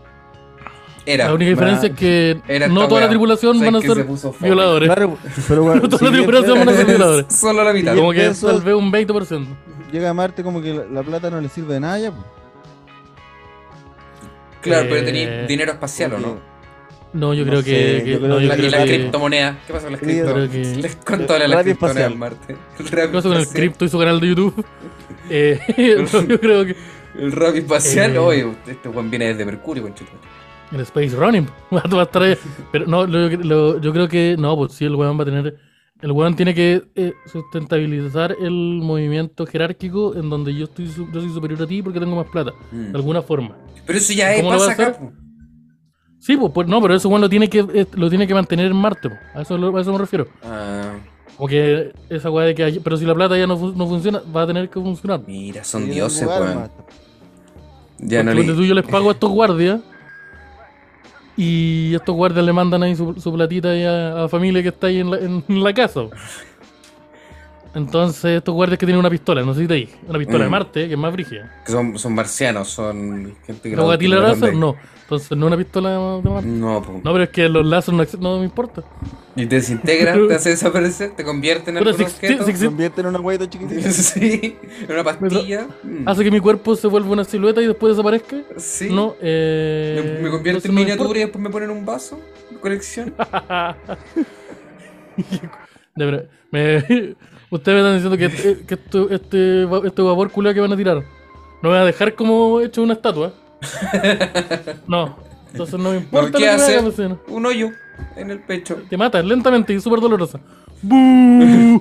Era. 1.06 1.28
la 1.28 1.34
única 1.34 1.50
diferencia 1.52 1.90
es 1.90 1.96
que 1.96 2.40
Era 2.48 2.68
no 2.70 2.88
toda 2.88 3.02
la 3.02 3.10
tripulación 3.10 3.58
¿Sabes 3.58 3.72
van 3.74 3.76
a 3.76 3.82
se 3.82 3.88
ser 3.94 4.08
violadores. 4.40 4.88
claro, 4.90 5.18
pero 5.50 5.64
bueno, 5.64 5.82
No 5.82 5.90
toda 5.90 6.00
si 6.00 6.06
la 6.06 6.12
tripulación 6.12 6.60
van 6.60 6.70
a 6.70 6.74
ser 6.74 6.86
violadores. 6.86 7.26
Solo 7.36 7.64
la 7.64 7.74
mitad. 7.74 7.96
Como 7.96 8.12
que 8.14 8.30
Bezos- 8.30 8.48
tal 8.52 8.62
vez 8.62 8.76
un 8.76 8.92
20%. 8.92 9.48
llega 9.92 10.10
a 10.10 10.14
Marte 10.14 10.44
como 10.44 10.62
que 10.62 10.74
la, 10.74 10.86
la 10.86 11.04
plata 11.04 11.30
no 11.30 11.42
le 11.42 11.50
sirve 11.50 11.74
de 11.74 11.80
nada 11.82 12.00
ya. 12.00 12.12
pues. 12.12 12.24
Claro, 14.62 14.88
pero 14.90 15.02
Eh, 15.02 15.04
tenía 15.04 15.46
dinero 15.46 15.72
espacial, 15.74 16.14
¿o 16.14 16.20
no? 16.20 16.49
No, 17.12 17.34
yo 17.34 17.44
No 17.44 17.50
creo 17.52 17.62
sé, 17.64 17.66
que. 17.72 18.04
que- 18.04 18.12
yo 18.12 18.18
creo 18.20 18.30
no, 18.30 18.38
que 18.38 18.44
yo 18.44 18.48
La- 18.50 18.56
creo 18.58 18.72
que- 18.86 18.96
criptomonedas. 18.98 19.58
¿Qué 19.66 19.74
pasa 19.74 19.86
con 19.86 19.92
las 19.94 20.02
Creo 20.02 20.26
criptomonedas? 20.26 20.50
que- 20.76 20.82
Les- 20.82 20.96
¿Cuánto 20.98 21.34
vale 21.34 21.48
la 21.48 21.56
Radio 21.56 21.64
criptomoneda 21.72 22.06
en 22.08 22.20
Marte? 22.20 22.56
El 22.80 22.86
¿Qué 22.86 23.08
pasa 23.08 23.30
con 23.30 23.38
el 23.38 23.48
cripto 23.48 23.86
y 23.86 23.90
su 23.90 23.98
canal 24.00 24.20
de 24.20 24.28
YouTube? 24.28 24.66
Eh, 25.32 25.60
no, 26.14 26.22
yo 26.28 26.40
creo 26.40 26.66
que 26.66 26.76
El 27.20 27.32
rap 27.32 27.56
espacial, 27.56 28.16
Eh. 28.16 28.18
oye, 28.20 28.48
este 28.68 28.90
Juan 28.90 29.10
viene 29.12 29.26
desde 29.28 29.46
Mercurio, 29.46 29.84
conchito. 29.84 30.12
el 30.72 30.80
Space 30.82 31.16
Running 31.16 31.48
va, 31.74 31.82
va 31.96 32.02
a 32.02 32.04
estar 32.06 32.22
ahí. 32.24 32.36
Pero 32.72 32.86
no, 32.88 33.06
lo- 33.06 33.30
lo- 33.30 33.80
yo 33.82 33.92
creo 33.94 34.08
que 34.08 34.36
no, 34.40 34.56
pues 34.56 34.74
sí, 34.74 34.86
el 34.86 34.96
weón 34.96 35.18
va 35.20 35.24
a 35.24 35.26
tener. 35.26 35.58
El 36.02 36.12
weón 36.14 36.36
tiene 36.36 36.54
que 36.56 36.82
eh, 36.96 37.14
sustentabilizar 37.26 38.36
el 38.40 38.80
movimiento 38.82 39.46
jerárquico 39.46 40.16
en 40.16 40.30
donde 40.30 40.56
yo 40.56 40.66
estoy 40.66 40.88
su- 40.88 41.12
yo 41.12 41.20
soy 41.22 41.30
superior 41.34 41.62
a 41.64 41.68
ti 41.68 41.82
porque 41.84 42.00
tengo 42.00 42.16
más 42.16 42.28
plata, 42.28 42.52
Mm. 42.72 42.92
de 42.92 42.98
alguna 42.98 43.22
forma. 43.22 43.56
Pero 43.86 43.98
eso 44.00 44.14
ya 44.14 44.34
es, 44.34 44.42
¿Cómo 44.42 44.54
lo 44.54 44.60
va 44.60 44.68
pasa 44.68 44.88
acá. 44.88 45.00
Sí, 46.20 46.36
pues, 46.38 46.52
pues, 46.54 46.68
no, 46.68 46.82
pero 46.82 46.94
eso 46.96 47.08
weón 47.10 47.22
lo 47.22 47.30
tiene 47.30 47.50
que 47.50 47.60
eh, 47.74 47.88
lo 47.94 48.10
tiene 48.10 48.28
que 48.28 48.34
mantener 48.34 48.68
en 48.68 48.76
Marte, 48.76 49.10
a 49.34 49.42
eso, 49.42 49.56
a 49.56 49.82
eso 49.82 49.92
me 49.94 49.98
refiero. 49.98 50.28
Ah, 50.44 50.94
Como 51.38 51.48
que 51.48 51.94
esa 52.10 52.30
weá 52.30 52.46
de 52.48 52.56
que 52.56 52.64
hay- 52.66 52.80
pero 52.80 52.98
si 52.98 53.06
la 53.06 53.16
plata 53.16 53.38
ya 53.38 53.48
no, 53.48 53.56
no 53.56 53.88
funciona, 53.88 54.22
va 54.36 54.42
a 54.44 54.48
tener 54.48 54.70
que 54.70 54.80
funcionar. 54.82 55.22
mira, 55.26 55.64
son 55.64 55.90
dioses, 55.90 56.28
weón. 56.28 56.70
Ya 58.00 58.24
no 58.24 58.32
Porque 58.34 58.48
le... 58.48 58.54
tú, 58.54 58.64
yo 58.64 58.74
les 58.74 58.86
pago 58.86 59.10
a 59.10 59.14
estos 59.14 59.30
guardias 59.40 59.80
y 61.38 61.96
estos 61.96 62.16
guardias 62.16 62.46
le 62.46 62.52
mandan 62.54 62.84
ahí 62.84 62.96
su, 62.96 63.14
su 63.20 63.34
platita 63.34 63.70
ahí 63.72 63.84
a, 63.84 64.12
a 64.14 64.22
la 64.24 64.30
familia 64.30 64.62
que 64.62 64.70
está 64.70 64.88
ahí 64.88 65.00
en 65.00 65.12
la, 65.12 65.18
en 65.18 65.44
la 65.48 65.74
casa. 65.74 66.02
Entonces, 67.76 68.26
estos 68.38 68.54
guardias 68.56 68.80
que 68.80 68.86
tienen 68.86 69.00
una 69.00 69.10
pistola, 69.12 69.44
no 69.44 69.54
sé 69.54 69.62
si 69.62 69.68
te 69.68 69.76
dije, 69.76 69.96
una 70.08 70.18
pistola 70.18 70.40
de 70.44 70.48
Mm. 70.50 70.52
Marte, 70.52 70.88
que 70.88 70.94
es 70.94 71.00
más 71.00 71.14
brígida. 71.14 71.62
que 71.66 71.72
son, 71.72 71.98
son 72.00 72.14
marcianos, 72.16 72.68
son 72.70 73.36
gente 73.46 73.70
que 73.70 73.76
¿La 73.76 73.84
guatila 73.84 74.16
no 74.18 74.22
láser? 74.24 74.40
de 74.40 74.50
ahí. 74.50 74.58
No. 74.58 74.76
Entonces, 75.04 75.36
no 75.38 75.48
una 75.48 75.58
pistola 75.58 75.90
de 75.92 76.30
Marte. 76.30 76.48
No, 76.48 76.82
po. 76.84 76.94
No, 77.04 77.12
pero 77.12 77.24
es 77.24 77.30
que 77.32 77.50
los 77.50 77.66
láser 77.66 77.94
no, 77.96 78.04
no 78.20 78.38
me 78.40 78.46
importa. 78.46 78.84
Y 79.36 79.46
te 79.48 79.56
desintegran, 79.56 80.28
te 80.28 80.36
hace 80.36 80.50
desaparecer, 80.56 81.12
te 81.16 81.24
convierte 81.24 81.72
en 81.72 81.78
algún 81.78 81.94
si- 81.96 82.04
objeto. 82.04 82.46
si- 82.46 82.54
Se 82.54 82.66
convierte 82.66 83.02
en 83.02 83.08
una 83.08 83.20
huevita 83.20 83.50
chiquitita. 83.50 83.90
Sí, 83.92 84.56
en 84.88 84.92
una 84.92 85.04
pastilla. 85.04 85.68
Mm. 85.84 86.08
Hace 86.08 86.24
que 86.24 86.32
mi 86.32 86.40
cuerpo 86.40 86.76
se 86.76 86.88
vuelva 86.88 87.10
una 87.12 87.24
silueta 87.24 87.60
y 87.62 87.68
después 87.68 87.96
desaparezca. 87.96 88.38
Sí. 88.58 88.90
No, 88.92 89.16
eh. 89.22 90.18
Me, 90.22 90.24
me 90.26 90.30
convierte 90.32 90.68
en 90.68 90.74
no 90.76 90.80
me 90.80 90.86
miniatura 90.86 91.18
y 91.20 91.22
después 91.24 91.42
me 91.44 91.50
ponen 91.50 91.70
un 91.72 91.86
vaso. 91.86 92.20
Colección. 92.62 93.14
De 95.96 96.06
verdad, 96.06 96.26
me- 96.52 97.16
ustedes 97.52 97.82
me 97.84 97.98
están 97.98 98.12
diciendo 98.12 98.18
que, 98.18 98.26
este- 98.26 98.66
que 98.66 98.74
este, 99.16 99.66
va- 99.66 99.88
este 99.88 100.02
vapor 100.02 100.32
culiao 100.32 100.54
que 100.54 100.60
van 100.62 100.74
a 100.74 100.78
tirar, 100.78 101.04
¿no 101.62 101.70
van 101.70 101.80
a 101.82 101.86
dejar 101.86 102.16
como 102.16 102.60
hecho 102.62 102.82
una 102.84 102.94
estatua? 102.94 103.34
No, 104.88 105.18
entonces 105.52 105.80
no 105.80 105.92
me 105.92 105.98
importa 105.98 106.38
¿Qué 106.38 106.46
lo 106.46 106.52
que 106.52 106.58
me 106.58 106.64
hace? 106.64 106.72
hagan, 106.78 106.86
pues, 106.92 107.10
no. 107.10 107.20
Un 107.28 107.46
hoyo 107.46 107.70
en 108.16 108.32
el 108.32 108.40
pecho. 108.40 108.78
Te 108.90 108.96
mata 108.98 109.22
lentamente 109.22 109.74
y 109.74 109.80
súper 109.82 110.00
dolorosa. 110.00 110.40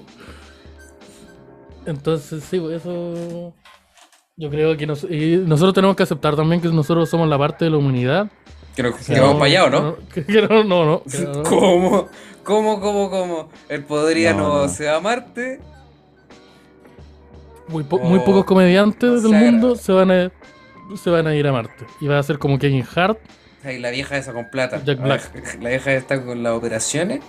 Entonces, 1.87 2.45
sí, 2.45 2.59
pues, 2.61 2.81
eso. 2.81 3.55
Yo 4.37 4.51
creo 4.51 4.77
que 4.77 4.87
nos- 4.87 5.05
y 5.05 5.37
nosotros 5.47 5.75
tenemos 5.75 5.97
que 5.97 6.03
aceptar 6.05 6.37
también 6.37 6.61
que 6.61 6.69
nosotros 6.69 7.09
somos 7.09 7.29
la 7.29 7.39
parte 7.39 7.65
de 7.65 7.71
la 7.73 7.77
humanidad. 7.79 8.31
Que, 8.79 8.83
no, 8.85 8.97
Que 8.97 9.05
que 9.13 9.19
vamos 9.21 9.35
para 9.41 9.47
allá, 9.47 9.65
¿o 9.65 9.71
no? 9.71 9.97
Que, 10.15 10.25
que 10.25 10.41
no, 10.43 10.63
no, 10.63 10.85
no. 10.87 11.03
que 11.03 11.19
no, 11.19 11.33
no. 11.33 11.43
¿Cómo? 11.43 12.09
¿Cómo, 12.45 12.81
cómo, 12.81 13.11
cómo? 13.11 13.49
El 13.69 13.83
podriano 13.83 14.39
No, 14.49 14.63
no. 14.63 14.69
se 14.69 14.87
va 14.87 14.97
a 14.97 15.01
Marte. 15.01 15.59
Muy, 17.67 17.83
po- 17.83 17.99
muy 17.99 18.21
pocos 18.21 18.45
comediantes 18.45 19.25
del 19.25 19.33
mundo 19.33 19.75
se 19.75 19.91
van, 19.91 20.11
a, 20.13 20.31
se 20.97 21.11
van 21.11 21.27
a 21.27 21.35
ir 21.35 21.45
a 21.49 21.53
Marte. 21.53 21.87
Y 22.01 22.07
va 22.07 22.21
a 22.21 22.23
ser 22.23 22.39
como 22.39 22.57
Kevin 22.57 22.87
Hart. 22.95 23.19
Ay, 23.65 23.81
la 23.81 23.91
vieja 23.91 24.17
esa 24.17 24.33
con 24.33 24.49
plata. 24.49 24.81
Jack 24.85 25.03
Black. 25.03 25.59
La 25.61 25.71
vieja 25.71 25.93
está 25.95 26.25
con 26.25 26.41
las 26.45 26.53
operaciones. 26.53 27.21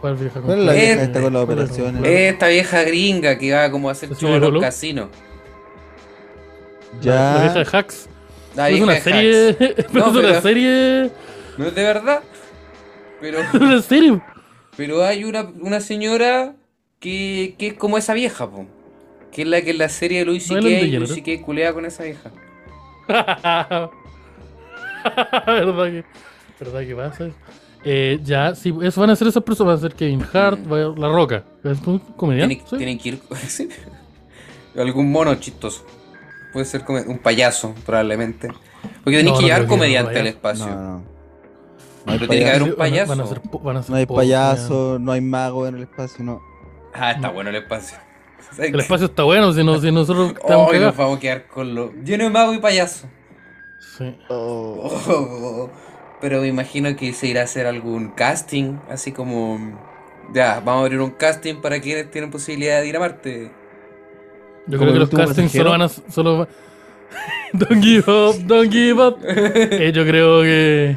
¿Cuál 0.00 0.14
vieja 0.14 0.40
¿Cuál 0.40 0.60
es 0.60 0.64
la 0.66 0.72
vieja 0.72 1.02
esta 1.02 1.20
con 1.20 1.32
las 1.32 1.44
¿Cuál 1.44 1.58
es? 1.58 1.64
operaciones? 1.64 2.00
¿Cuál 2.00 2.12
es? 2.12 2.32
Esta 2.32 2.46
vieja 2.48 2.82
gringa 2.84 3.38
que 3.38 3.52
va 3.52 3.70
como 3.72 3.88
a 3.88 3.92
hacer 3.92 4.10
¿Sí, 4.10 4.14
show 4.20 4.30
en 4.36 4.40
los 4.52 4.62
casinos. 4.62 5.08
La, 7.02 7.14
la 7.34 7.40
vieja 7.42 7.54
Ya. 7.54 7.64
de 7.64 7.66
Hacks. 7.78 8.08
La 8.56 8.70
es 8.70 8.80
una 8.80 9.00
serie. 9.00 9.54
Pero 9.58 9.86
No, 9.92 10.06
es 10.06 10.12
una 10.12 10.20
pero- 10.28 10.40
serie. 10.42 11.10
No 11.58 11.66
es 11.66 11.74
de 11.74 11.82
verdad. 11.82 12.20
Pero, 13.20 13.38
Es 13.42 13.54
una 13.54 13.80
serie. 13.82 14.20
pero 14.76 15.04
hay 15.04 15.24
una, 15.24 15.48
una 15.60 15.80
señora 15.80 16.54
que, 17.00 17.54
que 17.58 17.68
es 17.68 17.74
como 17.74 17.96
esa 17.98 18.12
vieja, 18.14 18.50
po. 18.50 18.66
Que 19.32 19.42
es 19.42 19.48
la 19.48 19.62
que 19.62 19.70
en 19.70 19.78
la 19.78 19.88
serie 19.88 20.20
de 20.20 20.24
Luis 20.26 20.48
¿No 20.50 20.56
C.K. 20.62 20.68
es 20.76 20.82
Ellen 20.82 21.00
Luis? 21.00 21.14
C.K. 21.14 21.42
culea 21.44 21.72
con 21.72 21.84
esa 21.86 22.02
vieja. 22.04 22.30
¿Verdad 25.46 25.84
que, 25.86 26.04
¿Verdad 26.60 26.80
que 26.86 26.94
pasa? 26.96 27.30
Eh, 27.84 28.18
ya, 28.22 28.54
sí, 28.54 28.72
eso 28.82 29.00
van 29.00 29.10
a 29.10 29.16
ser 29.16 29.28
esas 29.28 29.42
personas. 29.42 29.74
Va 29.74 29.78
a 29.78 29.80
ser 29.80 29.94
Kevin 29.94 30.24
Hart, 30.32 30.58
Mm. 30.60 30.72
va 30.72 30.76
a- 30.78 30.94
La 30.98 31.08
Roca. 31.08 31.44
Es 31.62 31.78
un 31.86 31.98
comediante. 31.98 32.54
Tienen, 32.56 32.68
sí. 32.68 32.76
tienen 32.76 32.98
que 32.98 33.08
ir. 33.10 33.20
Algún 34.76 35.10
mono 35.12 35.34
chistoso. 35.36 35.84
Puede 36.54 36.64
ser 36.64 36.84
come- 36.84 37.02
un 37.02 37.18
payaso, 37.18 37.74
probablemente. 37.84 38.48
Porque 39.04 39.18
tenéis 39.18 39.24
No, 39.24 39.34
que 39.36 39.42
no 39.42 39.46
llevar 39.48 39.62
que 39.62 39.68
comediante 39.68 40.14
no 40.14 40.20
al 40.20 40.26
espacio. 40.28 40.66
No, 40.66 40.74
no. 40.74 40.98
No 40.98 41.04
Pero 42.06 42.20
hay 42.22 42.28
tiene 42.28 42.44
que 42.44 42.50
haber 42.50 42.76
payaso, 42.76 43.12
un 43.12 43.18
Van 43.18 43.18
a- 43.18 43.18
Van 43.18 43.20
a 43.20 43.24
payaso. 43.24 43.28
ser, 43.42 43.50
po- 43.50 43.58
van 43.60 43.76
a 43.76 43.82
ser 43.82 43.90
no 43.90 43.96
hay 43.96 44.06
payaso, 44.06 44.98
no 45.00 45.12
hay 45.12 45.20
mago 45.20 45.66
en 45.66 45.74
el 45.76 45.82
espacio, 45.82 46.24
no. 46.24 46.40
Ah, 46.94 47.10
está 47.12 47.28
bueno 47.30 47.50
el 47.50 47.56
espacio. 47.56 47.98
¿Sabes 48.52 48.70
El 48.74 48.80
espacio 48.80 49.06
está 49.06 49.22
bueno, 49.24 49.52
si, 49.52 49.64
no, 49.64 49.78
si 49.80 49.90
nosotros 49.90 50.30
estamos 50.40 50.68
Hoy 50.68 50.78
nos 50.78 50.92
cagados. 50.92 50.96
vamos 50.96 51.16
a 51.16 51.20
quedar 51.20 51.46
con 51.48 51.74
lo. 51.74 51.92
Lleno 52.04 52.24
de 52.24 52.30
mago 52.30 52.54
y 52.54 52.58
payaso. 52.58 53.06
Sí. 53.98 54.16
Oh. 54.28 55.00
Oh, 55.08 55.70
pero 56.20 56.40
me 56.40 56.46
imagino 56.48 56.94
que 56.96 57.12
se 57.12 57.26
irá 57.26 57.40
a 57.40 57.44
hacer 57.44 57.66
algún 57.66 58.08
casting, 58.10 58.76
así 58.90 59.12
como. 59.12 59.58
Ya, 60.32 60.60
vamos 60.64 60.82
a 60.82 60.84
abrir 60.84 61.00
un 61.00 61.10
casting 61.10 61.56
para 61.60 61.80
quienes 61.80 62.10
tienen 62.10 62.30
posibilidad 62.30 62.80
de 62.80 62.86
ir 62.86 62.96
a 62.96 63.00
Marte. 63.00 63.50
Yo 64.66 64.78
creo 64.78 64.92
que 64.92 64.98
los 64.98 65.08
castings 65.10 65.52
pasajero. 65.52 65.64
solo 65.64 65.70
van 65.70 65.82
a. 65.82 65.88
Solo 65.88 66.38
va- 66.38 66.48
don't 67.52 67.82
give 67.82 68.04
up, 68.10 68.36
don't 68.46 68.72
give 68.72 69.00
up. 69.02 69.18
Eh, 69.26 69.92
yo 69.94 70.04
creo 70.04 70.42
que. 70.42 70.96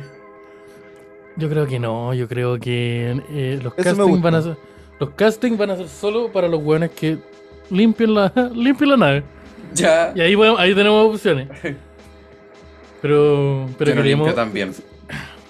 Yo 1.36 1.50
creo 1.50 1.68
que 1.68 1.80
no, 1.80 2.14
yo 2.14 2.28
creo 2.28 2.58
que 2.60 3.22
eh, 3.30 3.60
los 3.62 3.74
castings 3.76 4.22
van 4.22 4.36
a 4.36 4.42
ser. 4.42 4.58
Los 5.00 5.12
castings 5.12 5.58
van 5.58 5.70
a 5.72 5.76
ser 5.78 5.88
solo 5.88 6.32
para 6.32 6.48
los 6.48 6.64
weones 6.64 6.90
que 6.92 7.18
limpien 7.70 8.14
la, 8.16 8.32
limpien 8.56 8.90
la 8.92 8.98
nave. 8.98 9.24
Ya. 9.74 10.12
Y 10.16 10.22
ahí, 10.22 10.36
podemos- 10.36 10.60
ahí 10.60 10.74
tenemos 10.74 11.14
opciones. 11.14 11.48
Pero. 13.02 13.68
Pero 13.78 14.04
Yo 14.04 14.34
también. 14.34 14.74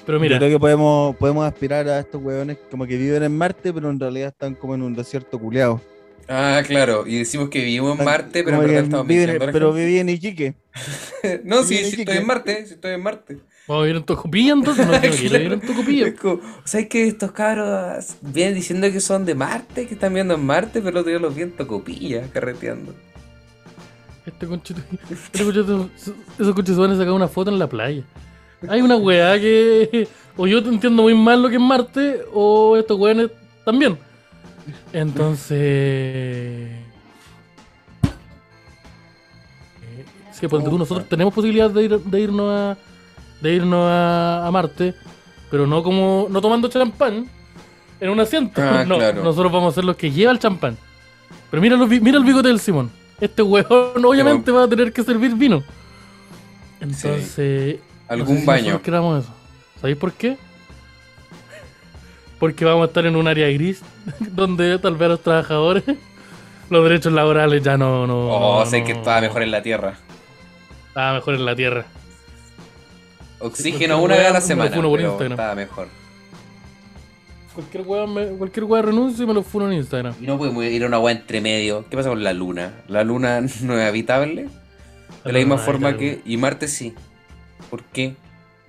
Pero 0.06 0.18
Yo 0.18 0.22
mira, 0.22 0.38
creo 0.38 0.50
que 0.50 0.60
podemos, 0.60 1.16
podemos 1.18 1.46
aspirar 1.46 1.88
a 1.90 2.00
estos 2.00 2.22
hueones 2.22 2.58
como 2.72 2.86
que 2.86 2.98
viven 2.98 3.24
en 3.24 3.38
Marte, 3.38 3.74
pero 3.74 3.90
en 3.90 4.00
realidad 4.00 4.30
están 4.30 4.56
como 4.56 4.74
en 4.76 4.82
un 4.82 4.94
desierto 4.96 5.38
culeado. 5.38 5.82
Ah, 6.30 6.62
claro. 6.68 7.06
Y 7.08 7.18
decimos 7.20 7.50
que 7.50 7.60
vivimos 7.60 7.98
en 7.98 8.06
Marte, 8.06 8.44
pero 8.44 8.58
en 8.58 8.68
verdad 8.68 8.84
estamos 8.84 9.08
viven- 9.08 9.30
mintiendo 9.30 9.52
Pero 9.54 9.74
viví 9.74 9.98
en 10.00 10.10
Iquique. 10.10 10.56
No, 11.44 11.64
sí, 11.64 11.78
sí 11.78 12.02
estoy 12.02 12.18
en 12.18 12.28
Marte, 12.28 12.66
sí 12.68 12.74
estoy 12.76 12.92
en 12.94 13.02
Marte. 13.04 13.38
vamos 13.68 13.82
a 13.82 13.86
vivir 13.86 13.98
en 13.98 14.04
Tocopilla 14.04 14.54
entonces. 14.54 14.86
No, 14.86 14.92
quiero 15.02 15.16
vivir 15.16 15.54
en 15.54 15.62
Tocopilla. 15.62 16.08
Es 16.08 16.20
como, 16.20 16.42
¿sabes 16.66 16.88
que 16.88 17.08
estos 17.08 17.32
cabros 17.32 18.16
vienen 18.22 18.56
diciendo 18.56 18.92
que 18.92 19.00
son 19.00 19.26
de 19.26 19.36
Marte, 19.36 19.88
que 19.88 19.94
están 19.94 20.14
viendo 20.14 20.34
en 20.36 20.46
Marte, 20.46 20.80
pero 20.80 20.90
el 20.90 20.98
otro 20.98 21.10
día 21.12 21.20
los 21.20 21.34
vi 21.36 21.44
en 21.44 21.52
Tocopilla, 21.52 22.24
carreteando? 22.34 22.94
Este 24.26 24.46
conchito. 24.46 24.82
Este 25.10 25.44
conchito 25.44 25.90
esos 26.40 26.54
conchitos 26.54 26.78
van 26.78 26.92
a 26.92 26.98
sacar 26.98 27.14
una 27.14 27.28
foto 27.28 27.50
en 27.52 27.60
la 27.60 27.68
playa. 27.68 28.04
Hay 28.68 28.82
una 28.82 28.98
weá 28.98 29.40
que. 29.40 30.08
O 30.36 30.46
yo 30.48 30.62
te 30.62 30.70
entiendo 30.70 31.02
muy 31.04 31.14
mal 31.16 31.42
lo 31.42 31.50
que 31.50 31.56
es 31.56 31.62
Marte, 31.62 32.22
o 32.34 32.76
estos 32.78 33.00
weones 33.00 33.30
también. 33.66 33.98
Entonces. 34.94 36.70
Sí, 40.32 40.48
pues 40.48 40.64
tú, 40.64 40.78
nosotros 40.78 41.08
tenemos 41.10 41.34
posibilidad 41.34 41.70
de, 41.70 41.84
ir, 41.84 42.00
de 42.00 42.20
irnos 42.22 42.52
a. 42.54 42.78
De 43.42 43.54
irnos 43.54 43.86
a, 43.86 44.48
a 44.48 44.52
Marte, 44.52 44.94
pero 45.50 45.66
no 45.68 45.84
como. 45.84 46.28
No 46.30 46.42
tomando 46.42 46.68
champán 46.68 47.28
en 48.00 48.10
un 48.10 48.20
asiento. 48.20 48.62
Ah, 48.62 48.84
no, 48.88 48.98
claro. 48.98 49.24
nosotros 49.24 49.52
vamos 49.52 49.74
a 49.74 49.76
ser 49.76 49.86
los 49.86 49.96
que 49.96 50.12
lleva 50.12 50.32
el 50.32 50.40
champán. 50.40 50.78
Pero 51.50 51.62
mira, 51.62 51.76
los 51.76 51.90
mira 51.90 52.18
el 52.18 52.24
bigote 52.24 52.48
del 52.50 52.60
Simón. 52.60 52.92
Este 53.20 53.42
weón 53.42 53.66
obviamente 54.06 54.52
va 54.52 54.64
a 54.64 54.68
tener 54.68 54.92
que 54.94 55.04
servir 55.04 55.36
vino. 55.36 55.64
Entonces. 56.80 57.80
no 58.08 58.14
Algún 58.14 58.36
sé 58.36 58.42
si 58.42 58.48
baño. 58.48 58.82
eso. 58.84 59.34
¿Sabéis 59.82 59.98
por 59.98 60.14
qué? 60.14 60.38
Porque 62.40 62.66
vamos 62.66 62.84
a 62.84 62.88
estar 62.88 63.06
en 63.06 63.16
un 63.16 63.28
área 63.28 63.48
gris 63.50 63.82
donde 64.20 64.78
tal 64.80 64.96
vez 64.96 65.10
los 65.10 65.22
trabajadores, 65.22 65.84
los 66.70 66.84
derechos 66.84 67.14
laborales 67.14 67.64
ya 67.64 67.78
no. 67.78 68.06
no 68.08 68.30
Oh, 68.30 68.60
no- 68.60 68.66
sé 68.70 68.84
que 68.84 68.92
estaba 68.94 69.22
mejor 69.22 69.42
en 69.44 69.52
la 69.52 69.62
Tierra. 69.62 69.98
Estaba 70.90 71.14
mejor 71.14 71.36
en 71.36 71.46
la 71.46 71.56
tierra. 71.56 71.86
Oxígeno 73.40 74.00
cualquier 74.00 74.04
una 74.06 74.16
vez 74.16 74.20
a 74.20 74.24
weá 74.24 74.34
la 74.34 74.40
me 74.40 74.46
semana, 74.46 74.76
por 74.76 74.98
pero 74.98 75.10
Instagram. 75.10 75.32
estaba 75.34 75.56
mejor. 75.56 75.88
Cualquier 77.54 77.84
weá, 77.88 78.08
me- 78.08 78.28
cualquier 78.38 78.64
weá 78.66 78.82
renuncio 78.82 79.24
y 79.24 79.28
me 79.28 79.34
lo 79.34 79.44
funo 79.44 79.68
en 79.72 79.78
Instagram. 79.78 80.16
Y 80.22 80.26
no 80.26 80.38
podemos 80.38 80.64
ir 80.66 80.84
a 80.84 80.88
una 80.88 80.98
agua 80.98 81.12
entre 81.12 81.40
medio. 81.42 81.86
¿Qué 81.90 81.96
pasa 81.98 82.10
con 82.10 82.24
la 82.24 82.34
Luna? 82.34 82.74
¿La 82.88 83.04
Luna 83.04 83.42
no 83.62 83.80
es 83.80 83.88
habitable? 83.88 84.48
De 85.24 85.32
la 85.34 85.40
misma 85.40 85.58
forma 85.58 85.98
que... 85.98 86.22
Y 86.26 86.38
Marte 86.38 86.68
sí. 86.68 86.94
¿Por 87.70 87.84
qué? 87.84 88.16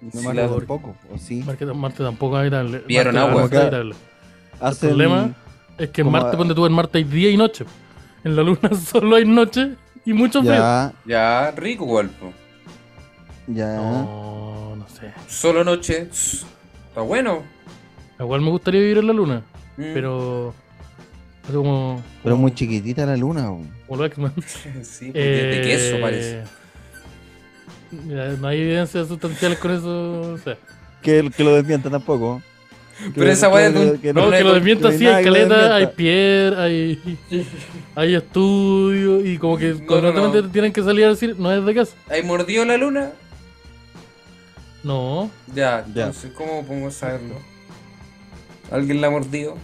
No 0.01 0.11
Sí, 0.13 0.19
acuerdo 0.29 0.57
tampoco, 0.59 0.97
o 1.13 1.19
sí. 1.19 1.43
Marte, 1.45 1.67
Marte 1.67 2.03
tampoco 2.05 2.37
es 2.37 2.41
habitable. 2.43 2.83
Vieron 2.87 3.15
Marte 3.15 3.31
agua. 3.31 3.43
habitable. 3.43 3.95
Hacen, 4.61 4.89
problema- 4.91 5.35
Es 5.77 5.91
que 5.91 6.01
en 6.03 6.11
Marte, 6.11 6.35
a- 6.35 6.39
ponte 6.39 6.55
tú, 6.55 6.67
en 6.67 6.73
Marte 6.73 6.99
hay 6.99 7.05
día 7.05 7.31
y 7.31 7.37
noche. 7.37 7.65
En 8.25 8.37
la 8.37 8.43
Luna 8.43 8.71
solo 8.93 9.17
hay 9.17 9.25
noche 9.25 9.75
y 10.05 10.13
mucho 10.13 10.41
frío. 10.41 10.53
Ya, 10.55 10.93
Ya, 11.05 11.51
rico 11.53 11.87
po. 11.87 12.33
ya. 13.49 13.77
No, 13.77 14.77
no 14.77 14.89
sé. 14.89 15.13
Solo 15.29 15.65
noche. 15.65 16.09
Está 16.11 17.01
bueno. 17.03 17.43
Igual 18.19 18.41
me 18.41 18.51
gustaría 18.51 18.81
vivir 18.81 18.99
en 18.99 19.07
la 19.07 19.13
luna, 19.13 19.43
Mm. 19.77 19.83
pero. 19.95 20.55
Es 21.49 21.55
como. 21.55 22.03
Pero 22.23 22.35
como- 22.35 22.43
muy 22.43 22.55
chiquitita 22.55 23.07
la 23.07 23.17
luna, 23.17 23.47
como 23.87 24.01
el 24.01 24.07
X-Men. 24.07 24.33
sí, 24.85 25.11
de, 25.13 25.21
de 25.21 25.63
queso 25.63 25.97
Eh, 25.97 26.01
parece. 26.01 26.45
Mira, 27.91 28.29
no 28.33 28.49
hay 28.49 28.61
evidencias 28.61 29.09
sustanciales 29.09 29.59
con 29.59 29.71
eso. 29.73 30.21
O 30.33 30.39
sea, 30.39 30.57
Que, 31.03 31.31
que 31.37 31.45
lo 31.45 31.55
desmienta 31.55 31.91
tampoco. 31.91 32.43
Que 32.99 33.11
Pero 33.21 33.31
esa 33.31 33.49
weá 33.49 33.69
es 33.69 33.75
de 33.75 33.91
un- 33.93 33.99
que 33.99 34.13
no, 34.13 34.25
no 34.27 34.31
que 34.33 34.43
lo 34.43 34.55
desmienta 34.55 34.91
no 34.91 34.95
hay 35.17 35.25
caleta, 35.25 35.77
hay 35.77 35.87
piedra, 35.87 36.63
hay, 36.65 37.19
hay 37.95 38.15
estudios 38.17 39.25
y 39.25 39.39
como 39.39 39.57
que 39.57 39.75
No, 39.75 39.87
constantemente 39.87 40.43
no. 40.43 40.49
tienen 40.51 40.73
que 40.73 40.83
salir 40.83 41.05
a 41.05 41.11
decir, 41.11 41.37
no 41.39 41.53
es 41.53 41.65
de 41.65 41.75
casa. 41.77 41.95
¿Hay 42.11 42.25
mordido 42.25 42.65
la 42.65 42.77
luna? 42.77 43.11
No, 44.83 45.31
Ya, 45.55 45.85
Ya. 45.95 46.07
entonces, 46.07 46.33
¿cómo 46.37 46.65
podemos 46.65 46.95
saberlo? 46.95 47.35
¿Alguien 48.71 49.01
la 49.01 49.09
ha 49.09 49.11
mordido? 49.11 49.57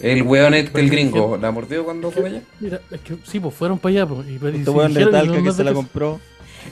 El 0.00 0.22
weón 0.22 0.54
este, 0.54 0.80
el 0.80 0.88
gringo, 0.88 1.36
¿la 1.36 1.50
mordió 1.50 1.84
cuando 1.84 2.10
fue 2.10 2.22
para 2.22 2.34
allá? 2.36 2.44
mira, 2.58 2.80
es 2.90 3.00
que 3.02 3.16
sí, 3.24 3.38
pues 3.38 3.54
fueron 3.54 3.78
para 3.78 3.90
allá. 3.92 4.06
Pues, 4.06 4.26
y, 4.28 4.30
y 4.32 4.58
Este 4.60 4.70
weón 4.70 4.94
de 4.94 5.06
Talca 5.06 5.42
que 5.42 5.52
se 5.52 5.62
la 5.64 5.72
compró. 5.74 6.20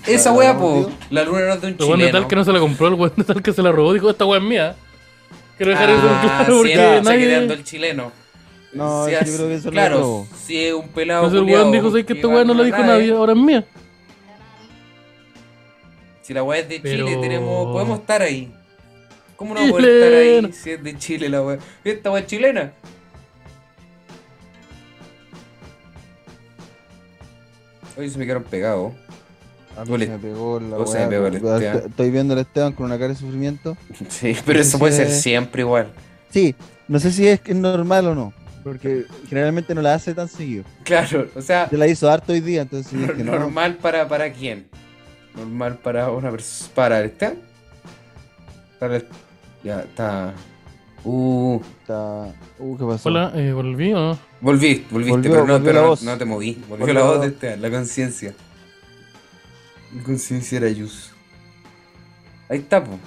Esa 0.07 0.31
¿La- 0.31 0.37
wea, 0.37 0.53
la 0.53 0.59
po. 0.59 0.91
La 1.11 1.25
luna 1.25 1.41
no 1.47 1.53
es 1.55 1.61
de 1.61 1.67
un 1.69 1.73
El 1.75 1.81
weón 1.85 1.99
de 1.99 2.07
chileno. 2.07 2.19
tal 2.21 2.29
que 2.29 2.37
no 2.37 2.45
se 2.45 2.53
la 2.53 2.59
compró, 2.61 2.89
el 2.89 2.95
weón 2.95 3.13
de 3.17 3.25
tal 3.25 3.43
que 3.43 3.53
se 3.53 3.63
la 3.63 3.73
robó, 3.73 3.93
dijo, 3.93 4.11
esta 4.11 4.25
weá 4.25 4.39
es 4.41 4.45
mía. 4.45 4.77
Quiero 5.57 5.73
dejar 5.73 5.91
eso 5.91 6.03
Ah, 6.09 6.21
claro 6.45 6.57
porque 6.59 7.01
nadie... 7.05 7.19
quedando 7.27 7.55
el 7.55 7.65
chileno. 7.65 8.13
No, 8.73 9.07
Si 9.07 9.13
yo 9.13 9.19
creo 9.21 9.49
que 9.49 9.55
eso 9.55 9.65
lo 9.67 9.73
Claro, 9.73 9.99
robó. 10.01 10.29
si 10.45 10.63
es 10.65 10.75
un 10.75 10.89
pelado 10.89 11.25
Entonces 11.25 11.39
el 11.39 11.45
culiao 11.45 11.61
weón 11.63 11.73
dijo, 11.73 11.89
¿sabes 11.91 12.05
que 12.05 12.13
que 12.15 12.19
esta 12.21 12.29
weá 12.29 12.45
no 12.45 12.53
va 12.53 12.57
la 12.59 12.63
a 12.63 12.67
dijo 12.67 12.79
nadie, 12.79 12.93
nadie, 12.93 13.13
ahora 13.13 13.33
es 13.33 13.39
mía? 13.39 13.65
Si 16.23 16.35
la 16.35 16.43
weá 16.43 16.61
es 16.61 16.69
de 16.69 16.81
Pero- 16.81 17.07
Chile, 17.07 17.19
tenemos, 17.21 17.67
podemos 17.73 18.01
estar 18.01 18.21
ahí. 18.23 18.53
¿Cómo 19.37 19.55
no 19.55 19.61
podemos 19.61 19.81
estar 19.83 20.13
ahí 20.13 20.29
Chileno. 20.37 20.49
si 20.53 20.71
es 20.71 20.83
de 20.85 20.99
Chile 20.99 21.29
la 21.31 21.43
weá? 21.43 21.59
Esta 21.85 22.11
weá 22.11 22.21
es 22.21 22.27
chilena. 22.27 22.73
Oye, 27.97 28.11
se 28.11 28.19
me 28.19 28.25
quedaron 28.27 28.45
pegados. 28.45 28.93
A 29.79 29.85
mí 29.85 29.93
Ole. 29.93 30.07
se 30.07 30.13
me 30.13 30.19
pegó 30.19 30.59
la 30.61 30.77
O 30.77 30.87
se 30.87 30.99
weá, 30.99 31.05
me 31.07 31.11
pegó 31.11 31.27
el. 31.29 31.35
Esteban. 31.37 31.83
Estoy 31.91 32.11
viendo 32.11 32.35
al 32.35 32.41
Esteban 32.41 32.73
con 32.73 32.87
una 32.87 32.97
cara 32.99 33.09
de 33.09 33.15
sufrimiento. 33.17 33.77
Sí, 34.09 34.37
pero 34.45 34.61
eso 34.61 34.79
puede 34.79 34.93
ser 34.93 35.11
siempre 35.11 35.63
igual. 35.63 35.89
Sí, 36.31 36.55
no 36.89 36.99
sé 36.99 37.13
si 37.13 37.27
es 37.29 37.41
normal 37.55 38.07
o 38.09 38.15
no. 38.15 38.33
Porque 38.65 39.05
generalmente 39.29 39.75
no 39.75 39.81
la 39.83 39.95
hace 39.95 40.13
tan 40.15 40.29
seguido. 40.29 40.65
Claro, 40.85 41.29
o 41.35 41.41
sea, 41.41 41.71
Yo 41.71 41.79
la 41.79 41.87
hizo 41.87 42.11
harto 42.11 42.33
hoy 42.33 42.41
día, 42.41 42.63
entonces 42.63 42.93
dije, 42.93 43.25
no, 43.25 43.39
normal 43.39 43.77
para, 43.77 44.07
para 44.09 44.31
quién? 44.33 44.67
Normal 45.37 45.79
para 45.79 46.11
una 46.11 46.31
persona. 46.31 46.71
¿Para 46.75 47.01
este? 47.05 47.39
Para 48.79 48.97
el- 48.97 49.07
Ya, 49.65 49.81
está. 49.81 50.35
Uh, 51.05 51.61
está... 51.81 52.35
Uh, 52.59 52.77
¿qué 52.77 52.85
pasó? 52.85 53.09
Hola, 53.09 53.33
eh, 53.37 53.53
¿volví 53.53 53.93
o 53.93 53.99
no? 53.99 54.19
volviste, 54.41 54.87
volviste, 54.93 55.13
Volvió- 55.17 55.31
pero, 55.33 55.47
no, 55.47 55.61
pero 55.65 55.73
la 55.75 55.81
no- 55.83 55.89
voz. 55.89 56.03
no 56.03 56.19
te 56.19 56.25
moví. 56.25 56.55
Volvió, 56.69 56.79
Volvió 56.79 56.95
la 56.95 57.03
voz 57.03 57.21
de 57.23 57.27
este, 57.29 57.57
la 57.57 57.71
conciencia. 57.71 58.35
Conciencia 60.05 60.59
era 60.59 60.69
Yus. 60.69 61.11
Ahí 62.49 62.59
está, 62.59 62.83
po. 62.83 62.93
Ahí 62.93 62.99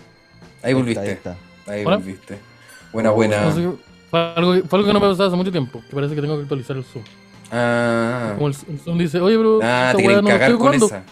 Ahí 0.63 0.73
volviste. 0.73 1.11
está, 1.11 1.29
ahí 1.31 1.35
está. 1.35 1.71
Ahí 1.71 1.83
volviste. 1.83 2.39
Buena, 2.93 3.11
Oh, 3.11 3.15
buena. 3.15 3.41
No 3.45 3.51
sé, 3.55 3.69
fue, 4.09 4.19
algo, 4.35 4.53
que- 4.53 4.61
fue 4.63 4.79
algo 4.79 4.87
que 4.87 4.93
no 4.93 4.99
me 4.99 5.07
pasaba 5.09 5.27
hace 5.27 5.37
mucho 5.37 5.51
tiempo, 5.51 5.81
que 5.89 5.95
parece 5.95 6.13
que 6.15 6.21
tengo 6.21 6.35
que 6.37 6.41
actualizar 6.43 6.75
el 6.77 6.83
Zoom. 6.83 7.03
Ah, 7.51 8.33
Como 8.35 8.47
el, 8.49 8.55
el 8.69 8.79
Zoom 8.79 8.97
dice, 8.97 9.19
oye, 9.19 9.37
pero 9.37 9.59
ah 9.63 9.93
te 9.95 10.03
quieren 10.03 10.21
no 10.23 10.27
cagar 10.29 10.51
con 10.51 10.59
jugando. 10.59 10.85
esa. 10.85 11.03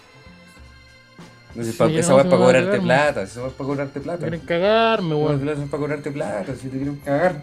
No 1.56 1.64
sé, 1.64 1.72
Sí, 1.72 1.98
esa 1.98 2.12
no 2.14 2.20
es 2.20 2.26
para 2.26 2.38
cobrarte 2.38 2.70
cagar, 2.70 2.82
plata. 2.84 3.22
Esa 3.24 3.48
es 3.48 3.54
para 3.54 3.68
cobrarte 3.68 4.00
plata. 4.00 4.20
Quieren 4.20 4.40
cagarme, 4.42 5.16
weón. 5.16 5.50
es 5.50 5.58
para 5.70 5.82
cobrarte 5.82 6.12
plata, 6.12 6.56
si 6.56 6.68
te 6.70 6.78
quieren 6.78 6.96
cagar. 6.98 7.42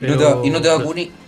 Y 0.00 0.06
no 0.06 0.16
te, 0.16 0.24
va- 0.24 0.40
y 0.46 0.50
no 0.50 0.60
te 0.62 0.68
vacuní. 0.68 1.10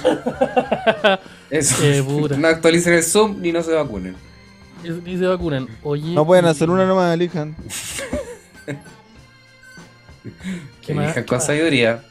Eso. 1.50 1.76
Eh. 1.82 2.04
No 2.38 2.48
actualicen 2.48 2.94
el 2.94 3.02
Zoom 3.02 3.40
ni 3.40 3.52
no 3.52 3.62
se 3.62 3.72
vacunen. 3.72 4.14
Y, 4.84 5.10
y 5.10 5.18
se 5.18 5.26
vacunan. 5.26 5.68
Oye. 5.82 6.14
No 6.14 6.24
pueden 6.24 6.44
hacer 6.46 6.70
una 6.70 6.86
nomás, 6.86 7.12
elijan. 7.14 7.54
¿Qué 10.22 10.30
Que 10.82 10.94
más? 10.94 11.04
elijan 11.06 11.24
con 11.24 11.40
sabiduría. 11.40 12.02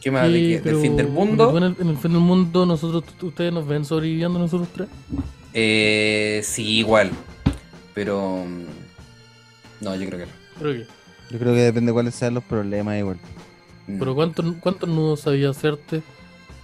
¿Qué 0.00 0.10
más? 0.10 0.24
¿De 0.30 0.32
Sí, 0.38 0.40
qué? 0.40 0.48
¿Del 0.54 0.62
pero- 0.62 0.80
fin 0.80 0.96
del 0.96 1.06
pero 1.06 1.18
mundo? 1.20 1.56
En 1.58 1.62
el, 1.64 1.76
en 1.80 1.88
el 1.88 1.96
fin 1.96 2.12
del 2.12 2.20
mundo, 2.20 2.66
nosotros, 2.66 3.04
ustedes 3.22 3.52
nos 3.52 3.66
ven 3.66 3.84
sobreviviendo 3.84 4.38
nosotros 4.38 4.68
tres. 4.74 4.88
Eh, 5.54 6.40
sí, 6.44 6.78
igual. 6.78 7.10
Pero. 7.94 8.44
mm, 8.46 8.64
No, 9.84 9.94
yo 9.96 10.06
creo 10.06 10.18
que 10.20 10.26
no. 10.26 10.32
Creo 10.58 10.72
que. 10.74 10.86
Yo 11.30 11.38
creo 11.38 11.54
que 11.54 11.60
depende 11.60 11.90
de 11.90 11.94
cuáles 11.94 12.14
sean 12.14 12.34
los 12.34 12.44
problemas 12.44 12.98
igual. 12.98 13.18
Mm. 13.86 13.98
Pero 13.98 14.14
¿cuántos, 14.14 14.44
¿cuántos 14.60 14.88
nudos 14.88 15.20
sabía 15.20 15.50
hacerte 15.50 16.02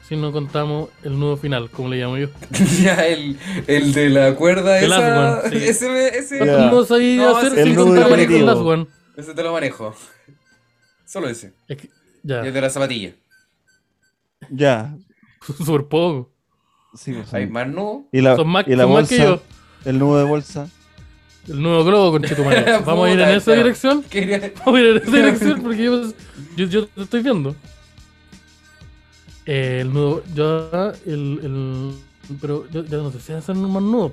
si 0.08 0.16
no 0.16 0.32
contamos 0.32 0.88
el 1.02 1.18
nudo 1.18 1.36
final, 1.36 1.70
como 1.70 1.88
le 1.90 1.98
llamo 1.98 2.16
yo? 2.18 2.28
ya, 2.82 3.06
el, 3.06 3.36
el 3.66 3.92
de 3.92 4.08
la 4.10 4.34
cuerda 4.34 4.78
El 4.80 4.92
esa. 4.92 5.40
one, 5.44 5.50
sí. 5.60 5.64
Ese, 5.68 5.88
me- 5.90 6.06
ese, 6.08 6.38
¿Cuántos 6.38 6.88
Ya. 6.88 6.94
sabía 6.94 7.16
No, 7.22 7.36
hacer 7.36 7.52
ese 7.52 7.62
sin 7.62 7.70
el 7.72 7.76
nudo 7.76 7.86
contar 8.00 8.20
el 8.20 8.46
last 8.46 8.60
one? 8.60 8.86
ese 9.16 9.34
te 9.34 9.42
lo 9.42 9.52
manejo. 9.52 9.94
Solo 11.06 11.28
ese. 11.28 11.52
Es 11.68 11.76
que, 11.78 11.86
Y 11.86 12.28
ya, 12.28 12.40
el 12.40 12.52
de 12.52 12.60
la 12.60 12.70
zapatilla. 12.70 13.12
Ya. 14.50 14.94
súper 15.56 15.84
poco. 15.86 16.32
Sí, 16.94 17.12
pues, 17.12 17.32
Hay 17.34 17.46
sí. 17.46 17.50
más 17.52 17.68
no. 17.68 18.08
Y 18.12 18.20
la, 18.20 18.36
Son 18.36 18.48
más, 18.48 18.66
y 18.66 18.74
la 18.74 18.84
son 18.84 18.92
más 18.92 19.00
bolsa, 19.02 19.16
que 19.16 19.22
yo. 19.22 19.42
el 19.84 19.98
nudo 19.98 20.18
de 20.18 20.24
bolsa. 20.24 20.68
El 21.46 21.62
nuevo 21.62 21.82
globo 21.84 22.12
con 22.12 22.22
Chetumal. 22.24 22.82
Vamos 22.84 23.08
a 23.08 23.12
ir 23.12 23.20
en 23.20 23.28
esa 23.30 23.52
dirección. 23.52 24.04
Vamos 24.66 24.78
a 24.78 24.80
ir 24.82 24.86
en 24.88 24.96
esa 24.98 25.10
dirección 25.16 25.62
porque 25.62 25.82
yo, 25.82 26.02
yo, 26.56 26.66
yo 26.66 26.86
te 26.88 27.02
estoy 27.02 27.22
viendo. 27.22 27.56
Eh, 29.50 29.78
el 29.80 29.94
nudo, 29.94 30.22
yo, 30.34 30.68
el, 31.06 31.40
el, 31.42 31.92
pero 32.38 32.68
yo, 32.70 32.84
yo 32.84 33.02
no 33.02 33.10
sé 33.10 33.18
si 33.18 33.32
hacer 33.32 33.54
más 33.56 33.82
nudo. 33.82 34.12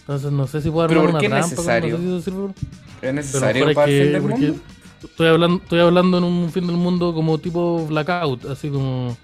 Entonces 0.00 0.32
no 0.32 0.46
sé 0.48 0.60
si 0.60 0.68
puedo 0.68 0.82
armar 0.86 1.00
¿por 1.00 1.10
una 1.10 1.20
qué 1.20 1.26
es 1.26 1.30
trampa. 1.30 1.48
necesario? 1.50 1.96
No 1.98 1.98
sé 1.98 2.02
si 2.02 2.08
eso 2.08 2.22
sirve. 2.22 2.54
¿Es 3.02 3.14
necesario 3.14 3.72
para 3.74 3.86
el 3.88 3.90
fin 3.92 4.04
que- 4.06 4.12
del 4.12 4.22
porque 4.22 4.36
mundo? 4.46 4.60
Estoy 5.04 5.28
hablando, 5.28 5.56
estoy 5.62 5.78
hablando 5.80 6.18
en 6.18 6.24
un 6.24 6.50
fin 6.50 6.66
del 6.66 6.76
mundo 6.76 7.14
como 7.14 7.38
tipo 7.38 7.86
blackout, 7.86 8.46
así 8.46 8.68
como 8.68 9.16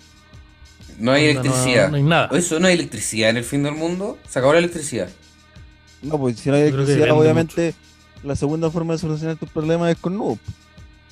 No 1.00 1.10
hay 1.10 1.24
electricidad. 1.30 1.86
No, 1.86 1.90
no 1.90 1.96
hay 1.96 2.02
nada. 2.04 2.28
¿Eso 2.38 2.60
no 2.60 2.68
hay 2.68 2.74
electricidad 2.74 3.30
en 3.30 3.38
el 3.38 3.44
fin 3.44 3.64
del 3.64 3.74
mundo? 3.74 4.16
Se 4.28 4.38
acabó 4.38 4.52
la 4.52 4.60
electricidad. 4.60 5.08
No, 6.00 6.16
pues 6.16 6.38
si 6.38 6.48
no 6.48 6.54
hay 6.54 6.62
electricidad, 6.62 7.10
obviamente 7.10 7.74
la 8.22 8.36
segunda 8.36 8.70
forma 8.70 8.92
de 8.92 9.00
solucionar 9.00 9.34
tus 9.36 9.48
problemas 9.48 9.90
es 9.90 9.98
con 9.98 10.16
nudo. 10.16 10.38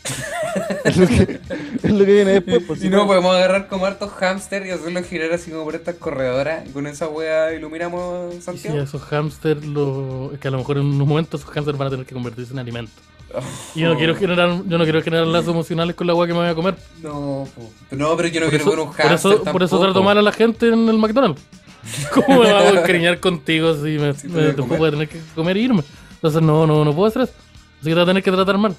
es, 0.85 0.97
lo 0.97 1.07
que, 1.07 1.41
es 1.83 1.91
lo 1.93 2.05
que 2.05 2.13
viene 2.13 2.33
después. 2.33 2.63
Pues, 2.67 2.79
Y 2.81 2.83
si 2.83 2.89
no 2.89 3.07
podemos 3.07 3.35
agarrar 3.35 3.69
como 3.69 3.87
hartos 3.87 4.11
hámster 4.13 4.67
y 4.67 4.71
hacerlos 4.71 5.07
girar 5.07 5.33
así 5.33 5.51
como 5.51 5.65
por 5.65 5.75
estas 5.75 5.95
corredoras 5.97 6.67
y 6.69 6.71
con 6.71 6.87
esa 6.87 7.09
wea 7.09 7.53
iluminamos 7.55 8.35
Y 8.35 8.37
si 8.39 8.43
Santiago. 8.43 8.79
esos 8.81 9.03
hamsters, 9.03 9.65
lo, 9.65 10.31
es 10.35 10.41
que 10.41 10.49
a 10.49 10.51
lo 10.51 10.59
mejor 10.59 10.79
en 10.79 10.85
un 10.87 10.99
momento 11.09 11.37
esos 11.37 11.49
hamsters 11.51 11.79
van 11.79 11.89
a 11.89 11.91
tener 11.93 12.07
que 12.07 12.15
convertirse 12.15 12.53
en 12.53 12.59
alimento. 12.59 12.93
Y 13.75 13.81
yo 13.81 13.89
no 13.89 13.97
quiero 13.97 14.15
generar, 14.15 14.63
yo 14.67 14.77
no 14.77 14.85
quiero 14.85 15.01
generar 15.03 15.27
lazos 15.27 15.55
emocionales 15.55 15.97
con 15.97 16.07
la 16.07 16.13
agua 16.13 16.27
que 16.27 16.33
me 16.35 16.41
voy 16.41 16.49
a 16.49 16.55
comer. 16.55 16.75
No, 17.03 17.49
po. 17.55 17.71
no, 17.91 18.15
pero 18.17 18.29
yo 18.29 18.41
no 18.41 18.47
Por 18.47 18.51
quiero 18.51 18.65
eso, 18.65 18.71
ver 18.71 18.81
un 18.81 18.87
por, 18.89 18.97
hámster 18.97 19.33
eso, 19.33 19.45
por 19.45 19.63
eso 19.63 19.81
trato 19.81 20.03
mal 20.03 20.19
a 20.19 20.23
la 20.23 20.33
gente 20.33 20.69
en 20.69 20.87
el 20.89 20.99
McDonald's. 20.99 21.41
¿Cómo 22.13 22.29
me 22.29 22.37
voy 22.37 22.47
a 22.49 22.69
encariñar 22.71 23.21
contigo 23.21 23.75
si 23.75 23.99
me, 23.99 24.13
te 24.13 24.29
me- 24.29 24.53
voy 24.53 24.89
a 24.89 24.91
tener 24.91 25.09
que 25.09 25.19
comer 25.35 25.57
e 25.57 25.61
irme? 25.61 25.83
Entonces 26.17 26.43
no, 26.43 26.67
no, 26.67 26.85
no 26.85 26.95
puedo 26.95 27.09
hacer 27.09 27.23
eso. 27.23 27.33
Así 27.81 27.85
que 27.85 27.91
te 27.91 27.95
voy 27.95 28.03
a 28.03 28.07
tener 28.07 28.23
que 28.23 28.31
tratar 28.31 28.59
mal. 28.59 28.77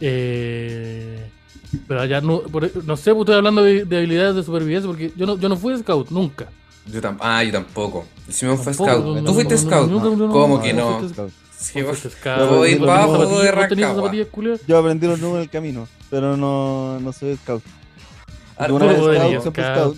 Eh, 0.00 1.28
pero 1.86 2.00
allá 2.00 2.20
no, 2.20 2.40
por- 2.42 2.84
no 2.84 2.96
sé, 2.96 3.10
pues 3.12 3.20
estoy 3.20 3.34
hablando 3.36 3.62
de, 3.62 3.84
de 3.84 3.96
habilidades 3.98 4.34
de 4.36 4.42
supervivencia 4.42 4.86
porque 4.88 5.12
yo 5.16 5.26
no, 5.26 5.38
yo 5.38 5.48
no 5.48 5.56
fui 5.56 5.76
scout 5.78 6.10
nunca. 6.10 6.48
Yo 6.86 7.00
tam- 7.00 7.18
ah, 7.20 7.44
yo 7.44 7.52
tampoco. 7.52 8.06
El 8.26 8.34
Simón 8.34 8.58
fue 8.58 8.74
scout. 8.74 9.04
no, 9.04 9.22
¿Tú 9.24 9.34
fuiste 9.34 9.56
scout? 9.58 9.90
no, 9.90 10.00
no, 10.02 10.16
no, 10.16 10.32
¿Cómo 10.32 10.56
no, 10.56 10.62
que 10.62 10.72
no, 10.72 11.00
Sí, 11.58 11.82
vos- 11.82 12.02
voy 13.28 13.44
de 13.44 13.52
Rancagua. 13.52 14.10
culiadas. 14.30 14.60
Yo 14.66 14.78
aprendí 14.78 15.06
los 15.06 15.20
nudos 15.20 15.36
en 15.36 15.42
el 15.42 15.50
camino, 15.50 15.86
pero 16.08 16.36
no, 16.36 16.98
no 17.00 17.12
soy 17.12 17.36
scout. 17.36 17.62
Porque 18.56 18.72
una 18.72 18.86
vez 18.86 18.96
scout, 18.98 19.40
siempre 19.42 19.64
scout. 19.74 19.96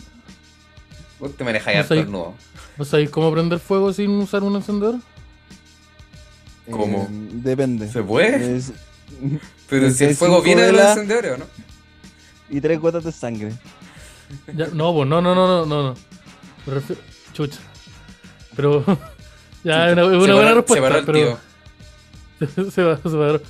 Vos 1.21 1.37
te 1.37 1.45
manejas 1.45 1.75
No 1.75 1.81
harto 1.81 1.95
el 1.95 2.11
nudo. 2.11 2.35
¿No 2.77 2.85
sabéis 2.85 3.11
cómo 3.11 3.31
prender 3.33 3.61
fuego 3.61 3.93
sin 3.93 4.11
usar 4.11 4.43
un 4.43 4.57
encendedor? 4.57 4.97
¿Cómo? 6.71 7.03
Eh, 7.11 7.29
depende. 7.35 7.89
¿Se 7.89 8.03
puede? 8.03 8.61
Pero 9.69 9.91
si 9.91 10.05
el 10.05 10.17
fuego 10.17 10.43
viene 10.43 10.63
velas. 10.63 10.97
encendedor, 10.97 11.27
¿o 11.35 11.39
no? 11.39 11.45
y 12.51 12.61
tres 12.61 12.79
gotas 12.81 13.05
de 13.05 13.13
sangre. 13.13 13.53
Ya, 14.55 14.67
no, 14.69 14.93
pues 14.93 15.09
no, 15.09 15.21
no, 15.23 15.35
no, 15.35 15.47
no, 15.47 15.67
no. 15.67 15.83
no. 15.91 15.95
Me 16.67 16.75
refiero- 16.75 17.01
Chucha. 17.33 17.59
Pero. 18.55 18.85
ya, 19.65 19.89
es 19.89 19.93
una, 19.95 20.03
Se 20.05 20.17
buena 20.17 20.35
paró- 20.35 20.49
se 20.49 20.55
respuesta. 20.55 20.81
paró 20.89 20.99
el 20.99 21.05
pero. 21.07 21.41
tío. 22.39 22.71
se 22.71 22.83
va, 22.83 22.97
se 23.03 23.09
va. 23.17 23.41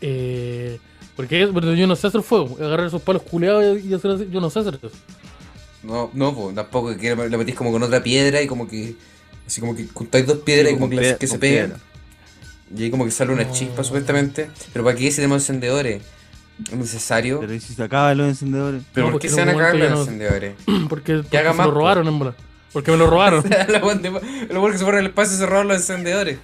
Eh, 0.00 0.78
porque 1.16 1.46
bueno, 1.46 1.72
yo 1.74 1.86
no 1.86 1.96
sé 1.96 2.06
hacer 2.08 2.22
fuego. 2.22 2.56
Agarrar 2.60 2.86
esos 2.86 3.00
palos 3.00 3.22
culeados 3.22 3.82
y 3.82 3.94
hacer 3.94 4.10
así. 4.10 4.28
Yo 4.30 4.40
no 4.40 4.50
sé 4.50 4.58
hacer 4.58 4.74
eso. 4.82 4.90
No, 5.82 6.10
no, 6.12 6.34
po, 6.34 6.52
tampoco 6.54 6.94
que 6.96 7.14
lo 7.14 7.38
metís 7.38 7.54
como 7.54 7.70
con 7.72 7.82
otra 7.82 8.02
piedra 8.02 8.42
y 8.42 8.46
como 8.46 8.68
que. 8.68 8.96
Así 9.46 9.60
como 9.60 9.74
que 9.76 9.86
juntáis 9.92 10.26
dos 10.26 10.38
piedras 10.38 10.72
y 10.72 10.74
como 10.74 10.88
que, 10.90 10.96
se 11.26 11.38
pegan. 11.38 11.70
piedra. 11.70 11.80
Y 12.76 12.84
ahí 12.84 12.90
como 12.90 13.04
que 13.04 13.10
sale 13.10 13.32
una 13.32 13.44
No. 13.44 13.52
chispa 13.52 13.84
supuestamente. 13.84 14.50
Pero 14.72 14.84
¿para 14.84 14.96
qué 14.96 15.10
si 15.10 15.16
tenemos 15.16 15.42
encendedores? 15.42 16.02
¿Es 16.70 16.76
necesario? 16.76 17.40
Pero 17.40 17.54
¿y 17.54 17.60
si 17.60 17.74
se 17.74 17.82
acaban 17.82 18.16
los 18.18 18.28
encendedores? 18.28 18.82
¿Pero 18.92 19.06
No, 19.06 19.12
por 19.12 19.20
qué 19.20 19.28
porque 19.28 19.34
se 19.34 19.40
van 19.40 19.48
a 19.48 19.52
acabar 19.52 19.74
los 19.76 19.88
ya 19.90 20.00
encendedores? 20.00 20.54
Porque, 20.88 21.14
porque 21.16 21.38
haga 21.38 21.50
se 21.52 21.56
más, 21.58 21.66
lo 21.66 21.72
robaron, 21.74 22.08
en. 22.08 22.34
Porque 22.72 22.90
me 22.90 22.96
lo 22.96 23.06
robaron. 23.08 23.44
Lo 23.68 23.80
bueno 24.60 24.72
que 24.72 24.78
se 24.78 24.84
fueron 24.84 25.00
al 25.00 25.06
espacio 25.06 25.36
se 25.36 25.46
robaron 25.46 25.68
los 25.68 25.76
encendedores. 25.76 26.38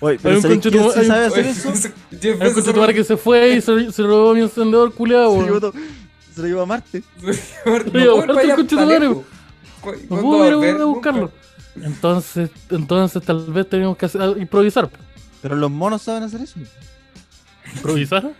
Oye, 0.00 0.14
Hay 0.14 0.18
pero 0.22 0.36
un 0.36 0.42
¿sabes 0.42 0.56
conche 0.56 0.70
quién 0.70 0.82
tu- 0.82 0.90
sí 0.92 0.98
hay 0.98 1.04
un- 1.06 1.10
sabe 1.12 1.26
hacer 1.26 1.44
Oye, 1.44 1.50
eso? 1.50 1.68
Hay 2.22 2.30
un 2.32 2.38
Bezos 2.38 2.54
conche 2.54 2.62
se 2.68 2.72
tu 2.74 2.80
madre 2.80 2.94
que 2.94 3.04
se 3.04 3.16
fue 3.16 3.50
y 3.54 3.60
se, 3.60 3.92
se 3.92 4.02
robó 4.02 4.34
mi 4.34 4.40
encendedor 4.40 4.94
culiado, 4.94 5.30
Se 5.32 5.40
lo 5.40 5.46
llevó 5.46 5.72
se 6.34 6.40
lo 6.42 6.46
llevó 6.48 6.62
a 6.62 6.66
Marte. 6.66 7.02
No, 7.92 8.22
el 8.22 8.56
conche 8.56 8.76
tu 8.76 8.86
a. 8.86 9.24
¿Cu- 9.80 9.92
No 10.10 10.38
va 10.38 10.46
ir 10.70 10.80
a 10.80 10.84
buscarlo. 10.84 11.30
Entonces, 11.82 12.50
entonces 12.70 13.22
tal 13.22 13.44
vez 13.52 13.68
tenemos 13.68 13.96
que 13.96 14.06
hacer- 14.06 14.36
improvisar. 14.38 14.88
Pero 15.42 15.56
los 15.56 15.70
monos 15.70 16.02
saben 16.02 16.22
hacer 16.22 16.40
eso. 16.42 16.58
¿Improvisar? 17.74 18.32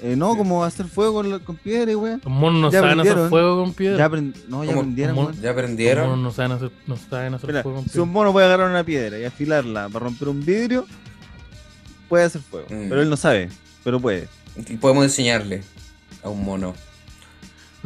Eh, 0.00 0.14
no, 0.16 0.36
como 0.36 0.64
hacer 0.64 0.86
fuego 0.86 1.14
con, 1.14 1.30
la- 1.30 1.38
con 1.40 1.56
piedra 1.56 1.90
y 1.90 1.94
weón. 1.96 2.20
Los 2.24 2.32
monos 2.32 2.60
no 2.60 2.70
Ya 2.70 2.80
saben 2.80 3.00
hacer 3.00 3.12
aprendieron. 3.12 3.28
fuego 3.30 3.60
con 3.64 3.74
piedra. 3.74 3.98
Ya 3.98 4.08
aprend- 4.08 4.34
no, 4.48 4.62
ya 4.64 4.70
¿Cómo? 4.70 4.80
aprendieron, 4.80 5.14
¿Cómo? 5.16 5.26
weón. 5.28 5.36
¿Ya 5.36 5.40
Los 5.42 5.54
monos 5.56 5.58
aprendieron? 5.64 6.22
no 6.22 6.30
saben 6.32 6.52
hacer, 6.52 6.70
no 6.86 6.96
saben 6.96 7.34
hacer 7.34 7.46
Mira, 7.48 7.62
fuego 7.62 7.76
con 7.78 7.84
si 7.84 7.90
piedra. 7.90 8.02
un 8.04 8.10
mono 8.12 8.32
puede 8.32 8.46
agarrar 8.46 8.70
una 8.70 8.84
piedra 8.84 9.18
y 9.18 9.24
afilarla 9.24 9.88
para 9.88 10.04
romper 10.04 10.28
un 10.28 10.44
vidrio, 10.44 10.86
puede 12.08 12.24
hacer 12.24 12.40
fuego. 12.40 12.66
Mm. 12.70 12.88
Pero 12.88 13.02
él 13.02 13.10
no 13.10 13.16
sabe, 13.16 13.48
pero 13.82 13.98
puede. 14.00 14.28
Y 14.68 14.76
podemos 14.76 15.04
enseñarle 15.04 15.62
a 16.22 16.28
un 16.28 16.44
mono. 16.44 16.74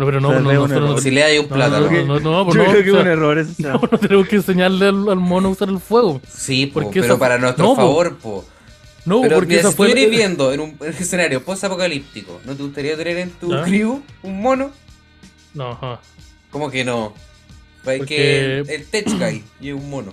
No, 0.03 0.07
pero 0.07 0.21
no, 0.21 0.29
O 0.29 0.33
sea, 0.69 0.79
no, 0.81 0.87
no, 0.95 0.99
Si 0.99 1.11
le 1.11 1.23
hay 1.23 1.39
un 1.39 1.49
no, 1.49 1.55
plátano. 1.55 1.91
no, 1.91 2.05
no, 2.05 2.21
no, 2.21 2.53
Yo 2.53 2.65
no, 2.65 2.71
creo 2.71 2.83
que 2.85 2.89
es 2.91 2.95
un 3.03 3.07
error 3.07 3.39
eso. 3.39 3.51
o 3.53 3.55
sea. 3.55 3.73
no, 3.75 3.81
no 3.91 3.99
tenemos 3.99 4.29
que 4.29 4.37
enseñarle 4.37 4.87
al, 4.87 5.09
al 5.09 5.17
mono 5.21 5.49
a 5.49 5.51
usar 5.53 5.69
el 5.69 5.79
fuego. 5.79 6.21
Sí, 6.29 6.67
po, 6.67 6.81
Porque 6.81 7.01
pero 7.01 7.15
esa- 7.15 7.21
para 7.21 7.39
nuestro 7.39 7.65
no, 7.65 7.77
favor, 7.77 8.17
po. 8.19 8.45
No, 9.05 9.21
Pero 9.21 9.35
porque 9.37 9.49
mira, 9.49 9.61
esa 9.61 9.71
si 9.71 9.77
fue. 9.77 9.87
estuvieras 9.89 10.11
viviendo 10.13 10.53
en 10.53 10.61
un 10.61 10.69
en 10.71 10.77
un 10.81 10.87
escenario 10.89 11.43
post-apocalíptico, 11.45 12.41
¿no 12.45 12.55
te 12.55 12.63
gustaría 12.63 12.97
tener 12.97 13.17
en 13.19 13.31
tu 13.31 13.49
crew 13.65 14.01
un 14.23 14.41
mono? 14.41 14.71
No, 15.55 15.71
ajá. 15.73 16.01
¿Cómo 16.51 16.71
que 16.71 16.85
no? 16.85 17.13
Porque- 17.85 18.05
que 18.07 18.59
el, 18.75 18.87
Tech 18.87 19.09
Guy 19.11 19.43
y 19.61 19.69
es 19.71 19.75
un 19.75 19.91
mono. 19.91 20.13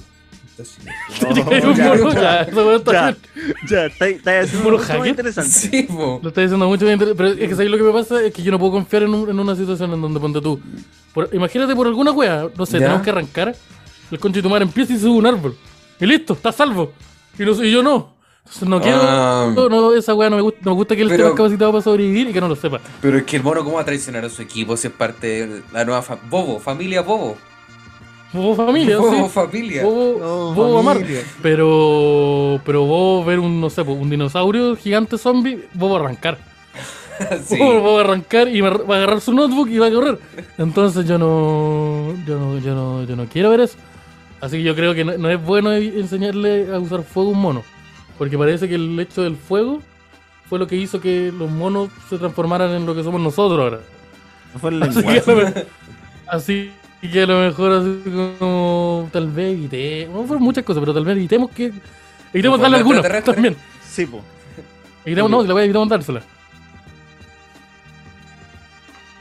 Entonces, 0.59 1.47
Hay 1.47 1.61
un 1.61 1.75
ya, 1.75 1.95
ya. 1.95 2.13
ya, 2.13 2.41
esa 2.41 2.65
weá 2.65 2.75
está 2.75 2.91
Ya, 2.91 3.03
bien. 3.05 3.17
ya, 3.69 3.85
está, 3.85 4.07
está 4.07 4.39
haciendo 4.39 4.71
mucho 4.71 4.97
más 4.99 5.07
interesante. 5.07 5.49
sí, 5.51 5.83
po. 5.83 6.19
Lo 6.21 6.29
está 6.29 6.41
diciendo 6.41 6.67
mucho 6.67 6.85
bien, 6.85 6.99
inter- 6.99 7.15
pero 7.15 7.29
es 7.29 7.35
que 7.37 7.49
¿sabes 7.55 7.69
lo 7.71 7.77
que 7.77 7.83
me 7.83 7.91
pasa? 7.91 8.21
Es 8.23 8.33
que 8.33 8.43
yo 8.43 8.51
no 8.51 8.59
puedo 8.59 8.71
confiar 8.73 9.03
en, 9.03 9.13
un- 9.13 9.29
en 9.29 9.39
una 9.39 9.55
situación 9.55 9.93
en 9.93 10.01
donde 10.01 10.19
ponte 10.19 10.41
tú. 10.41 10.59
Por- 11.13 11.29
imagínate 11.33 11.75
por 11.75 11.87
alguna 11.87 12.11
wea, 12.11 12.47
no 12.57 12.65
sé, 12.65 12.73
Ya. 12.73 12.85
tenemos 12.85 13.01
que 13.03 13.09
arrancar, 13.09 13.55
el 14.11 14.19
conche 14.19 14.39
de 14.39 14.43
tu 14.43 14.49
madre 14.49 14.63
empieza 14.65 14.93
y 14.93 14.97
sube 14.99 15.11
un 15.17 15.25
árbol. 15.25 15.55
Y 15.99 16.05
listo, 16.05 16.33
está 16.33 16.51
salvo. 16.51 16.91
Y, 17.37 17.43
no- 17.43 17.63
y 17.63 17.71
yo 17.71 17.81
no. 17.83 18.15
Entonces 18.39 18.67
no 18.69 18.81
quiero. 18.81 18.97
Ah. 19.03 19.51
no, 19.55 19.69
no, 19.69 19.93
esa 19.93 20.15
wea 20.15 20.29
no 20.29 20.35
me 20.37 20.41
gusta. 20.41 20.59
No 20.63 20.71
me 20.71 20.75
gusta 20.77 20.95
que 20.95 21.03
él 21.03 21.09
Pero- 21.09 21.23
esté 21.23 21.29
más 21.29 21.37
capacitado 21.37 21.71
para 21.71 21.83
sobrevivir 21.83 22.29
y 22.29 22.33
que 22.33 22.41
no 22.41 22.47
lo 22.47 22.55
sepa. 22.55 22.79
Pero 23.01 23.17
es 23.17 23.23
que 23.23 23.35
el 23.37 23.43
mono, 23.43 23.63
¿cómo 23.63 23.75
va 23.75 23.81
a 23.83 23.85
traicionar 23.85 24.25
a 24.25 24.29
su 24.29 24.41
equipo 24.41 24.75
si 24.75 24.87
es 24.87 24.93
parte 24.93 25.27
de 25.47 25.61
la 25.71 25.85
nueva 25.85 26.01
fa- 26.01 26.17
Bobo, 26.29 26.59
familia 26.59 27.01
Bobo? 27.01 27.37
Bobo 28.31 28.55
familia, 28.55 28.97
Bobo 28.99 29.25
sí. 29.25 29.29
familia. 29.33 29.83
Bobo, 29.83 30.17
No, 30.19 30.53
Bobo 30.53 30.79
amar. 30.79 30.97
familia. 30.99 31.21
Pero. 31.41 32.61
Pero 32.65 32.85
Bobo 32.85 33.25
ver 33.25 33.39
un, 33.39 33.59
no 33.59 33.69
sé, 33.69 33.83
pues, 33.83 33.97
un 33.99 34.09
dinosaurio 34.09 34.75
gigante 34.75 35.17
zombie, 35.17 35.67
Bobo 35.73 35.95
arrancar. 35.97 36.37
sí. 37.45 37.57
Bobo 37.57 37.93
va 37.95 38.01
a 38.01 38.03
arrancar 38.03 38.47
y 38.49 38.61
va 38.61 38.69
a 38.69 38.97
agarrar 38.97 39.19
su 39.21 39.33
notebook 39.33 39.69
y 39.69 39.77
va 39.79 39.87
a 39.87 39.91
correr. 39.91 40.19
Entonces 40.57 41.05
yo 41.07 41.17
no, 41.17 42.13
yo 42.27 42.37
no, 42.39 42.57
yo 42.59 42.75
no, 42.75 43.03
yo 43.03 43.15
no 43.15 43.25
quiero 43.25 43.49
ver 43.49 43.61
eso. 43.61 43.77
Así 44.41 44.57
que 44.57 44.63
yo 44.63 44.75
creo 44.75 44.93
que 44.93 45.03
no, 45.03 45.17
no 45.17 45.29
es 45.29 45.43
bueno 45.43 45.73
e- 45.73 45.99
enseñarle 45.99 46.73
a 46.73 46.79
usar 46.79 47.03
fuego 47.03 47.29
a 47.29 47.33
un 47.33 47.41
mono. 47.41 47.63
Porque 48.17 48.37
parece 48.37 48.69
que 48.69 48.75
el 48.75 48.97
hecho 48.99 49.21
del 49.23 49.35
fuego 49.37 49.81
fue 50.47 50.59
lo 50.59 50.67
que 50.67 50.75
hizo 50.75 51.01
que 51.01 51.31
los 51.35 51.49
monos 51.49 51.89
se 52.09 52.17
transformaran 52.17 52.71
en 52.71 52.85
lo 52.85 52.93
que 52.95 53.03
somos 53.03 53.19
nosotros 53.21 53.59
ahora. 53.59 53.79
No 54.53 54.59
fue 54.59 54.69
el 54.71 54.83
Así 54.83 55.01
que, 55.03 55.11
lenguaje. 55.25 55.65
a 56.27 56.39
así 56.99 57.11
que 57.11 57.21
a 57.23 57.25
lo 57.25 57.39
mejor 57.39 57.71
así 57.73 58.01
como 58.37 59.09
tal 59.11 59.29
vez 59.31 59.53
evitemos, 59.53 60.21
no 60.21 60.27
fueron 60.27 60.43
muchas 60.43 60.63
cosas, 60.63 60.79
pero 60.81 60.93
tal 60.93 61.05
vez 61.05 61.15
evitemos 61.17 61.49
que 61.51 61.71
evitemos 62.33 62.57
¿Como 62.57 62.63
darle 62.63 62.77
alguna 62.77 63.01
también. 63.23 63.55
Sí, 63.89 64.05
po. 64.05 64.21
Evitemos, 65.05 65.31
no, 65.31 65.43
la 65.43 65.53
voy 65.53 65.61
a 65.61 65.65
evitamos 65.65 65.89
dársela. 65.89 66.21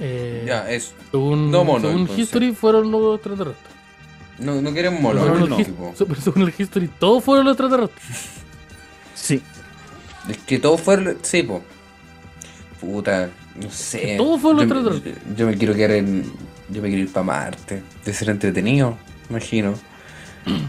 Eh, 0.00 0.44
Ya, 0.46 0.70
eso. 0.70 0.92
Según, 1.10 1.50
No 1.50 1.64
mono, 1.64 1.88
según. 1.88 2.08
History 2.16 2.52
fueron 2.52 2.90
los 2.90 3.16
extraterrestres. 3.16 3.68
No, 4.38 4.60
no 4.62 4.72
quieren 4.72 5.02
mono, 5.02 5.20
Pero 5.22 5.34
no, 5.34 5.40
según, 5.40 5.50
no. 5.50 5.58
el 5.58 5.64
tipo. 5.96 6.14
según 6.20 6.42
el 6.42 6.54
History, 6.56 6.88
todos 6.98 7.24
fueron 7.24 7.46
los 7.46 7.54
extraterrestres. 7.54 8.06
Sí. 9.14 9.42
Es 10.28 10.38
que 10.38 10.58
todo 10.58 10.78
fue. 10.78 11.16
Sí, 11.22 11.42
po. 11.42 11.62
Puta, 12.80 13.30
no 13.60 13.70
sé. 13.70 14.00
Que 14.00 14.16
todo 14.16 14.38
fue 14.38 14.54
lo 14.54 14.62
yo, 14.62 14.68
me- 14.68 14.74
extraterrestre. 14.80 15.14
yo, 15.30 15.36
yo 15.36 15.46
me 15.46 15.56
quiero 15.56 15.74
quedar 15.74 15.90
en. 15.92 16.32
Yo 16.70 16.82
me 16.82 16.88
quiero 16.88 17.02
ir 17.04 17.12
para 17.12 17.24
Marte. 17.24 17.82
De 18.04 18.12
ser 18.12 18.30
entretenido, 18.30 18.96
imagino. 19.30 19.74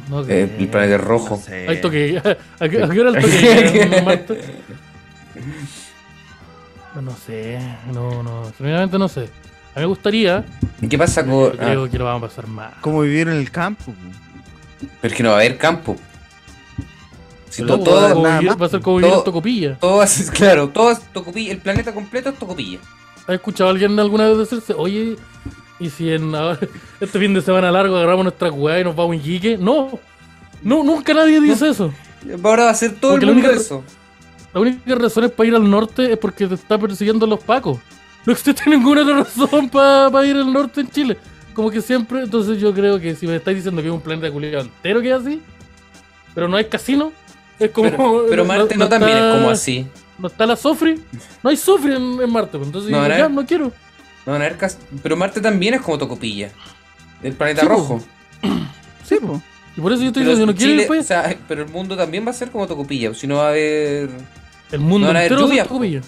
No, 0.10 0.22
Eh, 0.28 0.56
el 0.60 0.68
planeta 0.68 0.98
rojo. 0.98 1.36
No 1.36 1.42
sé. 1.42 1.68
Hay 1.68 1.82
toque. 1.82 2.18
¿A 2.60 2.70
qué, 2.70 2.84
a 2.84 2.90
qué 2.90 3.00
hora 3.02 3.10
el 3.12 3.16
toque? 3.22 3.82
en 3.98 4.06
Marte? 4.06 4.42
No 7.02 7.16
sé, 7.16 7.60
no, 7.94 8.24
no, 8.24 8.52
primeramente 8.58 8.98
no 8.98 9.08
sé. 9.08 9.22
A 9.76 9.80
mí 9.80 9.82
me 9.82 9.86
gustaría, 9.86 10.44
¿Y 10.82 10.88
qué 10.88 10.98
pasa 10.98 11.24
con.? 11.26 11.52
creo 11.52 11.84
ah, 11.86 11.90
que 11.90 11.98
lo 11.98 12.06
vamos 12.06 12.24
a 12.24 12.28
pasar 12.28 12.48
mal. 12.48 12.74
¿Cómo 12.82 13.02
vivir 13.02 13.28
en 13.28 13.36
el 13.36 13.52
campo? 13.52 13.86
po? 13.86 13.94
pero 15.02 15.12
es 15.12 15.14
que 15.18 15.24
no 15.24 15.30
va 15.30 15.36
a 15.36 15.40
haber 15.40 15.58
campo. 15.58 15.96
Si 17.50 17.64
todo- 17.64 17.80
todo, 17.84 18.10
Como 18.14 18.24
nada 18.24 18.40
vivir- 18.40 18.50
más, 18.50 18.62
va 18.62 18.66
a 18.66 18.70
ser 18.70 18.82
como 18.82 18.98
vivir 18.98 19.12
todo- 19.12 19.20
en 19.20 19.26
Tocopilla. 19.26 19.76
todo 19.80 20.04
es- 20.04 20.32
claro, 20.34 20.70
todo 20.70 20.92
es 20.92 21.00
Tocopilla. 21.14 21.52
El 21.52 21.60
planeta 21.60 21.94
completo 21.94 22.30
es 22.30 22.40
Tocopilla. 22.40 22.80
¿Has 23.28 23.36
escuchado 23.36 23.70
a 23.70 23.74
alguien 23.74 23.98
alguna 24.00 24.28
vez 24.28 24.38
decirse, 24.40 24.74
oye, 24.76 25.16
y 25.80 25.90
si 25.90 26.12
en 26.12 26.34
ahora- 26.36 26.60
este 27.00 27.20
fin 27.20 27.34
de 27.34 27.42
semana 27.42 27.72
largo 27.72 27.96
agarramos 27.96 28.24
nuestra 28.26 28.52
weá 28.52 28.80
y 28.80 28.84
nos 28.84 28.96
vamos 28.96 29.14
a 29.14 29.16
Iquique? 29.18 29.58
No, 29.58 30.00
no, 30.62 30.84
nunca 30.84 31.14
nadie 31.14 31.40
dice 31.40 31.70
eso. 31.70 31.94
Ahora 32.44 32.66
va 32.66 32.70
a 32.72 32.74
ser 32.74 32.96
todo 33.00 33.12
Porque 33.12 33.26
el 33.26 33.34
mundo 33.34 33.52
eso. 33.52 33.84
La 34.54 34.60
única 34.62 34.96
razón 34.96 35.24
es 35.26 35.32
para 35.32 35.48
ir 35.48 35.56
al 35.56 35.70
norte 35.70 36.12
es 36.12 36.18
porque 36.18 36.48
te 36.48 36.56
está 36.56 36.78
persiguiendo 36.78 37.26
los 37.28 37.40
pacos. 37.44 37.78
No 38.26 38.34
existe 38.34 38.64
ninguna 38.70 39.04
otra 39.04 39.18
razón 39.20 39.70
para 39.70 40.26
ir 40.26 40.36
al 40.36 40.52
norte 40.52 40.82
en 40.82 40.90
Chile. 40.90 41.18
Como 41.54 41.70
que 41.72 41.82
siempre, 41.82 42.22
entonces 42.24 42.60
yo 42.60 42.74
creo 42.74 43.00
que 43.00 43.16
si 43.16 43.28
me 43.28 43.36
estáis 43.36 43.58
diciendo 43.58 43.82
que 43.82 43.88
es 43.88 43.94
un 43.94 44.02
planeta 44.02 44.32
culiado 44.32 44.62
entero 44.66 45.02
que 45.02 45.10
es 45.10 45.16
así, 45.16 45.42
pero 46.34 46.48
no 46.48 46.58
hay 46.58 46.66
casino, 46.66 47.12
es 47.60 47.72
como. 47.72 47.90
Pero, 47.90 48.26
pero 48.30 48.46
Marte 48.46 48.76
no, 48.78 48.88
también 48.88 49.18
está- 49.18 49.30
es 49.30 49.36
como 49.38 49.50
así. 49.50 49.88
No 50.18 50.28
está 50.28 50.46
la 50.46 50.56
Sofri, 50.56 51.02
no 51.44 51.50
hay 51.50 51.56
Sofri 51.58 51.94
en, 51.96 52.22
en 52.22 52.32
Marte, 52.32 52.58
pues, 52.58 52.68
entonces 52.68 52.92
ya, 52.92 53.30
no 53.30 53.46
quiero. 53.46 53.72
No 54.26 54.34
van 54.34 54.42
a 54.42 54.46
haber 54.46 54.58
cas- 54.58 54.78
Pero 55.02 55.16
Marte 55.18 55.42
también 55.42 55.74
es 55.76 55.82
como 55.82 55.98
Tocopilla. 55.98 56.50
El 57.24 57.34
planeta 57.34 57.62
Sí, 57.62 57.68
po. 57.68 57.74
rojo. 57.74 58.02
Sí, 59.04 59.16
po. 59.22 59.42
Y 59.76 59.82
por 59.82 59.92
eso 59.94 60.02
yo 60.02 60.08
estoy 60.10 60.24
Pero, 60.24 60.32
diciendo, 60.36 60.54
no 60.54 60.60
Chile- 60.60 60.82
ir 60.84 60.88
para 60.88 61.00
o 61.00 61.04
sea, 61.04 61.38
pero 61.48 61.64
el 61.64 61.70
mundo 61.70 61.96
también 61.98 62.26
va 62.26 62.32
a 62.32 62.34
ser 62.34 62.52
como 62.52 62.68
Tocopilla. 62.68 63.14
Si 63.14 63.26
no 63.28 63.38
va 63.38 63.48
a 63.48 63.50
haber. 63.50 64.10
El 64.72 64.80
mundo 64.80 65.00
no 65.00 65.08
van 65.08 65.16
a 65.16 65.20
haber 65.20 65.32
lluvias, 65.38 65.68
Tocopilla. 65.68 66.02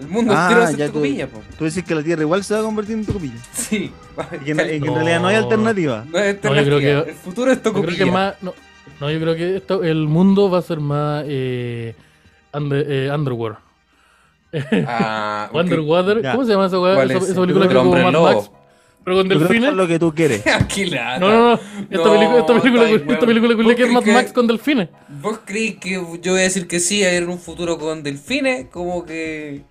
El 0.00 0.08
mundo 0.08 0.32
Ah, 0.34 0.42
entero 0.44 0.60
va 0.60 0.66
a 0.66 0.70
ser 0.70 0.78
ya 0.78 0.86
tú- 0.86 0.92
Tocopilla, 0.94 1.26
po. 1.28 1.42
Tú 1.58 1.64
dices 1.66 1.84
que 1.84 1.94
la 1.94 2.02
Tierra 2.02 2.22
igual 2.22 2.42
se 2.42 2.54
va 2.54 2.60
a 2.60 2.62
convertir 2.62 2.96
en 2.96 3.04
Tocopilla. 3.04 3.34
Sí. 3.52 3.92
Y 4.40 4.44
que, 4.44 4.50
en- 4.52 4.60
en 4.60 4.80
No. 4.82 4.94
realidad 4.94 5.20
no 5.20 5.28
hay 5.28 5.36
alternativa. 5.44 6.04
No 6.10 6.18
es 6.18 6.36
No, 6.42 6.54
yo 6.54 6.64
creo 6.64 6.78
que- 6.78 7.10
El 7.10 7.14
futuro 7.16 7.50
es 7.50 7.58
Yo 7.58 7.62
creo 7.62 7.72
Tocopilla. 7.74 8.04
que 8.04 8.10
más. 8.10 8.34
No, 8.42 8.54
no, 9.00 9.10
yo 9.10 9.20
creo 9.20 9.34
que 9.36 9.56
esto, 9.56 9.82
el 9.84 10.06
mundo 10.08 10.50
va 10.50 10.58
a 10.58 10.62
ser 10.62 10.80
más. 10.80 11.24
Eh, 11.28 11.94
under- 12.52 12.86
eh, 12.88 13.10
underworld. 13.14 13.58
Ah. 14.86 15.48
Ya. 15.52 16.32
¿Cómo 16.32 16.44
se 16.44 16.52
llama 16.52 16.66
esa 16.66 16.80
weá? 16.80 16.94
¿Cuál 16.94 17.10
Esa, 17.10 17.18
es? 17.24 17.30
esa 17.30 17.40
película 17.40 17.64
El 17.64 17.70
que 17.70 17.76
es 17.76 17.82
como 17.82 17.92
Mad 17.96 18.12
lobo. 18.12 18.24
Max. 18.34 18.50
Pero 19.04 19.16
con 19.18 19.28
delfines. 19.28 19.70
es 19.70 19.74
lo 19.76 19.86
que 19.86 19.98
tú 19.98 20.14
quieres. 20.14 20.42
No, 21.20 21.28
no, 21.30 21.48
no. 21.50 21.52
Esta 21.54 22.04
No, 22.08 22.12
película, 22.14 22.38
esta 22.38 22.60
película, 22.60 22.88
esta 23.12 23.26
película 23.26 23.54
culia 23.54 23.74
que 23.76 23.82
es 23.84 23.92
¿Vos 23.92 24.06
Mad 24.06 24.14
Max 24.14 24.32
con 24.32 24.46
delfines. 24.46 24.88
¿Vos 25.20 25.40
crees 25.44 25.76
que 25.76 25.90
yo 26.22 26.32
voy 26.32 26.40
a 26.40 26.44
decir 26.44 26.66
que 26.66 26.80
sí 26.80 27.04
a 27.04 27.14
ir 27.14 27.24
en 27.24 27.28
un 27.28 27.38
futuro 27.38 27.78
con 27.78 28.02
delfines? 28.02 28.68
Como 28.70 29.04
que. 29.04 29.62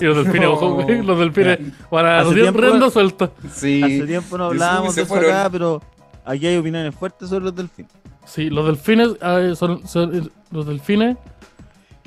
Y 0.00 0.04
los 0.04 0.16
delfines, 0.16 0.48
No. 0.48 0.54
ojo, 0.54 0.70
güey, 0.82 1.02
los 1.02 1.18
delfines 1.18 1.58
van 1.90 2.06
a 2.06 2.20
Hace 2.20 2.34
tiempo- 2.34 2.60
rienda 2.62 2.90
suelta. 2.90 3.30
Sí. 3.52 3.82
Hace 3.82 4.06
tiempo 4.06 4.38
no 4.38 4.46
hablábamos 4.46 4.94
de 4.94 5.02
eso 5.02 5.08
fueron. 5.14 5.30
acá, 5.30 5.50
pero 5.50 5.82
aquí 6.24 6.46
hay 6.46 6.56
opiniones 6.56 6.94
fuertes 6.94 7.28
sobre 7.28 7.44
los 7.44 7.54
delfines. 7.54 7.92
Sí, 8.24 8.48
los 8.48 8.64
delfines 8.66 9.10
ah, 9.20 9.38
son, 9.54 9.86
son- 9.86 10.32
los 10.50 10.66
delfines. 10.66 11.18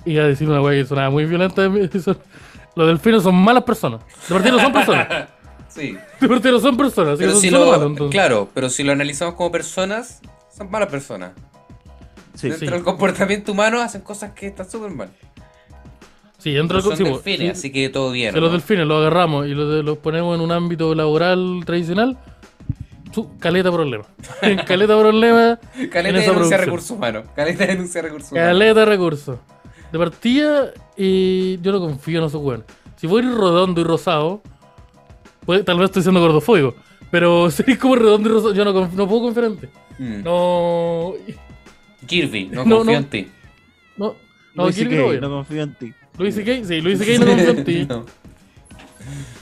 Y 0.05 0.17
a 0.17 0.23
decir 0.23 0.49
una 0.49 0.61
weá 0.61 0.81
que 0.81 0.85
sonaba 0.87 1.09
muy 1.09 1.25
violenta. 1.25 1.63
los 2.75 2.87
delfines 2.87 3.23
son 3.23 3.35
malas 3.35 3.63
personas. 3.63 4.01
De 4.27 4.33
partida 4.35 4.51
no 4.53 4.59
son 4.59 4.73
personas. 4.73 5.07
Sí. 5.69 5.95
De 6.19 6.27
partida 6.27 6.51
no 6.51 6.59
son 6.59 6.75
personas. 6.75 7.13
Así 7.13 7.19
que 7.19 7.25
Pero 7.25 7.31
son 7.33 7.41
si 7.41 7.49
solo 7.51 7.65
lo, 7.65 7.71
malos, 7.71 7.87
entonces. 7.91 8.11
claro, 8.11 8.49
pero 8.55 8.69
si 8.71 8.83
lo 8.83 8.91
analizamos 8.91 9.35
como 9.35 9.51
personas, 9.51 10.19
son 10.57 10.71
malas 10.71 10.89
personas. 10.89 11.33
Sí. 12.33 12.49
Dentro 12.49 12.67
Sí. 12.67 12.73
del 12.73 12.83
comportamiento 12.83 13.51
humano 13.51 13.79
hacen 13.79 14.01
cosas 14.01 14.31
que 14.31 14.47
están 14.47 14.67
súper 14.69 14.89
mal. 14.89 15.09
Sí, 16.39 16.53
dentro 16.53 16.81
del 16.81 16.97
son 16.97 17.05
delfines, 17.05 17.39
sí, 17.39 17.47
así 17.49 17.71
que 17.71 17.87
todo 17.89 18.11
bien. 18.11 18.33
de 18.33 18.41
los 18.41 18.51
delfines 18.51 18.87
los 18.87 18.97
agarramos 18.97 19.45
y 19.45 19.49
los, 19.53 19.85
los 19.85 19.97
ponemos 19.99 20.35
en 20.35 20.41
un 20.41 20.51
ámbito 20.51 20.95
laboral 20.95 21.61
tradicional, 21.65 22.17
su, 23.13 23.37
caleta 23.37 23.71
problema. 23.71 24.05
caleta 24.65 24.97
problema, 24.97 25.59
Caleta 25.91 26.19
denuncia 26.19 26.57
recursos 26.57 26.91
humanos. 26.91 27.25
Caleta 27.35 27.67
denuncia 27.67 28.01
recursos 28.01 28.31
humanos. 28.31 28.47
caleta 28.49 28.85
recursos. 28.85 29.37
De 29.91 29.97
partida, 29.99 30.71
y 30.95 31.59
yo 31.61 31.71
no 31.71 31.79
confío 31.79 32.19
en 32.19 32.25
esos 32.25 32.41
weones. 32.41 32.65
Si 32.95 33.07
voy 33.07 33.23
a 33.23 33.25
ir 33.27 33.31
redondo 33.33 33.81
y 33.81 33.83
rosado, 33.83 34.41
pues, 35.45 35.63
tal 35.65 35.77
vez 35.79 35.85
estoy 35.85 36.03
siendo 36.03 36.19
gordofóbico, 36.21 36.75
pero 37.11 37.49
si 37.51 37.63
es 37.65 37.77
como 37.77 37.95
redondo 37.95 38.29
y 38.29 38.31
rosado, 38.33 38.53
yo 38.53 38.65
no, 38.65 38.71
no 38.73 39.07
puedo 39.07 39.21
confiar 39.23 39.45
en 39.47 39.57
ti. 39.57 39.67
Mm. 39.97 40.23
No, 40.23 41.13
Kirby, 42.05 42.45
no, 42.47 42.65
No, 42.65 42.77
confío 42.77 42.93
no. 42.93 42.97
en 42.99 43.09
ti. 43.09 43.27
no, 43.97 44.15
no, 44.55 44.63
Luis 44.63 44.75
Kirby 44.75 44.95
CK, 45.17 45.21
no 45.21 45.29
confío 45.29 45.63
en 45.63 45.73
ti. 45.75 45.93
Luis 46.17 46.35
C.K., 46.35 46.65
sí, 46.65 46.81
Luis 46.81 46.99
C.K. 46.99 47.19
no 47.19 47.25
confío 47.31 47.49
en 47.51 47.63
ti. 47.63 47.85
No. 47.87 48.05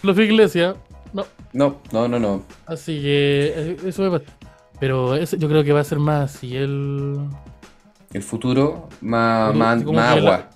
Los 0.03 0.17
Iglesia, 0.19 0.75
no. 1.13 1.25
No, 1.53 1.81
no, 1.91 2.07
no, 2.07 2.19
no. 2.19 2.43
Así 2.65 3.01
que 3.01 3.53
eh, 3.55 3.77
eso 3.85 4.03
me 4.03 4.11
pasa. 4.19 4.31
Pero 4.79 5.15
ese, 5.15 5.37
yo 5.39 5.47
creo 5.49 5.63
que 5.63 5.73
va 5.73 5.79
a 5.79 5.83
ser 5.83 5.97
más 5.99 6.35
así 6.35 6.55
el. 6.55 7.17
El 8.14 8.24
futuro, 8.24 8.88
más, 9.01 9.53
más, 9.55 9.84
como 9.84 9.99
más 9.99 10.18
agua. 10.18 10.49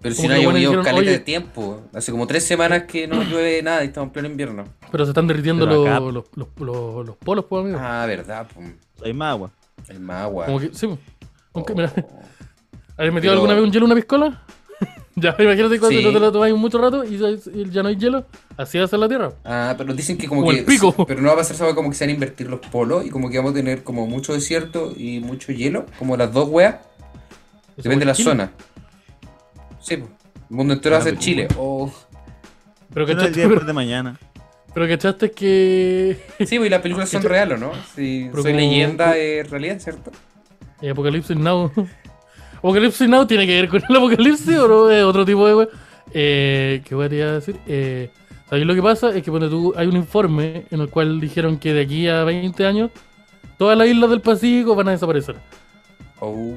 Pero 0.00 0.14
si 0.14 0.26
no 0.26 0.34
ha 0.34 0.38
llovido 0.38 0.72
caleta 0.82 0.96
"Oye". 0.96 1.10
de 1.12 1.18
tiempo. 1.20 1.80
Hace 1.94 2.10
como 2.10 2.26
tres 2.26 2.44
semanas 2.44 2.84
que 2.84 3.06
no 3.06 3.22
llueve 3.22 3.62
nada 3.62 3.84
y 3.84 3.86
estamos 3.86 4.08
en 4.08 4.12
pleno 4.12 4.28
invierno. 4.28 4.64
Pero 4.90 5.04
se 5.04 5.10
están 5.12 5.26
derritiendo 5.26 5.64
los, 5.64 5.86
los, 5.88 6.24
los, 6.34 6.48
los- 6.58 7.06
los 7.06 7.16
polos, 7.16 7.44
pues, 7.48 7.64
amigo. 7.64 7.78
Ah, 7.80 8.04
verdad, 8.06 8.46
pum. 8.52 8.72
Hay 9.04 9.12
más 9.12 9.30
agua. 9.30 9.50
El 9.88 10.00
más 10.00 10.22
agua. 10.22 10.46
Como 10.46 10.58
que, 10.60 10.70
sí. 10.74 10.86
pues. 10.88 10.98
Aunque, 11.54 11.74
mira, 11.74 11.92
Oh. 11.96 12.20
¿Habéis 12.98 13.14
metido 13.14 13.32
Pero- 13.32 13.40
alguna 13.42 13.54
vez 13.54 13.62
un 13.64 13.72
hielo 13.72 13.86
en 13.86 13.92
una 13.92 14.00
piscola? 14.00 14.42
Ya, 15.16 15.36
imagínate 15.38 15.78
cuando 15.78 15.98
Sí. 15.98 16.04
no 16.04 16.12
te 16.12 16.20
lo 16.20 16.32
tomáis 16.32 16.54
mucho 16.54 16.78
rato 16.78 17.04
y 17.04 17.18
ya, 17.18 17.28
y 17.30 17.64
no 17.82 17.88
hay 17.88 17.96
hielo. 17.96 18.26
Así 18.56 18.78
va 18.78 18.84
a 18.84 18.88
ser 18.88 18.98
la 18.98 19.08
tierra. 19.08 19.32
Ah, 19.44 19.74
pero 19.76 19.92
dicen 19.94 20.16
que 20.16 20.26
como 20.28 20.40
Como 20.42 20.52
que. 20.52 20.60
el 20.60 20.64
pico. 20.64 21.06
Pero 21.06 21.20
no 21.20 21.28
va 21.28 21.34
a 21.34 21.36
pasar 21.38 21.56
¿sabes? 21.56 21.74
como 21.74 21.90
que 21.90 21.96
se 21.96 22.04
van 22.04 22.10
a 22.10 22.14
invertir 22.14 22.48
los 22.48 22.60
polos 22.60 23.04
y 23.06 23.10
como 23.10 23.28
que 23.30 23.36
vamos 23.38 23.52
a 23.52 23.54
tener 23.54 23.82
como 23.82 24.06
mucho 24.06 24.32
desierto 24.32 24.92
y 24.96 25.20
mucho 25.20 25.52
hielo. 25.52 25.86
Como 25.98 26.16
las 26.16 26.32
dos 26.32 26.48
weas. 26.48 26.76
Depende 27.76 28.00
de 28.00 28.04
la 28.06 28.12
Chile. 28.14 28.30
zona. 28.30 28.52
Sí, 29.80 29.96
pues. 29.96 30.10
El 30.50 30.56
mundo 30.56 30.74
entero 30.74 30.94
va 30.94 31.00
a 31.00 31.04
ser 31.04 31.12
pero 31.14 31.22
Chile. 31.24 31.48
Oh. 31.58 31.90
Pero 32.92 33.06
Que 33.06 33.14
no 33.14 33.20
es 33.22 33.26
el 33.28 33.34
día 33.34 33.42
después 33.44 33.60
pero, 33.60 33.66
de 33.66 33.72
mañana. 33.72 34.20
pero 34.74 34.86
cachaste 34.86 35.30
que 35.30 36.18
Sí, 36.46 36.58
pues 36.58 36.66
y 36.66 36.68
las 36.68 36.80
películas 36.82 37.08
son 37.10 37.22
reales, 37.22 37.58
¿no? 37.58 37.72
Si 37.96 38.24
soy 38.32 38.42
como- 38.42 38.56
leyenda 38.56 39.16
es 39.16 39.48
realidad, 39.50 39.78
¿cierto? 39.78 40.10
Eh, 40.82 40.90
Apocalipsis 40.90 41.36
Now. 41.36 41.70
Apocalipsis 42.62 43.08
Now 43.08 43.26
tiene 43.26 43.46
que 43.46 43.54
ver 43.60 43.68
con 43.68 43.82
el 43.88 43.96
apocalipsis 43.96 44.56
o 44.58 44.68
no 44.68 44.90
es 44.90 45.02
otro 45.04 45.24
tipo 45.24 45.46
de. 45.46 45.68
Eh, 46.14 46.82
¿Qué 46.84 46.94
voy 46.94 47.06
a 47.06 47.08
decir? 47.32 47.56
Eh, 47.66 48.10
¿Sabéis 48.48 48.66
lo 48.66 48.74
que 48.74 48.82
pasa? 48.82 49.08
Es 49.16 49.22
que 49.22 49.30
cuando 49.30 49.48
tú, 49.48 49.72
hay 49.76 49.86
un 49.86 49.96
informe 49.96 50.66
en 50.70 50.80
el 50.80 50.88
cual 50.88 51.20
dijeron 51.20 51.58
que 51.58 51.72
de 51.72 51.80
aquí 51.82 52.06
a 52.08 52.22
20 52.24 52.66
años 52.66 52.90
todas 53.58 53.76
las 53.78 53.88
islas 53.88 54.10
del 54.10 54.20
Pacífico 54.20 54.74
van 54.74 54.88
a 54.88 54.90
desaparecer. 54.92 55.36
Oh. 56.20 56.54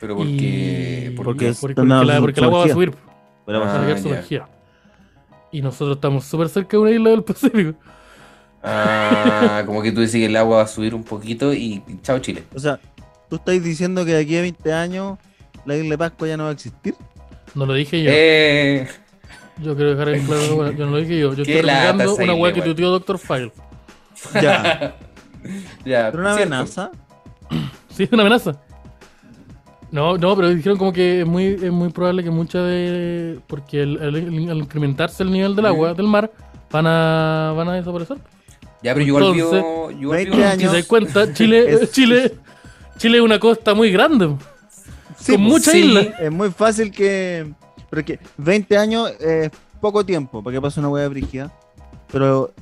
Pero 0.00 0.16
porque. 0.16 0.30
Y- 0.32 1.16
¿por 1.16 1.24
Porque 1.26 1.44
qué? 1.46 1.50
es- 1.50 1.60
porque, 1.60 1.74
porque 1.74 1.88
la, 2.04 2.20
porque 2.20 2.40
el 2.40 2.44
agua 2.46 2.58
va 2.60 2.64
a 2.66 2.68
subir, 2.68 2.92
Pero 3.46 3.60
va 3.60 3.66
a 3.66 3.76
Ah, 3.82 3.84
quedar 3.86 3.96
ya. 3.96 4.02
sumergida. 4.02 4.48
Y 5.50 5.62
nosotros 5.62 5.96
estamos 5.96 6.24
súper 6.24 6.48
cerca 6.48 6.76
de 6.76 6.82
una 6.82 6.90
isla 6.90 7.10
del 7.10 7.24
Pacífico. 7.24 7.74
Ah, 8.62 9.62
como 9.66 9.82
que 9.82 9.92
tú 9.92 10.00
decís 10.00 10.14
que 10.14 10.26
el 10.26 10.36
agua 10.36 10.56
va 10.58 10.62
a 10.62 10.66
subir 10.66 10.94
un 10.94 11.04
poquito 11.04 11.52
y 11.52 11.82
y 11.86 12.00
chao 12.02 12.18
Chile. 12.18 12.44
O 12.54 12.58
sea, 12.58 12.78
tú 13.28 13.36
estás 13.36 13.62
diciendo 13.62 14.04
que 14.04 14.12
de 14.14 14.22
aquí 14.22 14.36
a 14.36 14.40
20 14.42 14.72
años 14.72 15.18
la 15.66 15.76
isla 15.76 15.90
de 15.90 15.98
Pascua 15.98 16.28
ya 16.28 16.36
no 16.36 16.44
va 16.44 16.50
a 16.50 16.52
existir. 16.52 16.94
No 17.54 17.66
lo 17.66 17.74
dije 17.74 18.02
yo. 18.02 18.10
Eh, 18.12 18.88
Yo 19.62 19.74
quiero 19.76 19.90
dejar 19.94 20.08
en 20.10 20.26
claro, 20.26 20.56
bueno, 20.56 20.72
yo 20.72 20.84
no 20.86 20.92
lo 20.92 20.96
dije 20.98 21.18
yo. 21.18 21.32
Yo 21.34 21.42
estoy 21.42 21.56
esa 21.58 21.92
una 21.92 22.34
weá 22.34 22.52
que 22.52 22.58
igual. 22.58 22.62
tuiteó 22.64 22.90
Doctor 22.90 23.18
File. 23.18 23.52
Ya. 24.34 24.96
ya, 25.84 26.10
Pero 26.10 26.22
una 26.22 26.34
cierto. 26.34 26.54
amenaza. 26.54 26.90
Sí, 27.90 28.04
es 28.04 28.12
una 28.12 28.22
amenaza. 28.22 28.60
No, 29.90 30.18
no, 30.18 30.34
pero 30.34 30.48
dijeron 30.52 30.76
como 30.78 30.92
que 30.92 31.20
es 31.20 31.26
muy, 31.26 31.44
es 31.46 31.70
muy 31.70 31.90
probable 31.90 32.24
que 32.24 32.30
muchas 32.30 32.64
de. 32.64 33.38
Porque 33.46 33.82
el- 33.82 33.98
el- 34.02 34.50
al 34.50 34.58
incrementarse 34.58 35.22
el 35.22 35.30
nivel 35.30 35.54
del 35.54 35.66
agua, 35.66 35.94
del 35.94 36.08
mar, 36.08 36.32
van 36.70 36.86
a, 36.88 37.52
van 37.56 37.68
a 37.68 37.74
desaparecer. 37.74 38.16
Ya, 38.82 38.92
pero 38.92 39.00
yo 39.06 39.18
igual 39.18 39.24
Entonces, 39.36 39.62
yo 39.62 39.90
igual 40.00 40.16
20 40.16 40.36
vivo- 40.36 40.42
Si 40.48 40.52
años. 40.52 40.70
te 40.72 40.76
das 40.78 40.86
cuenta, 40.86 41.32
Chile, 41.32 41.64
Es- 41.82 41.92
Chile, 41.92 42.34
Chile 42.98 43.18
es 43.18 43.24
una 43.24 43.38
costa 43.38 43.74
muy 43.74 43.90
grande. 43.90 44.36
Sí, 45.18 45.32
con 45.32 45.40
pues, 45.42 45.52
muchas 45.52 45.72
sí. 45.74 45.80
islas. 45.86 46.06
Es 46.20 46.30
muy 46.30 46.50
fácil 46.50 46.90
que. 46.90 47.52
Pero 47.90 48.00
es 48.00 48.06
que 48.06 48.18
20 48.38 48.76
años 48.78 49.10
es 49.20 49.50
poco 49.80 50.04
tiempo 50.04 50.42
para 50.42 50.54
que 50.56 50.60
pase 50.60 50.80
una 50.80 50.88
hueá 50.88 51.08
brígida. 51.08 51.52
Pero 52.10 52.52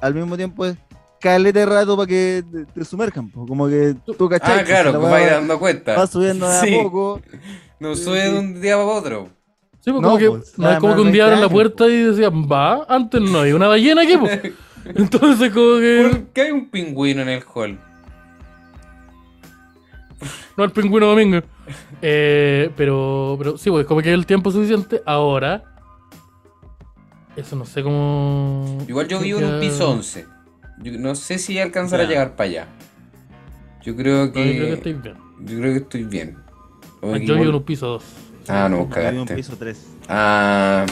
al 0.00 0.14
mismo 0.14 0.36
tiempo 0.36 0.66
es 0.66 0.76
caleta 1.20 1.60
de 1.60 1.66
rato 1.66 1.96
para 1.96 2.06
que 2.06 2.44
te, 2.50 2.64
te 2.66 2.84
sumerjan. 2.84 3.30
po. 3.30 3.46
Como 3.46 3.68
que 3.68 3.94
tú 4.18 4.28
cachai. 4.28 4.60
Ah, 4.60 4.64
claro, 4.64 4.92
que 4.92 4.98
hueá 4.98 5.10
va 5.10 5.16
a 5.16 5.22
ir 5.22 5.28
va- 5.28 5.32
dando 5.34 5.58
cuenta. 5.58 5.94
Va 5.96 6.06
subiendo 6.06 6.46
de 6.48 6.56
a 6.56 6.60
Sí. 6.60 6.78
poco. 6.82 7.20
No 7.80 7.94
sube 7.96 8.30
de 8.30 8.38
un 8.38 8.60
día 8.60 8.74
para 8.76 8.86
otro. 8.86 9.28
Sí, 9.80 9.90
pues 9.90 10.00
No, 10.00 10.08
como 10.08 10.18
que, 10.18 10.30
pues, 10.30 10.58
no 10.58 10.70
es 10.70 10.78
como 10.78 10.94
que 10.94 11.00
un 11.00 11.06
20 11.08 11.12
día 11.12 11.24
abren 11.26 11.40
la 11.42 11.48
puerta 11.50 11.86
y 11.86 11.96
decían, 12.04 12.48
va, 12.50 12.86
antes 12.88 13.20
no 13.20 13.40
hay 13.40 13.52
una 13.52 13.68
ballena 13.68 14.02
aquí, 14.02 14.16
pues. 14.16 14.40
Entonces, 14.94 15.52
como 15.52 15.78
que. 15.78 16.08
¿Por 16.10 16.22
qué 16.28 16.40
hay 16.42 16.50
un 16.52 16.70
pingüino 16.70 17.20
en 17.22 17.28
el 17.28 17.42
hall? 17.54 17.78
No 20.56 20.64
el 20.64 20.70
pingüino 20.70 21.06
domingo. 21.06 21.40
Eh, 22.02 22.70
pero, 22.76 23.34
pero 23.38 23.56
sí, 23.58 23.70
pues 23.70 23.86
como 23.86 24.00
que 24.02 24.08
hay 24.10 24.14
el 24.14 24.26
tiempo 24.26 24.50
suficiente. 24.50 25.02
Ahora. 25.06 25.64
Eso 27.36 27.56
no 27.56 27.64
sé 27.64 27.82
cómo. 27.82 28.78
Igual 28.86 29.08
yo 29.08 29.18
vivo 29.18 29.40
en 29.40 29.46
un 29.54 29.60
piso 29.60 29.90
11. 29.90 30.26
Yo 30.80 30.92
no 30.98 31.14
sé 31.16 31.38
si 31.38 31.58
alcanzar 31.58 32.00
a 32.00 32.04
llegar 32.04 32.36
para 32.36 32.48
allá. 32.50 32.66
Yo 33.82 33.96
creo 33.96 34.26
No, 34.26 34.32
que. 34.32 34.46
yo 34.54 34.54
creo 34.54 34.66
que 34.68 34.74
estoy 34.74 34.92
bien. 34.94 35.16
Yo 35.40 35.58
creo 35.58 35.72
que 35.72 35.78
estoy 35.78 36.02
bien. 36.04 36.38
O 37.00 37.10
Yo 37.10 37.16
igual- 37.16 37.38
vivo 37.40 37.50
en 37.50 37.54
un 37.56 37.62
piso 37.64 37.86
2. 37.88 38.04
Ah, 38.48 38.68
no, 38.68 38.76
Yo 38.76 38.84
vivo 38.84 38.84
en 38.84 38.90
cagaste. 38.90 39.34
piso 39.34 39.56
3. 39.58 39.86
Ah, 40.08 40.86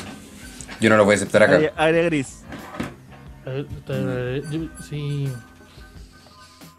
yo 0.80 0.90
no 0.90 0.96
lo 0.96 1.04
voy 1.04 1.12
a 1.12 1.16
aceptar 1.16 1.44
acá. 1.44 1.54
Área, 1.56 1.72
área 1.76 2.02
gris. 2.04 2.42
A 3.46 3.50
ver, 3.50 3.66
está- 3.76 4.50
yo- 4.50 4.68
sí. 4.88 5.28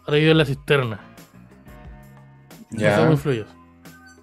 Ahora 0.06 0.18
vivo 0.18 0.32
en 0.32 0.38
la 0.38 0.44
cisterna. 0.44 1.00
No 2.74 2.80
Ya. 2.80 3.44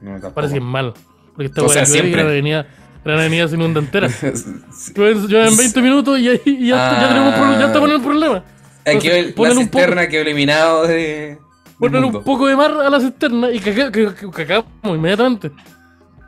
No, 0.02 0.12
tampoco. 0.14 0.34
Parece 0.34 0.54
que 0.54 0.60
es 0.60 0.66
mal. 0.66 0.94
Porque 1.36 1.46
esta 1.46 1.86
siempre. 1.86 2.24
la 2.24 2.30
avenida, 2.30 2.68
la 3.06 3.14
avenida 3.14 3.48
se 3.48 3.56
inunda 3.56 3.80
entera. 3.80 4.08
Llueve 4.96 5.48
en 5.48 5.58
20 5.58 5.82
minutos 5.82 6.20
y, 6.20 6.30
ahí- 6.30 6.42
y 6.46 6.68
ya, 6.68 6.76
ya 6.76 7.06
Ah. 7.06 7.08
tenemos 7.10 7.34
pro- 7.36 7.60
ya 7.60 7.66
estamos 7.68 7.90
en 7.90 7.96
el 7.96 8.02
problema. 8.02 8.38
Aquí 8.86 9.08
Entonces, 9.10 9.34
el- 9.38 9.44
la 9.44 9.56
cisterna 9.56 10.08
quedó 10.08 10.22
eliminado 10.22 10.88
de. 10.88 11.38
Ponen 11.80 12.04
un 12.04 12.24
poco 12.24 12.46
de 12.48 12.56
mar 12.56 12.72
a 12.72 12.90
la 12.90 13.00
cisterna 13.00 13.50
y 13.52 13.60
cagamos 13.60 14.66
inmediatamente. 14.86 15.52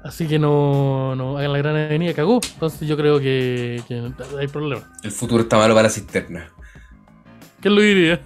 Así 0.03 0.28
que 0.28 0.38
no, 0.39 1.15
no 1.15 1.38
hagan 1.38 1.53
la 1.53 1.57
gran 1.59 1.76
avenida, 1.78 2.13
cagó. 2.13 2.41
Entonces 2.53 2.88
yo 2.88 2.97
creo 2.97 3.19
que, 3.19 3.82
que 3.88 4.11
hay 4.39 4.47
problema. 4.47 4.82
El 5.03 5.11
futuro 5.11 5.43
está 5.43 5.57
malo 5.57 5.74
para 5.76 5.84
la 5.88 5.89
cisterna. 5.93 6.49
¿Quién 7.61 7.76
lo 7.76 7.82
diría? 7.82 8.19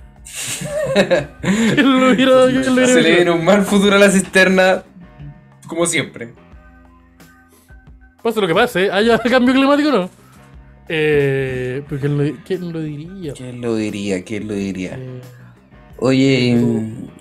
¿Quién 1.41 1.99
lo 1.99 2.09
diría? 2.11 2.61
¿Quién 2.61 2.75
lo 2.75 2.87
Se 2.87 3.01
le 3.01 3.15
viene 3.15 3.31
un 3.31 3.43
mal 3.45 3.63
futuro 3.63 3.95
a 3.95 3.99
la 3.99 4.09
cisterna, 4.09 4.83
como 5.67 5.85
siempre. 5.85 6.33
Pase 8.21 8.41
lo 8.41 8.47
que 8.47 8.53
pase, 8.53 8.91
haya 8.91 9.19
cambio 9.29 9.53
climático 9.53 9.89
o 9.89 9.91
no. 9.91 10.09
Eh, 10.89 11.83
pero 11.87 11.99
¿quién 12.01 12.17
lo, 12.17 12.37
quién 12.45 12.71
lo 12.73 12.79
diría? 12.81 13.33
¿Quién 13.33 13.61
lo 13.61 13.75
diría? 13.75 14.23
¿Quién 14.23 14.47
lo 14.47 14.53
diría? 14.53 14.97
Eh, 14.97 15.21
Oye, 15.99 16.55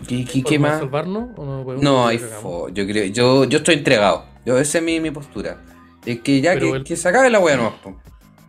¿qué, 0.07 0.25
qué, 0.25 0.43
qué 0.43 0.43
¿podemos 0.43 0.69
más? 0.71 0.79
salvarnos 0.81 1.29
o 1.37 1.45
no 1.45 1.65
podemos? 1.65 1.83
No, 1.83 2.07
hay 2.07 2.19
fo. 2.19 2.69
Yo 2.69 2.87
creo, 2.87 3.07
yo, 3.07 3.45
yo 3.45 3.59
estoy 3.59 3.77
entregado. 3.77 4.25
Yo, 4.45 4.59
esa 4.59 4.79
es 4.79 4.85
mi, 4.85 5.01
mi 5.01 5.11
postura. 5.11 5.63
Es 6.05 6.21
que 6.21 6.41
ya 6.41 6.57
que, 6.59 6.71
el- 6.71 6.85
que 6.85 6.95
se 6.97 7.09
acabe 7.09 7.31
la 7.31 7.39
weá 7.41 7.57
nomás. 7.57 7.73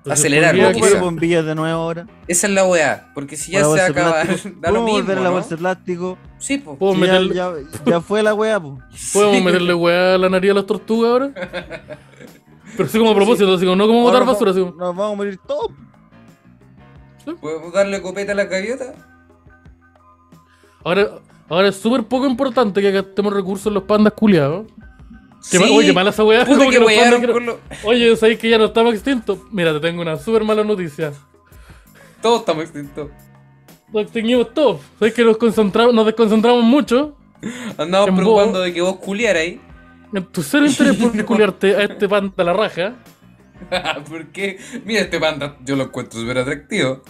Entonces, 0.08 0.20
acelerarlo, 0.26 0.64
podría 0.64 0.72
¿Puedo 0.72 0.74
que- 0.74 0.80
quizá. 0.90 1.00
poner 1.00 1.04
bombillas 1.14 1.46
de 1.46 1.56
nuevo 1.56 1.82
ahora? 1.82 2.08
Esa 2.28 2.48
es 2.48 2.54
la 2.54 2.66
weá. 2.66 3.12
Porque 3.14 3.36
si 3.38 3.52
ya 3.52 3.64
se 3.66 3.82
acaba, 3.82 4.24
da 4.24 4.26
lo 4.26 4.36
¿Podemos 4.36 4.62
mismo. 4.86 4.92
volver 4.94 5.18
a 5.18 5.22
la 5.22 5.30
bolsa 5.30 5.50
de 5.50 5.58
plástico? 5.58 6.18
Sí, 6.38 6.58
po. 6.58 6.78
¿Puedo 6.78 6.94
Sí, 6.94 7.00
ya, 7.00 7.06
meterle, 7.06 7.36
ya, 7.36 7.52
ya 7.86 8.02
fue 8.02 8.24
la 8.24 8.34
wea, 8.34 8.60
po. 8.60 8.80
¿Podemos 9.14 9.38
Sí. 9.38 9.44
meterle 9.44 9.74
weá 9.74 10.16
a 10.16 10.18
la 10.18 10.30
nariz 10.30 10.52
a 10.52 10.54
las 10.56 10.66
tortugas 10.66 11.10
ahora? 11.12 11.32
Pero 12.76 12.90
sí 12.90 12.98
como 13.00 13.12
a 13.12 13.16
propósito, 13.16 13.54
así 13.54 13.66
como 13.66 13.76
no 13.76 13.88
como 13.88 14.02
botar 14.04 14.26
basura, 14.26 14.52
así 14.52 14.60
Nos 14.60 14.72
como. 14.72 14.84
nos 14.86 14.96
vamos 14.96 15.14
a 15.14 15.16
morir 15.18 15.40
todos. 15.48 15.72
¿Podemos 17.42 17.74
darle 17.74 18.02
copeta 18.02 18.32
a 18.32 18.36
la 18.36 18.46
gaviota? 18.46 18.94
Ahora, 20.84 21.10
ahora 21.50 21.68
es 21.70 21.76
súper 21.76 22.04
poco 22.04 22.26
importante 22.26 22.82
que 22.82 22.92
gastemos 22.92 23.34
recursos 23.34 23.68
en 23.68 23.74
los 23.74 23.84
pandas 23.84 24.14
culiados. 24.14 24.68
Sí. 25.42 25.58
oye, 25.58 25.88
qué 25.88 25.94
mala 25.94 26.10
esa 26.10 26.24
weá. 26.24 26.46
Puta 26.46 26.58
como 26.60 26.70
que 26.72 26.80
wearon 26.80 27.22
no- 27.22 27.34
con. 27.34 27.60
Oye, 27.84 28.16
¿sabéis 28.16 28.40
que 28.40 28.50
ya 28.50 28.58
no 28.58 28.66
estamos 28.66 28.94
extintos? 28.94 29.40
Mira, 29.52 29.74
te 29.74 29.80
tengo 29.80 30.02
una 30.02 30.18
súper 30.18 30.44
mala 30.44 30.64
noticia. 30.64 31.14
Todos 32.22 32.40
estamos 32.42 32.64
extintos. 32.64 33.10
Nos 33.94 34.04
extinguimos 34.04 34.54
todos. 34.54 34.82
¿Sabéis 35.00 35.14
que 35.16 35.24
nos 35.24 35.38
concentramos, 35.38 35.94
nos 35.94 36.06
desconcentramos 36.06 36.64
mucho? 36.64 37.16
Andamos 37.78 38.10
preocupando 38.12 38.60
vos- 38.60 38.66
de 38.66 38.74
que 38.74 38.82
vos 38.82 38.96
culiarais. 38.98 39.60
En 40.14 40.26
tu 40.26 40.42
cero 40.42 40.66
interés 40.66 40.96
por 40.98 41.26
culiarte 41.26 41.76
a 41.76 41.84
este 41.84 42.08
panda 42.10 42.44
la 42.44 42.54
raja. 42.54 42.96
¿Por 44.08 44.28
qué? 44.28 44.58
Mira, 44.86 45.02
este 45.02 45.20
panda, 45.20 45.58
yo 45.66 45.76
lo 45.76 45.84
encuentro 45.86 46.20
súper 46.20 46.38
atractivo. 46.40 47.02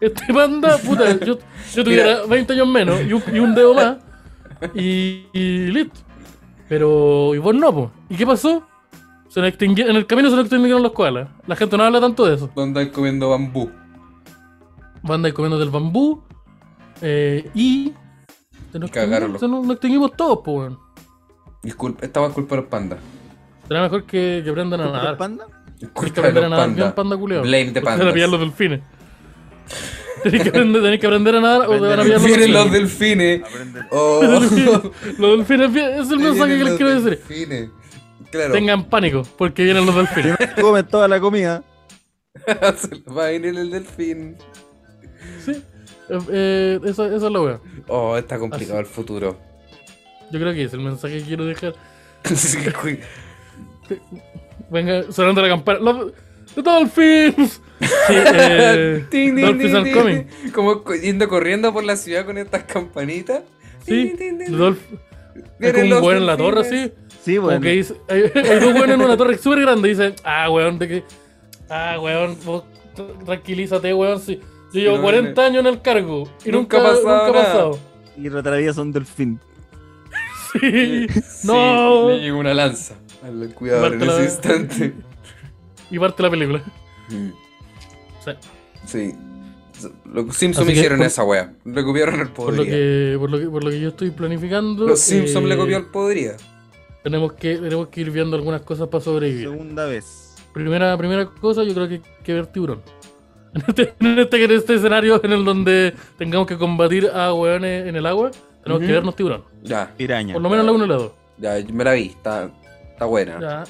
Este 0.00 0.32
panda, 0.32 0.76
puta, 0.78 1.18
yo, 1.24 1.38
yo 1.74 1.84
tuviera 1.84 2.24
20 2.26 2.52
años 2.52 2.68
menos 2.68 3.00
y 3.02 3.12
un, 3.14 3.22
y 3.32 3.38
un 3.38 3.54
dedo 3.54 3.72
más 3.74 3.96
y, 4.74 5.26
y 5.32 5.66
listo. 5.68 6.00
Pero, 6.68 7.34
y 7.34 7.38
vos 7.38 7.54
no, 7.54 7.72
po. 7.72 7.90
¿Y 8.08 8.16
qué 8.16 8.26
pasó? 8.26 8.66
Se 9.28 9.40
nos 9.40 9.50
extingui- 9.52 9.88
en 9.88 9.96
el 9.96 10.06
camino 10.06 10.28
se 10.30 10.36
nos 10.36 10.46
extinguieron 10.46 10.82
los 10.82 10.92
koalas. 10.92 11.28
La 11.46 11.56
gente 11.56 11.76
no 11.76 11.84
habla 11.84 12.00
tanto 12.00 12.26
de 12.26 12.34
eso. 12.36 12.50
¿Dónde 12.54 12.80
andáis 12.80 12.88
comiendo 12.94 13.30
bambú? 13.30 13.70
Van 15.02 15.24
a 15.24 15.28
ir 15.28 15.34
comiendo 15.34 15.58
del 15.58 15.70
bambú 15.70 16.22
eh, 17.02 17.48
y. 17.54 17.92
Se 18.72 18.78
nos, 18.78 18.90
Cagaron 18.90 19.30
extinguimos, 19.30 19.32
los- 19.32 19.40
se 19.40 19.48
nos, 19.48 19.64
nos 19.66 19.72
extinguimos 19.76 20.12
todos, 20.16 20.38
po, 20.44 20.52
weón. 20.52 20.78
Disculpa, 21.62 22.04
esta 22.06 22.20
va 22.20 22.30
culpa 22.32 22.56
de 22.56 22.60
los 22.62 22.70
pandas. 22.70 22.98
Será 23.68 23.82
mejor 23.82 24.04
que, 24.04 24.40
que 24.44 24.50
aprendan 24.50 24.80
a 24.80 24.84
¿Los 24.84 24.92
nadar. 24.92 25.16
panda? 25.16 25.46
Culpa 25.92 26.22
de 26.22 26.28
a 26.28 26.48
los 26.48 26.58
pandas. 26.58 26.92
panda 26.94 27.16
culiao. 27.16 27.42
Blame 27.42 27.72
the 27.72 27.80
Porque 27.80 27.80
Te 27.80 27.84
van 27.84 27.94
a 27.94 27.98
pandas. 27.98 28.14
pillar 28.14 28.28
los 28.28 28.40
delfines. 28.40 28.80
Tenés 30.30 30.42
que, 30.42 30.48
aprender, 30.48 30.82
tenés 30.82 31.00
que 31.00 31.06
aprender 31.06 31.36
a 31.36 31.40
nadar 31.40 31.68
o 31.68 31.72
te 31.74 31.80
van 31.80 32.00
a 32.00 32.02
pillar 32.02 32.20
los 32.20 32.24
Vienen 32.26 32.52
los 32.52 32.72
delfines. 32.72 33.42
Oh. 33.90 34.20
Los 35.18 35.46
delfines, 35.46 35.76
es 35.76 36.10
el 36.10 36.18
mensaje 36.18 36.58
que 36.58 36.64
les 36.64 36.74
quiero 36.74 37.00
decir. 37.00 37.18
delfines. 37.18 37.70
Claro. 38.30 38.52
Tengan 38.52 38.84
pánico, 38.84 39.22
porque 39.38 39.62
vienen 39.62 39.86
los 39.86 39.94
delfines. 39.94 40.36
Comen 40.60 40.84
toda 40.86 41.06
la 41.06 41.20
comida. 41.20 41.62
Se 42.76 42.88
les 42.88 43.04
va 43.04 43.26
a 43.26 43.30
venir 43.30 43.56
el 43.56 43.70
delfín. 43.70 44.36
Sí. 45.44 45.52
Eh, 46.08 46.18
eh, 46.30 46.80
eso, 46.84 47.06
eso 47.06 47.26
es 47.26 47.32
lo 47.32 47.44
weón. 47.44 47.60
Oh, 47.86 48.16
está 48.16 48.38
complicado 48.38 48.80
el 48.80 48.86
futuro. 48.86 49.38
Yo 50.32 50.40
creo 50.40 50.52
que 50.52 50.64
es 50.64 50.72
el 50.72 50.80
mensaje 50.80 51.18
que 51.18 51.24
quiero 51.24 51.44
dejar. 51.44 51.74
Venga, 54.70 55.12
sonando 55.12 55.40
la 55.42 55.48
campana. 55.48 55.78
Los, 55.78 56.12
¡The 56.56 56.62
Dolphins! 56.62 57.60
Sí, 57.80 57.86
eh, 58.08 59.04
Dolphins 59.40 59.74
are 59.74 59.92
coming. 59.92 60.24
Como 60.52 60.82
co- 60.82 60.94
yendo 60.94 61.28
corriendo 61.28 61.72
por 61.72 61.84
la 61.84 61.96
ciudad 61.96 62.24
con 62.24 62.38
estas 62.38 62.64
campanitas. 62.64 63.42
Sí. 63.86 64.14
Dolph- 64.48 64.78
Es 65.60 65.72
como 65.72 65.84
un 65.98 66.02
weón 66.02 66.16
en 66.16 66.26
la 66.26 66.36
torre. 66.36 66.64
Sí, 66.64 67.36
Como 67.36 67.48
bueno. 67.48 67.60
que 67.60 67.70
dice, 67.70 67.94
hay, 68.08 68.22
hay 68.34 68.58
dos 68.60 68.72
weones 68.74 68.90
en 68.94 69.00
una 69.02 69.16
torre 69.16 69.36
súper 69.38 69.60
grande 69.60 69.88
y 69.88 69.90
dicen, 69.92 70.14
ah, 70.24 70.48
weón, 70.50 70.78
de 70.78 70.88
que. 70.88 71.04
Ah, 71.68 71.98
weón, 72.00 72.36
vos 72.44 72.64
tranquilízate, 73.26 73.92
weón. 73.92 74.20
Si, 74.20 74.36
yo 74.72 74.80
llevo 74.80 74.96
No, 74.96 75.02
40 75.02 75.44
años 75.44 75.60
en 75.60 75.66
el 75.66 75.82
cargo 75.82 76.28
y 76.44 76.50
Nunca 76.50 76.78
nunca, 76.78 76.78
ha 76.78 76.82
pasado 76.94 77.26
nunca 77.26 77.40
ha 77.40 77.44
pasado. 77.44 77.78
Y 78.16 78.28
retraviesa 78.30 78.80
un 78.80 78.92
delfín. 78.92 79.38
Sí. 80.60 81.06
Sí, 81.08 81.46
No. 81.46 82.08
Le 82.08 82.20
llegó 82.20 82.38
una 82.38 82.54
lanza 82.54 82.94
al 83.22 83.52
cuidador 83.54 83.92
en 83.94 84.06
la- 84.06 84.14
ese 84.14 84.24
instante. 84.24 84.94
Y 85.90 85.98
parte 85.98 86.22
la 86.22 86.30
película. 86.30 86.62
Mm, 87.10 87.28
Sí. 88.24 88.32
Sí. 88.86 89.14
Los 90.06 90.34
Simpsons 90.36 90.70
hicieron 90.70 90.98
por- 90.98 91.06
esa 91.06 91.22
wea. 91.22 91.52
Le 91.64 91.84
copiaron 91.84 92.20
el 92.20 92.28
Por 92.30 92.50
lo, 92.50 92.56
podería. 92.56 92.74
que, 92.74 93.16
por, 93.18 93.30
lo 93.30 93.38
que, 93.38 93.46
por 93.46 93.62
lo 93.64 93.70
que 93.70 93.78
yo 93.80 93.88
estoy 93.90 94.10
planificando. 94.10 94.86
Los 94.86 95.00
Simpsons 95.00 95.44
eh, 95.44 95.48
le 95.48 95.56
copió 95.56 95.76
el 95.76 95.84
podería. 95.86 96.36
Tenemos 97.02 97.34
que, 97.34 97.56
tenemos 97.56 97.88
que 97.88 98.00
ir 98.00 98.10
viendo 98.10 98.36
algunas 98.36 98.62
cosas 98.62 98.88
para 98.88 99.04
sobrevivir. 99.04 99.48
Segunda 99.50 99.84
vez. 99.84 100.34
Primera, 100.52 100.96
primera 100.96 101.26
cosa, 101.26 101.62
yo 101.62 101.74
creo 101.74 101.86
que 101.88 101.94
hay 101.94 102.02
que 102.24 102.32
ver 102.34 102.46
tiburón. 102.46 102.82
En 103.56 103.62
este, 103.68 103.94
en 104.00 104.18
este, 104.18 104.44
en 104.44 104.50
este 104.50 104.74
escenario 104.74 105.18
en 105.24 105.32
el 105.32 105.42
donde 105.44 105.94
tengamos 106.18 106.46
que 106.46 106.58
combatir 106.58 107.06
a 107.08 107.32
hueones 107.32 107.86
en 107.86 107.96
el 107.96 108.04
agua, 108.04 108.30
tenemos 108.62 108.82
que 108.84 108.92
vernos 108.92 109.16
tiburón. 109.16 109.44
Ya, 109.62 109.94
Piraña. 109.96 110.34
Por 110.34 110.42
lo 110.42 110.50
menos 110.50 110.66
la 110.66 110.72
1 110.72 110.84
y 110.84 110.88
la 110.88 110.94
2. 110.96 111.12
ya, 111.38 111.54
me 111.72 111.84
la 111.84 111.92
vi. 111.94 112.06
Está, 112.08 112.50
está 112.92 113.04
buena. 113.06 113.40
Ya. 113.40 113.64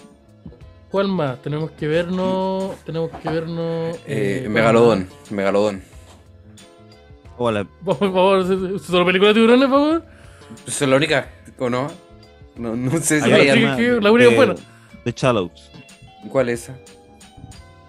¿Cuál 0.91 1.09
más? 1.09 1.41
Tenemos 1.43 1.71
que 1.73 1.87
vernos. 1.89 2.77
Tenemos 2.85 3.11
que 3.11 3.29
vernos. 3.29 3.97
Eh, 4.07 4.39
¿cuál 4.43 4.53
Megalodón. 4.53 5.09
Megalodón. 5.31 5.83
Hola. 7.39 7.67
Por 7.85 7.99
favor, 7.99 8.41
¿es- 8.41 8.51
es 8.77 8.83
¿solo 8.83 9.05
película 9.05 9.29
de 9.29 9.35
tiburones, 9.35 9.69
por 9.69 9.79
favor? 9.79 10.05
Esa 10.67 10.85
es 10.85 10.91
la 10.91 10.97
única, 10.97 11.29
¿o 11.59 11.69
no? 11.69 11.89
No, 12.57 12.75
no 12.75 12.91
sé 13.01 13.21
si 13.21 13.31
Hay 13.31 13.49
hay 13.51 13.77
que- 13.77 14.01
la 14.01 14.11
única 14.13 14.31
de, 14.31 14.37
buena. 14.37 14.55
The 15.05 15.13
Shallows. 15.15 15.71
¿Cuál 16.31 16.49
es 16.49 16.63
esa? 16.63 16.79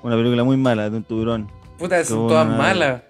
Una 0.03 0.15
película 0.15 0.43
muy 0.43 0.57
mala 0.57 0.89
de 0.89 0.97
un 0.97 1.03
tiburón. 1.03 1.49
Puta, 1.77 2.03
son 2.03 2.27
Qué 2.27 2.29
todas 2.33 2.47
buena. 2.47 2.61
malas. 2.61 3.01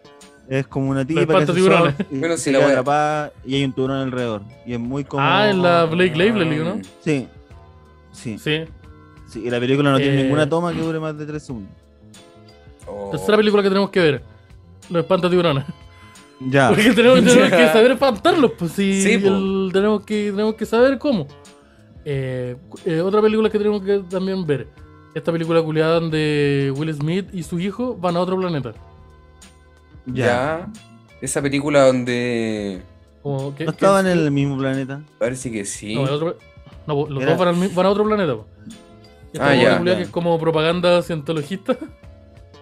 Es 0.49 0.67
como 0.67 0.89
una 0.91 1.05
tipa 1.05 1.21
que 1.21 1.27
y, 1.59 2.17
Bueno, 2.19 2.37
sí, 2.37 2.49
y 2.51 2.53
la 2.53 2.65
atrapada 2.67 3.33
y 3.45 3.55
hay 3.55 3.63
un 3.65 3.73
tiburón 3.73 3.97
alrededor. 3.97 4.43
Y 4.65 4.73
es 4.73 4.79
muy 4.79 5.03
como... 5.03 5.23
Ah, 5.23 5.49
en 5.49 5.61
la 5.61 5.85
Blake 5.85 6.15
Lively, 6.15 6.57
¿no? 6.63 6.79
Sí. 7.01 7.27
Sí. 8.13 8.37
Sí. 8.37 8.63
Sí. 9.27 9.43
Y 9.45 9.49
la 9.49 9.59
película 9.59 9.91
no 9.91 9.97
tiene 9.97 10.19
Eh. 10.19 10.23
ninguna 10.23 10.47
toma 10.49 10.73
que 10.73 10.81
dure 10.81 10.99
más 10.99 11.17
de 11.17 11.25
3 11.25 11.43
segundos. 11.43 11.71
Oh. 12.87 13.09
Tercera 13.11 13.37
película 13.37 13.61
que 13.63 13.69
tenemos 13.69 13.89
que 13.89 13.99
ver. 13.99 14.23
Los 14.89 15.01
espantatiburones. 15.01 15.65
Ya. 16.39 16.69
Porque 16.69 16.91
tenemos, 16.93 17.23
tenemos 17.23 17.49
que 17.49 17.67
saber 17.67 17.91
espantarlos, 17.91 18.51
pues 18.57 18.71
sí, 18.71 19.01
Sí, 19.01 19.13
el- 19.13 19.69
tenemos, 19.73 20.03
que, 20.03 20.31
tenemos 20.31 20.55
que 20.55 20.65
saber 20.65 20.97
cómo. 20.97 21.27
Eh, 22.05 22.55
eh, 22.85 23.01
otra 23.01 23.21
película 23.21 23.49
que 23.49 23.57
tenemos 23.57 23.81
que 23.83 23.99
también 24.09 24.45
ver. 24.45 24.67
Esta 25.13 25.31
película 25.31 25.61
culiada 25.63 25.95
donde 25.99 26.71
Will 26.77 26.93
Smith 26.93 27.27
y 27.33 27.43
su 27.43 27.59
hijo 27.59 27.95
van 27.95 28.15
a 28.15 28.19
otro 28.21 28.37
planeta. 28.37 28.73
Ya. 30.05 30.67
Esa 31.21 31.41
película 31.41 31.85
donde. 31.87 32.81
Como 33.23 33.53
¿No 33.59 33.71
estaban 33.71 34.05
en 34.07 34.19
el 34.19 34.31
mismo 34.31 34.57
planeta? 34.57 35.01
Parece 35.17 35.51
que 35.51 35.65
sí. 35.65 35.95
No, 35.95 36.03
el 36.07 36.13
otro- 36.13 36.37
no, 36.85 37.07
los 37.09 37.21
Era- 37.23 37.31
dos 37.31 37.39
van, 37.39 37.47
al 37.49 37.55
mi- 37.57 37.67
van 37.67 37.85
a 37.85 37.89
otro 37.89 38.05
planeta. 38.05 38.35
po. 38.35 38.45
Esta 39.33 39.49
Ah, 39.49 39.55
ya. 39.55 39.83
que 39.83 40.01
es 40.03 40.09
como 40.09 40.39
propaganda 40.39 41.01
cientologista. 41.01 41.77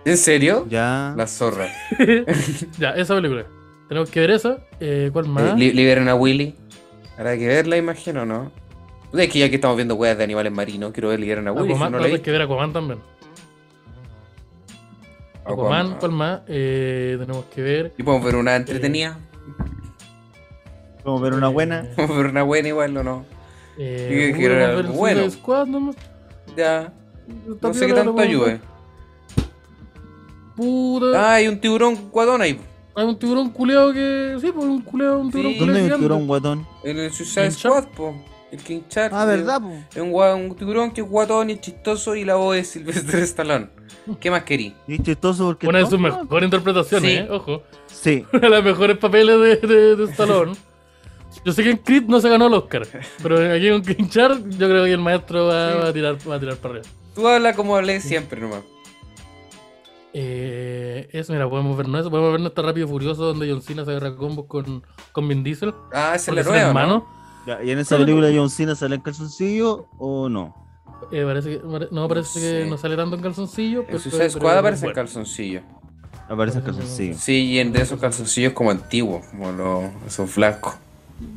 ¿En 0.03 0.17
serio? 0.17 0.65
Ya. 0.69 1.13
La 1.17 1.27
zorra. 1.27 1.67
ya, 2.79 2.91
esa 2.91 3.15
película. 3.15 3.45
Tenemos 3.87 4.09
que 4.09 4.19
ver 4.19 4.31
esa. 4.31 4.57
Eh, 4.79 5.09
¿Cuál 5.13 5.27
más? 5.27 5.53
Eh, 5.53 5.55
li- 5.57 5.73
liberen 5.73 6.07
a 6.09 6.15
Willy. 6.15 6.55
Habrá 7.17 7.37
que 7.37 7.47
ver 7.47 7.67
la 7.67 7.77
imagen 7.77 8.17
o 8.17 8.25
no. 8.25 8.51
Es 9.13 9.29
que 9.31 9.39
ya 9.39 9.49
que 9.49 9.55
estamos 9.55 9.77
viendo 9.77 9.95
weas 9.95 10.17
de 10.17 10.23
animales 10.25 10.51
marinos, 10.51 10.91
quiero 10.91 11.07
ver 11.09 11.19
Liberen 11.19 11.47
a 11.47 11.53
Willy. 11.53 11.69
Aquaman, 11.71 11.87
si 11.93 11.97
no 11.97 12.03
a 12.03 12.07
vi. 12.07 12.19
que 12.19 12.31
ver 12.31 12.41
Aquaman 12.41 12.73
también. 12.73 12.99
Aquaman, 15.45 15.95
¿cuál 15.99 16.11
más? 16.11 16.41
Eh, 16.47 17.15
tenemos 17.19 17.45
que 17.45 17.61
ver. 17.61 17.93
Y 17.97 18.03
podemos 18.03 18.25
ver 18.25 18.35
una 18.35 18.55
entretenida. 18.55 19.17
Como 21.03 21.19
ver 21.19 21.33
una 21.33 21.47
buena. 21.49 21.81
Eh, 21.85 21.93
Podemos 21.95 22.17
ver 22.17 22.25
una 22.27 22.43
buena 22.43 22.67
igual 22.67 22.97
o 22.97 23.03
no. 23.03 23.25
Eh, 23.77 24.31
vamos 24.33 24.45
a 24.49 24.75
ver 24.75 24.85
bueno. 24.87 25.29
Squad 25.29 25.67
nomás. 25.67 25.95
Ya. 26.55 26.93
No 27.61 27.73
sé 27.73 27.87
qué 27.87 27.93
tanto 27.93 28.19
ayude. 28.19 28.59
Puta. 30.55 31.07
Ah, 31.31 31.33
hay 31.35 31.47
un 31.47 31.59
tiburón 31.59 32.09
guadón 32.11 32.41
ahí. 32.41 32.59
Hay 32.95 33.05
un 33.05 33.19
tiburón 33.19 33.49
culeado 33.49 33.91
que. 33.91 34.37
Sí, 34.39 34.51
pues 34.53 34.65
un 34.65 34.81
culeado, 34.81 35.19
un 35.19 35.29
tiburón 35.31 35.53
Sí. 35.53 35.59
¿Dónde 35.59 35.73
hay 35.73 35.79
culeado 35.79 35.95
un 35.95 36.01
tiburón 36.01 36.27
guatón? 36.27 36.67
En 36.83 36.97
el 36.97 37.11
Suicide. 37.11 37.51
Squad, 37.51 37.85
po. 37.89 38.15
El 38.51 38.61
King 38.61 38.81
Shark. 38.89 39.13
Ah, 39.13 39.23
eh, 39.23 39.27
¿verdad, 39.27 39.59
po? 39.61 39.71
Es 39.93 40.01
un, 40.01 40.55
tiburón 40.55 40.91
que 40.91 41.01
es 41.01 41.07
guatón 41.07 41.49
y 41.49 41.53
es 41.53 41.61
chistoso 41.61 42.15
y 42.15 42.23
la 42.23 42.35
voz 42.35 42.55
es 42.55 42.69
Sylvester 42.69 43.19
Stallone. 43.23 43.67
¿Qué 44.19 44.31
más 44.31 44.43
querí? 44.43 44.73
Y 44.87 44.93
es 44.95 45.03
chistoso 45.03 45.45
porque... 45.47 45.67
Una 45.67 45.79
de 45.79 45.87
sus 45.87 45.99
mejores 45.99 46.43
interpretaciones, 46.45 47.11
Sí. 47.11 47.17
eh. 47.17 47.27
Ojo. 47.29 47.63
Sí. 47.87 48.25
Una 48.33 48.41
de 48.41 48.49
las 48.49 48.63
mejores 48.63 48.97
papeles 48.97 49.61
de, 49.61 49.67
de, 49.67 49.95
de 49.95 50.03
Stallone. 50.11 50.53
Yo 51.43 51.51
sé 51.53 51.63
que 51.63 51.71
en 51.71 51.77
Creed 51.77 52.03
no 52.03 52.19
se 52.21 52.29
ganó 52.29 52.47
el 52.47 52.53
Oscar, 52.53 52.87
pero 53.21 53.37
aquí 53.53 53.67
en 53.67 53.81
King 53.83 54.07
Shark 54.09 54.49
yo 54.49 54.67
creo 54.69 54.85
que 54.85 54.91
el 54.93 54.99
maestro 54.99 55.45
va, 55.47 55.71
Sí. 55.73 55.77
va 55.83 55.87
a, 55.89 55.93
tirar, 55.93 56.17
va 56.29 56.35
a 56.35 56.39
tirar 56.39 56.55
para 56.57 56.75
arriba. 56.75 56.89
Tú 57.13 57.27
hablas 57.27 57.55
como 57.55 57.75
hablé 57.75 57.99
siempre 58.01 58.41
nomás. 58.41 58.61
Eh, 60.13 61.09
eso, 61.11 61.33
mira, 61.33 61.49
podemos 61.49 61.75
vernos 61.77 62.01
eso. 62.01 62.09
Podemos 62.09 62.31
vernos 62.31 62.49
este 62.49 62.61
Rápido 62.61 62.87
y 62.87 62.89
Furioso 62.89 63.25
donde 63.25 63.49
John 63.51 63.61
Cena 63.61 63.83
se 63.83 63.91
agarra 63.91 64.15
combos 64.15 64.45
con, 64.47 64.83
con 65.11 65.27
Vin 65.27 65.43
Diesel. 65.43 65.73
Ah, 65.93 66.13
esa 66.15 66.15
es 66.15 66.25
Porque 66.25 66.39
la 66.39 66.43
son 66.43 66.53
nueva, 66.73 66.85
¿no? 66.85 67.05
¿Y 67.63 67.69
en 67.71 67.79
esa 67.79 67.97
película 67.97 68.29
John 68.33 68.49
Cena 68.49 68.75
sale 68.75 68.95
en 68.95 69.01
calzoncillo 69.01 69.87
o 69.99 70.29
no? 70.29 70.55
Eh, 71.11 71.23
parece 71.25 71.49
que, 71.59 71.61
no, 71.91 72.07
parece 72.07 72.39
que 72.39 72.63
sé. 72.63 72.65
no 72.69 72.77
sale 72.77 72.95
tanto 72.95 73.15
en 73.17 73.21
calzoncillo. 73.21 73.81
En 73.81 73.85
pero- 73.87 73.99
Suicide 73.99 74.29
Squad 74.29 74.57
aparece 74.57 74.87
en 74.87 74.93
calzoncillo. 74.93 75.61
Aparece 76.29 76.57
en 76.59 76.63
calzoncillo. 76.63 77.15
Sí, 77.17 77.43
y 77.51 77.59
en 77.59 77.71
de 77.71 77.81
esos 77.81 77.99
calzoncillos 77.99 78.53
como 78.53 78.71
antiguos, 78.71 79.25
como 79.27 79.51
los, 79.51 79.83
esos 80.07 80.33
blancos. 80.35 80.75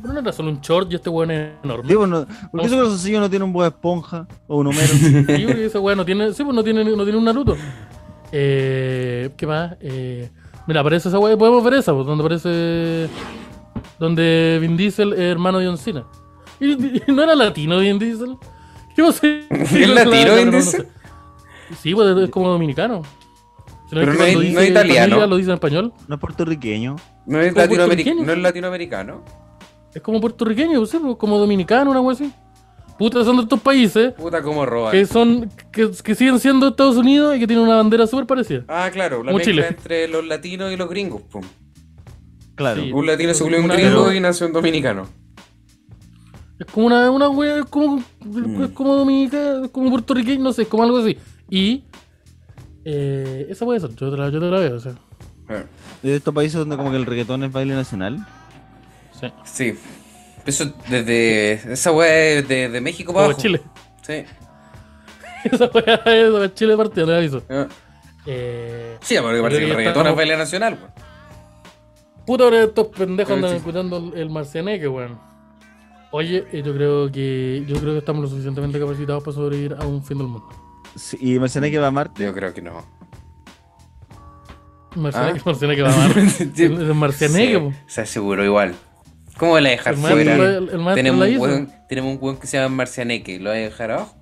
Pero 0.01 0.13
no 0.13 0.19
era 0.19 0.31
solo 0.33 0.49
un 0.49 0.59
short 0.61 0.91
y 0.91 0.95
este 0.95 1.09
weón 1.09 1.31
es 1.31 1.51
enorme. 1.63 1.87
Digo, 1.87 2.05
no, 2.05 2.25
¿Por 2.51 2.61
qué 2.61 2.67
ese 2.67 2.75
calzoncillo 2.77 3.19
no 3.21 3.29
tiene 3.29 3.45
un 3.45 3.53
Bob 3.53 3.65
Esponja 3.65 4.27
o 4.47 4.57
un 4.57 4.67
Homero? 4.67 4.87
Sí, 4.87 5.23
porque 5.47 5.65
ese 5.65 5.79
weón 5.79 5.97
no 5.97 6.05
tiene, 6.05 6.33
sí, 6.33 6.43
pues 6.43 6.55
no 6.55 6.63
tiene, 6.63 6.83
no 6.83 7.03
tiene 7.03 7.17
un 7.17 7.23
Naruto. 7.25 7.55
Eh, 8.31 9.29
¿Qué 9.37 9.47
más? 9.47 9.75
Eh, 9.81 10.29
mira, 10.67 10.81
aparece 10.81 11.09
esa 11.09 11.17
weá, 11.19 11.35
podemos 11.37 11.63
ver 11.63 11.75
esa, 11.75 11.93
pues, 11.93 12.05
donde 12.05 12.23
aparece. 12.23 13.09
Donde 13.99 14.57
Vin 14.61 14.77
Diesel 14.77 15.13
es 15.13 15.19
hermano 15.19 15.59
de 15.59 15.65
John 15.67 15.77
Cena. 15.77 16.05
¿Y, 16.59 16.71
y 16.73 17.01
no 17.07 17.23
era 17.23 17.35
latino 17.35 17.79
Vin 17.79 17.99
Diesel? 17.99 18.35
¿Qué 18.95 19.01
va 19.01 19.09
a 19.09 19.13
ser? 19.13 19.45
¿Es 19.49 19.89
latino 19.89 20.35
Vin 20.35 20.51
Diesel? 20.51 20.87
Sí, 21.81 21.93
pues 21.93 22.17
es 22.17 22.29
como 22.29 22.49
dominicano. 22.49 23.01
Si 23.89 23.95
Pero 23.95 24.13
no 24.13 24.23
es- 24.23 24.35
no 24.53 24.59
es 24.61 24.69
italiano. 24.69 25.01
familia, 25.15 25.27
lo 25.27 25.37
dice 25.37 25.49
en 25.49 25.53
español. 25.55 25.93
No 26.07 26.15
es 26.15 26.21
puertorriqueño. 26.21 26.95
No 27.25 27.39
es, 27.41 27.53
no 27.55 27.61
es 28.33 28.37
latinoamericano. 28.37 29.23
Es 29.93 30.01
como 30.01 30.21
puertorriqueño, 30.21 30.77
pues, 30.79 30.89
sí, 30.91 30.97
pues, 31.01 31.15
como 31.17 31.37
dominicano, 31.39 31.91
una 31.91 32.01
wea 32.01 32.13
así. 32.13 32.31
Puta, 32.97 33.23
son 33.23 33.37
de 33.37 33.43
estos 33.43 33.61
países 33.61 34.11
Puta, 34.13 34.41
cómo 34.43 34.65
roban. 34.65 34.91
que 34.91 35.05
son 35.05 35.49
que, 35.71 35.89
que 36.03 36.15
siguen 36.15 36.37
siendo 36.37 36.67
Estados 36.67 36.97
Unidos 36.97 37.33
y 37.35 37.39
que 37.39 37.47
tienen 37.47 37.63
una 37.65 37.77
bandera 37.77 38.05
súper 38.05 38.25
parecida. 38.25 38.65
Ah, 38.67 38.89
claro, 38.91 39.19
la 39.23 39.31
Como 39.31 39.37
mezcla 39.37 39.53
Chile. 39.53 39.67
entre 39.69 40.07
los 40.09 40.25
latinos 40.25 40.71
y 40.71 40.75
los 40.75 40.89
gringos. 40.89 41.21
pum. 41.23 41.41
Claro. 42.55 42.81
Sí. 42.81 42.91
Un 42.91 43.05
latino 43.07 43.33
se 43.33 43.41
volvió 43.43 43.61
un 43.61 43.67
gringo 43.69 44.03
Pero- 44.03 44.13
y 44.13 44.19
nació 44.19 44.47
un 44.47 44.53
dominicano. 44.53 45.07
Es 46.59 46.65
como 46.73 46.87
una, 46.87 47.09
una 47.09 47.29
wea, 47.29 47.59
es 47.59 47.65
como, 47.67 48.03
Mm. 48.25 48.63
es 48.63 48.71
como 48.71 49.09
es 49.09 49.69
como 49.71 49.89
puertorriqueño, 49.91 50.43
no 50.43 50.51
sé, 50.51 50.63
es 50.63 50.67
como 50.67 50.83
algo 50.83 50.97
así. 50.97 51.17
Y 51.49 51.85
eh, 52.83 53.47
esa 53.49 53.63
puede 53.63 53.79
ser, 53.79 53.95
yo 53.95 54.11
te 54.11 54.17
la, 54.17 54.29
yo 54.29 54.41
te 54.41 54.45
la 54.47 54.59
veo, 54.59 54.75
o 54.75 54.79
sea. 54.81 54.93
Eh, 55.49 55.63
De 56.03 56.15
estos 56.17 56.33
países 56.33 56.59
donde 56.59 56.75
como 56.75 56.91
que 56.91 56.97
el 56.97 57.05
reggaetón 57.05 57.45
es 57.45 57.51
baile 57.53 57.75
nacional. 57.75 58.27
Sí. 59.19 59.27
Sí. 59.43 59.79
Eso 60.45 60.73
desde. 60.89 61.53
Esa 61.73 61.91
weá 61.91 62.39
es 62.39 62.47
de, 62.47 62.69
de 62.69 62.81
México 62.81 63.13
para 63.13 63.25
Como 63.25 63.33
abajo. 63.33 63.41
Chile. 63.41 63.61
Sí. 64.01 64.23
Esa 65.51 65.65
wea 65.73 66.43
es 66.45 66.53
Chile 66.55 66.75
partido, 66.77 67.07
le 67.07 67.17
aviso. 67.17 67.43
Ah. 67.49 67.67
Eh, 68.25 68.97
Sí, 69.01 69.15
porque 69.21 69.41
parece 69.41 69.59
que 69.61 69.69
el 69.71 69.75
reggaetón 69.75 70.07
es 70.07 70.15
baile 70.15 70.37
nacional. 70.37 70.73
weón. 70.79 70.91
Puta, 72.25 72.43
ahora 72.43 72.63
estos 72.63 72.87
pendejos 72.87 73.33
andan 73.33 73.55
escuchando 73.55 73.97
el, 73.97 74.13
el 74.19 74.29
marcianeque, 74.29 74.87
weón. 74.87 75.19
Oye, 76.11 76.45
eh, 76.51 76.61
yo 76.65 76.73
creo 76.73 77.11
que 77.11 77.63
yo 77.67 77.79
creo 77.79 77.93
que 77.93 77.99
estamos 77.99 78.23
lo 78.23 78.27
suficientemente 78.29 78.79
capacitados 78.79 79.23
para 79.23 79.35
sobrevivir 79.35 79.75
a 79.79 79.85
un 79.85 80.03
fin 80.03 80.17
del 80.17 80.27
mundo. 80.27 80.47
Sí, 80.95 81.17
y 81.21 81.39
mencioné 81.39 81.69
que 81.71 81.77
va 81.79 81.87
a 81.87 81.91
Marte. 81.91 82.23
Yo 82.23 82.33
creo 82.33 82.53
que 82.53 82.61
no. 82.61 82.83
Marcianeque, 84.95 85.39
Ah. 85.39 85.43
Marcianeque 85.45 85.81
va 85.83 85.89
a. 85.89 86.09
Sí. 86.55 86.63
El 86.63 86.93
marcianeque, 86.95 87.71
Sí. 87.71 87.77
Se 87.87 88.01
aseguró 88.01 88.43
igual. 88.43 88.75
¿Cómo 89.39 89.51
voy 89.53 89.65
a 89.65 89.69
dejar 89.69 89.93
El 89.95 89.99
fuera? 89.99 90.35
el, 90.35 90.69
el 90.69 90.93
tenemos, 90.95 91.19
la 91.19 91.25
un 91.25 91.31
hizo. 91.31 91.41
weón, 91.41 91.71
tenemos 91.87 92.13
un 92.13 92.19
weón 92.21 92.37
que 92.37 92.45
se 92.47 92.57
llama 92.57 92.75
Marcianeque. 92.75 93.39
¿Lo 93.39 93.49
voy 93.49 93.59
a 93.59 93.61
dejar 93.63 93.91
abajo? 93.91 94.15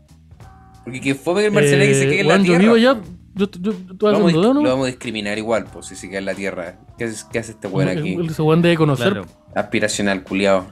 Porque 0.84 1.02
que 1.02 1.16
fome 1.16 1.42
que 1.42 1.48
el 1.48 1.54
Marcianeque 1.54 1.94
se 1.96 2.08
quede 2.08 2.20
en 2.22 2.28
la 2.28 2.38
tierra. 2.40 2.54
yo 2.54 2.60
vivo 2.60 2.76
allá. 2.76 3.02
Yo, 3.36 3.46
yo, 3.52 3.72
yo, 3.72 3.74
¿tú 3.98 4.06
Lo 4.08 4.12
vamos, 4.14 4.34
a 4.34 4.36
lo 4.38 4.54
no? 4.54 4.64
vamos 4.64 4.86
a 4.86 4.88
discriminar 4.88 5.38
igual, 5.38 5.66
pues 5.72 5.88
si 5.88 5.96
se 5.96 6.08
queda 6.10 6.20
en 6.20 6.26
la 6.26 6.34
tierra. 6.34 6.80
¿Qué 6.98 7.04
hace, 7.06 7.26
qué 7.32 7.40
hace 7.40 7.52
este 7.52 7.68
weón 7.68 7.90
aquí? 7.90 8.14
el- 8.14 8.28
Ese 8.30 8.42
weón 8.42 8.62
debe 8.62 8.76
conocer. 8.78 9.12
Claro. 9.14 9.28
Aspiracional, 9.56 10.24
culiado. 10.24 10.68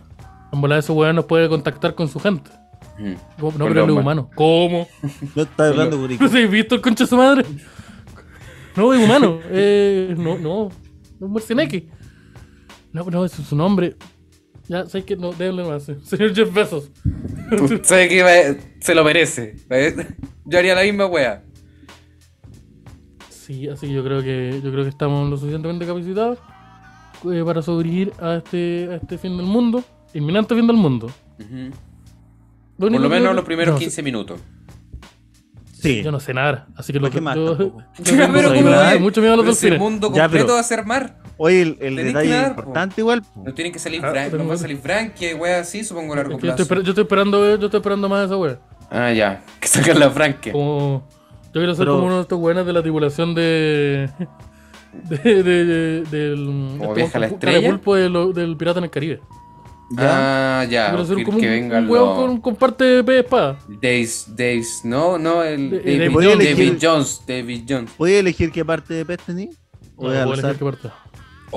En 0.54 0.62
volada 0.62 0.80
ese 0.80 0.92
weón 0.92 1.16
nos 1.16 1.26
puede 1.26 1.50
contactar 1.50 1.94
con 1.96 2.08
su 2.08 2.20
gente. 2.20 2.50
Como- 3.40 3.52
No, 3.58 3.66
Con 3.66 3.74
pero 3.74 3.86
es 3.86 3.92
humano. 3.92 4.30
¿Cómo? 4.36 4.88
No 5.36 5.42
está 5.44 5.68
hablando 5.68 5.98
Curico. 5.98 6.24
¿No 6.24 6.30
has 6.30 6.50
visto 6.52 6.76
el 6.76 6.82
concha 6.82 7.04
de 7.04 7.10
su 7.10 7.18
madre? 7.18 7.46
No, 8.76 8.94
es 8.94 9.04
humano. 9.04 9.40
Eh, 9.52 10.16
no, 10.18 10.38
no. 10.38 10.70
No 11.20 11.28
es 11.28 11.32
Marcianeque. 11.34 11.90
No, 12.94 13.04
no, 13.04 13.26
es 13.26 13.34
su 13.34 13.56
nombre. 13.56 13.96
Ya, 14.68 14.86
sé 14.88 15.04
que 15.06 15.16
no, 15.16 15.32
déjenle 15.32 15.64
más. 15.64 15.88
eh. 15.90 15.98
Señor 16.04 16.34
Jeff 16.36 16.52
Bezos. 16.54 16.90
¿Sabe 17.84 18.10
que 18.10 18.58
se 18.80 18.96
lo 18.96 19.04
merece? 19.04 19.56
Yo 20.46 20.58
haría 20.60 20.76
la 20.76 20.82
misma 20.84 21.06
wea. 21.06 21.44
Sí, 23.30 23.68
así 23.70 23.88
que 23.88 23.94
yo 23.94 24.04
creo 24.04 24.24
que 24.24 24.60
yo 24.64 24.72
creo 24.72 24.84
que 24.84 24.90
estamos 24.90 25.30
lo 25.30 25.38
suficientemente 25.38 25.86
capacitados 25.86 26.40
eh, 27.32 27.44
para 27.46 27.62
sobrevivir 27.62 28.12
a 28.20 28.36
este, 28.38 28.88
a 28.92 28.96
este 28.96 29.20
fin 29.20 29.38
del 29.38 29.46
mundo, 29.46 29.84
inminente 30.16 30.56
fin 30.56 30.66
del 30.66 30.76
mundo. 30.78 31.12
Por 32.80 32.92
lo 32.92 33.02
que- 33.02 33.08
menos 33.08 33.36
los 33.36 33.46
primeros 33.46 33.74
no, 33.76 33.80
15 33.80 34.02
minutos. 34.02 34.40
Sí. 35.74 36.02
Yo 36.02 36.12
no 36.12 36.20
sé 36.20 36.34
nada, 36.34 36.68
así 36.76 36.92
que 36.92 36.98
lo 37.00 37.04
¿Por 37.04 37.12
qué 37.12 37.18
que 37.18 37.22
más 37.22 37.36
yo, 37.36 37.56
tampoco? 37.56 37.84
yo 38.00 38.04
tengo 38.04 38.18
Pero 38.18 38.28
mucho 38.30 38.48
¿cómo 38.48 38.62
miedo- 38.70 38.90
es? 38.92 39.00
mucho 39.02 39.22
miedo 39.22 39.34
a 39.34 39.38
los 39.38 39.46
Pero 39.46 39.56
si 39.56 39.66
el 39.68 39.72
delfines. 39.74 39.92
mundo 39.92 40.12
Ya, 40.16 40.24
completo 40.24 40.46
pero- 40.48 40.54
va 40.56 40.60
a 40.60 40.64
ser 40.64 40.86
mar. 40.86 41.22
Oye, 41.38 41.62
el, 41.64 41.78
el 41.82 41.96
que 41.98 42.04
detalle 42.06 42.30
dar, 42.30 42.56
po. 42.56 42.62
importante 42.62 43.02
igual. 43.02 43.22
po. 43.22 43.44
Nos 43.44 43.56
tienen 43.56 43.74
que 43.74 43.80
salir 43.80 44.00
Ah, 44.06 44.10
Frank, 44.12 44.32
nos 44.34 44.42
va 44.42 44.44
a 44.44 44.48
no- 44.48 44.58
salir 44.58 44.78
Frankie, 44.78 45.34
wea 45.34 45.60
así, 45.60 45.84
supongo 45.84 46.14
a 46.14 46.16
largo 46.18 46.38
que 46.38 46.48
yo, 46.48 46.52
estoy, 46.52 46.66
plazo. 46.66 46.82
esper- 46.82 46.86
yo 46.86 46.92
estoy 46.92 47.02
esperando, 47.04 47.58
yo 47.58 47.66
estoy 47.66 47.78
esperando 47.80 48.08
más 48.10 48.20
de 48.22 48.26
esa 48.28 48.38
wea. 48.38 48.60
Ah, 48.90 49.12
ya. 49.12 49.44
Que 49.60 49.68
sacan 49.68 50.00
la 50.00 50.10
Frankie. 50.10 50.52
Como, 50.52 51.08
yo 51.46 51.52
quiero 51.54 51.74
ser 51.76 51.86
Pero- 51.86 51.96
como 51.96 52.06
uno 52.08 52.16
de 52.18 52.22
estos 52.22 52.40
weones 52.40 52.66
de 52.66 52.74
la 52.74 52.82
tripulación 52.82 53.34
de. 53.36 54.10
de, 54.94 55.18
de, 55.44 55.66
de- 55.66 56.02
del. 56.04 56.46
¿Como 56.80 56.96
este 56.96 57.20
la 57.20 57.28
Estrella? 57.28 57.60
carapulpo 57.60 57.96
de 57.96 58.10
lo- 58.10 58.32
del 58.32 58.56
pirata 58.56 58.80
en 58.80 58.86
el 58.86 58.90
Caribe. 58.92 59.20
Ya. 59.92 60.62
Ah, 60.62 60.64
ya. 60.64 60.90
Quiero 60.90 61.06
ser 61.06 61.18
Que, 61.18 61.24
como 61.26 61.38
que 61.38 61.46
un, 61.46 61.52
vengan 61.52 61.84
un 61.90 61.96
los. 61.96 62.16
con, 62.18 62.42
con 62.42 62.56
parte 62.56 62.84
de 62.84 63.04
pez 63.04 63.14
de 63.16 63.20
espada. 63.20 63.60
Days, 63.82 64.26
Days, 64.36 64.82
no, 64.84 65.18
no, 65.20 65.44
el 65.44 65.70
De- 65.70 65.80
David, 65.80 66.00
David 66.00 66.14
Jones. 66.16 66.40
David 66.48 66.78
Jones, 66.82 67.22
David 67.28 67.64
Jones. 67.70 67.92
¿Puedes 67.98 68.20
elegir 68.20 68.52
qué 68.52 68.66
parte 68.66 68.94
de 68.96 69.06
pez 69.06 69.20
tení? 69.20 69.50
O 69.98 70.08
No, 70.10 70.26
puedo 70.26 70.34
elegir 70.34 70.56
qué 70.58 70.66
parte. 70.66 70.90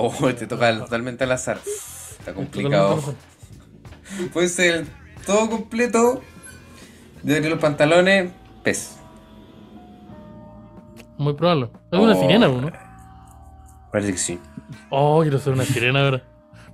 Oh, 0.01 0.33
te 0.35 0.47
toca 0.47 0.79
totalmente 0.79 1.25
al 1.25 1.33
azar. 1.33 1.59
Está 2.19 2.33
complicado. 2.35 3.03
Puede 4.33 4.49
ser 4.49 4.87
todo 5.27 5.51
completo. 5.51 6.23
De 7.23 7.35
abrir 7.37 7.51
los 7.51 7.59
pantalones, 7.59 8.31
pez. 8.63 8.97
Muy 11.17 11.35
probable. 11.35 11.71
Es 11.91 11.99
una 11.99 12.13
Oh. 12.17 12.21
sirena, 12.21 12.47
¿no? 12.49 12.71
Parece 13.91 14.13
que 14.13 14.19
sí. 14.19 14.39
Oh, 14.91 15.21
quiero 15.23 15.39
ser 15.39 15.55
una 15.55 15.65
sirena 15.65 16.05
ahora. 16.05 16.23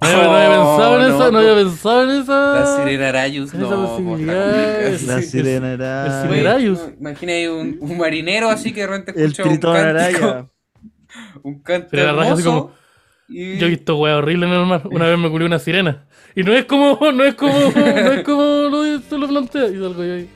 No 0.03 0.09
había, 0.09 0.25
no 0.27 0.33
había 0.35 0.49
pensado 0.51 0.97
en 0.97 1.01
Oh, 1.01 1.09
no, 1.09 1.15
esa, 1.17 1.31
no 1.31 1.39
había 1.39 1.55
pensado 1.55 2.03
en 2.03 2.11
esa. 2.23 2.53
La 2.61 2.77
sirena 2.85 3.09
Arayus, 3.09 3.55
no. 3.55 3.71
po, 3.71 3.87
posibilidad. 3.97 4.91
La 5.07 5.23
Sí, 5.23 5.29
sirena 5.31 5.73
el 5.73 5.83
Arayus. 5.83 6.81
Imagina 7.01 7.33
ahí 7.33 7.47
un, 7.47 7.79
un 7.81 7.97
marinero 7.99 8.51
así 8.51 8.73
que 8.75 8.83
de 8.83 8.87
repente 8.89 9.13
El 9.23 9.31
escucha 9.31 9.45
un 9.45 9.49
tritón 9.49 9.73
cántico, 9.77 10.25
araya. 10.27 10.49
un 11.43 11.63
canto 11.63 11.89
Sirena 11.91 12.11
araya 12.11 12.33
así 12.35 12.43
hermoso. 12.43 12.61
como- 12.67 12.84
y- 13.29 13.59
Yo 13.59 13.67
he 13.67 13.71
visto 13.71 13.97
weas 13.97 14.19
horribles 14.19 14.49
en 14.51 14.55
el 14.57 14.67
mar. 14.67 14.83
Una 14.91 15.07
vez 15.07 15.19
me 15.19 15.31
culió 15.31 15.47
una 15.47 15.59
sirena. 15.59 16.05
Y 16.37 16.43
no 16.43 16.53
es 16.53 16.65
como, 16.65 16.99
no 17.13 17.25
es 17.25 17.35
como, 17.35 17.53
no 17.77 18.13
es 18.13 18.23
como 18.25 18.43
lo, 18.43 19.01
se 19.01 19.19
lo 19.19 19.29
plantea. 19.29 19.67
Y 19.69 19.79
salgo 19.79 20.05
yo 20.05 20.15
ahí. 20.15 20.29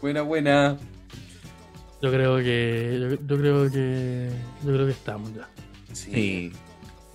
Buena, 0.00 0.22
buena. 0.22 0.76
Yo 2.02 2.10
creo 2.12 2.36
que, 2.38 2.98
yo, 3.00 3.26
yo 3.26 3.38
creo 3.40 3.70
que, 3.70 4.28
yo 4.64 4.72
creo 4.72 4.86
que 4.86 4.92
estamos 4.92 5.32
ya. 5.34 5.48
Sí. 5.92 6.52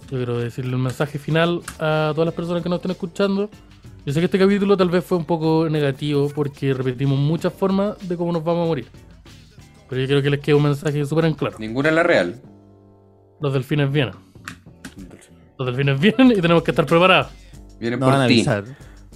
Yo 0.10 0.18
quiero 0.18 0.40
decirle 0.40 0.76
un 0.76 0.82
mensaje 0.82 1.20
final 1.20 1.62
a 1.80 2.12
todas 2.14 2.26
las 2.26 2.34
personas 2.34 2.64
que 2.64 2.70
nos 2.70 2.78
estén 2.80 2.92
escuchando. 2.92 3.50
Yo 4.06 4.12
sé 4.14 4.20
que 4.20 4.26
este 4.26 4.40
capítulo 4.40 4.76
tal 4.76 4.90
vez 4.90 5.06
fue 5.06 5.18
un 5.20 5.26
poco 5.26 5.68
negativo 5.70 6.30
porque 6.34 6.74
repetimos 6.74 7.18
muchas 7.20 7.54
formas 7.54 7.96
de 8.10 8.18
cómo 8.18 8.32
nos 8.34 8.44
vamos 8.44 8.66
a 8.66 8.68
morir. 8.68 8.88
Pero 9.88 10.02
yo 10.02 10.08
quiero 10.08 10.22
que 10.24 10.30
les 10.32 10.40
quede 10.40 10.56
un 10.56 10.64
mensaje 10.64 11.06
súper 11.06 11.26
en 11.26 11.36
claro. 11.36 11.58
Ninguna 11.60 11.90
es 11.90 11.96
la 11.96 12.04
real. 12.04 12.42
Los 13.40 13.54
delfines 13.54 13.92
vienen. 13.92 14.16
Los 15.66 15.76
delfines 15.76 16.00
vienen 16.00 16.32
y 16.38 16.42
tenemos 16.42 16.64
que 16.64 16.72
estar 16.72 16.86
preparados. 16.86 17.28
Vienen 17.80 18.00
No 18.00 18.06
por 18.08 18.14
van 18.14 18.22
a 18.24 18.28
ti. 18.28 18.34
avisar. 18.34 18.64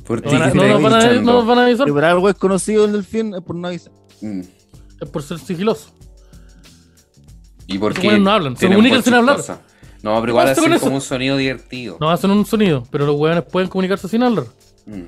Por 0.06 0.24
No, 0.24 0.30
ti 0.30 0.36
no 0.38 0.68
nos 0.68 0.82
van 0.84 0.94
a, 0.94 0.98
escuchando. 1.00 1.32
no 1.32 1.38
nos 1.40 1.48
van 1.48 1.58
a 1.60 1.64
avisar 1.66 1.88
Si 1.88 1.92
por 1.94 2.06
algo 2.06 2.30
es 2.30 2.36
conocido 2.36 2.86
el 2.86 2.92
delfín, 2.92 3.34
es 3.34 3.42
por 3.42 3.56
no 3.56 3.68
avisar. 3.68 3.92
Mm. 4.22 4.42
es 5.02 5.10
por 5.10 5.24
ser 5.24 5.40
sigiloso. 5.40 5.90
¿Y 7.68 7.78
por 7.80 7.94
qué? 7.94 8.20
no 8.20 8.32
hablan, 8.32 8.56
se 8.58 8.68
comunican 8.68 9.04
sin 9.04 9.14
hablar. 9.16 9.40
No, 10.04 10.20
pero 10.20 10.32
igual 10.34 10.48
hacen 10.50 10.72
eso? 10.72 10.84
como 10.84 10.96
un 10.98 11.02
sonido 11.02 11.36
divertido. 11.36 11.98
No 12.00 12.12
hacen 12.12 12.30
un 12.30 12.46
sonido, 12.46 12.84
pero 12.92 13.08
los 13.08 13.16
hueones 13.20 13.44
pueden 13.44 13.70
comunicarse 13.70 14.08
sin 14.08 14.22
hablar. 14.22 14.46
Mm. 14.86 15.02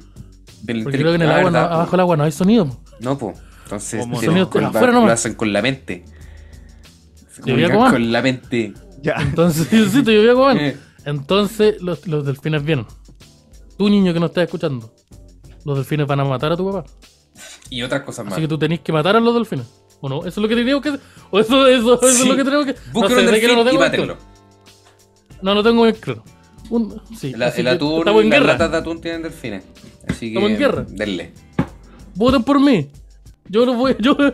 Del 0.64 0.84
Porque 0.84 0.98
creo 0.98 1.12
que 1.12 1.16
en 1.18 1.22
el 1.22 1.30
agua, 1.32 1.44
no- 1.44 1.52
¿verdad, 1.52 1.70
po? 1.70 1.76
abajo 1.76 1.92
del 1.92 2.00
agua 2.00 2.18
no 2.18 2.24
hay 2.24 2.32
sonido. 2.32 2.82
No, 3.00 3.16
pues. 3.18 3.38
Entonces, 3.66 4.00
¿Cómo 4.02 4.20
tienen 4.20 4.40
no? 4.40 4.50
con- 4.50 4.64
Afuera 4.66 4.88
lo 4.88 4.94
nomás. 4.94 5.14
hacen 5.14 5.36
con 5.36 5.54
la 5.54 5.62
mente. 5.62 6.04
Se 7.30 7.42
Yo 7.42 7.44
comunican 7.44 7.78
comer. 7.78 7.92
con 7.92 8.12
la 8.12 8.22
mente. 8.24 8.74
Ya. 9.04 9.14
Entonces, 9.20 9.68
sí, 9.92 10.04
te 10.04 10.24
yo 10.26 10.36
voy 10.36 10.58
a 10.58 10.62
Eh. 10.70 10.78
Entonces, 11.08 11.82
los, 11.82 12.06
los 12.06 12.26
delfines 12.26 12.66
vienen. 12.66 12.86
Tú, 13.78 13.90
niño 13.90 14.14
que 14.14 14.20
no 14.20 14.26
estás 14.26 14.44
escuchando, 14.44 14.94
los 15.64 15.78
delfines 15.78 16.06
van 16.06 16.20
a 16.20 16.26
matar 16.26 16.52
a 16.52 16.58
tu 16.58 16.70
papá. 16.70 16.90
Y 17.70 17.82
otras 17.82 18.02
cosas 18.02 18.26
más. 18.26 18.34
Así 18.34 18.42
que 18.42 18.48
tú 18.50 18.58
tenés 18.60 18.82
que 18.82 18.92
matar 18.92 19.16
a 19.16 19.22
los 19.22 19.34
delfines. 19.34 19.66
¿O 20.02 20.10
no? 20.10 20.20
¿Eso 20.20 20.28
es 20.28 20.38
lo 20.38 20.48
que 20.50 20.56
tenemos 20.56 20.82
que 20.84 21.00
¿O 21.32 21.40
eso, 21.40 21.66
eso, 21.68 21.96
eso 21.96 22.08
es 22.08 22.28
lo 22.28 22.36
que 22.36 22.44
tenemos 22.44 22.66
que 22.66 22.74
sé, 22.74 22.80
un 22.94 23.08
sé 23.08 23.16
que 23.16 23.24
delfín 23.24 23.56
no 23.56 23.64
lo 23.64 23.72
y 23.72 23.78
mátenlo. 23.78 24.18
No 25.42 25.54
lo 25.56 25.64
tengo 25.64 25.92
claro. 25.94 26.24
Un- 26.70 27.02
sí, 27.18 27.32
El, 27.34 27.42
atún, 27.42 28.00
estamos 28.00 28.24
en 28.24 28.30
las 28.30 28.40
guerra. 28.40 28.54
latas 28.54 28.72
de 28.72 28.78
atún 28.78 29.00
tienen 29.00 29.24
delfines. 29.24 29.64
Así 30.10 30.20
que. 30.20 30.28
Estamos 30.28 30.52
en 30.52 30.58
guerra. 30.58 30.86
Denle. 30.90 31.34
Voten 32.16 32.44
por 32.44 32.60
mí. 32.60 32.90
Yo 33.48 33.66
los 33.66 33.78
voy, 33.78 33.96
yo, 34.00 34.18
yo 34.18 34.34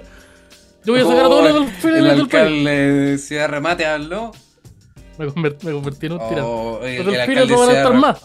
voy 0.94 1.00
a 1.02 1.04
sacar 1.04 1.26
a 1.26 1.30
todos 1.30 1.52
los 1.54 1.66
delfines 1.68 1.98
el 1.98 2.04
del 2.04 2.28
país. 2.28 2.34
alcalde 2.34 2.72
de 2.72 3.18
Ciudad 3.20 3.50
Remate 3.50 3.86
habló. 3.86 4.32
Me, 5.18 5.28
convert- 5.28 5.64
me 5.64 5.72
convertí 5.72 6.06
en 6.08 6.12
un 6.14 6.30
tirano. 6.30 6.48
Oh, 6.48 6.84
el, 6.84 7.06
Los 7.06 7.14
el 7.16 7.22
alcalde 7.22 7.54
no 7.54 7.60
van 7.60 7.70
a 7.70 7.74
estar 7.74 7.94
más. 7.94 8.22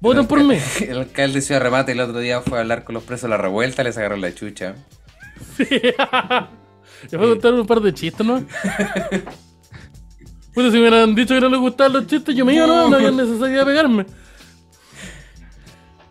Voten 0.00 0.20
el 0.22 0.26
por 0.26 0.42
mí. 0.42 0.56
El 0.80 0.98
alcalde 0.98 1.34
de 1.34 1.42
Ciudad 1.42 1.60
Remate 1.60 1.92
el 1.92 2.00
otro 2.00 2.18
día 2.20 2.40
fue 2.40 2.56
a 2.58 2.62
hablar 2.62 2.84
con 2.84 2.94
los 2.94 3.02
presos 3.04 3.24
de 3.24 3.28
la 3.28 3.36
revuelta, 3.36 3.82
le 3.84 3.92
sacaron 3.92 4.20
la 4.20 4.34
chucha. 4.34 4.74
Ya 7.10 7.16
voy 7.16 7.28
a 7.28 7.30
contar 7.30 7.54
un 7.54 7.66
par 7.66 7.80
de 7.80 7.94
chistes, 7.94 8.26
¿no? 8.26 8.36
Puta, 10.54 10.66
si 10.70 10.72
me 10.76 10.80
hubieran 10.80 11.14
dicho 11.14 11.34
que 11.34 11.40
no 11.40 11.48
les 11.48 11.60
gustaban 11.60 11.92
los 11.94 12.06
chistes, 12.06 12.34
yo 12.34 12.44
me 12.44 12.52
iba, 12.54 12.66
¿no? 12.66 12.88
No 12.90 12.96
había 12.96 13.10
necesidad 13.10 13.48
de 13.48 13.64
pegarme. 13.64 14.06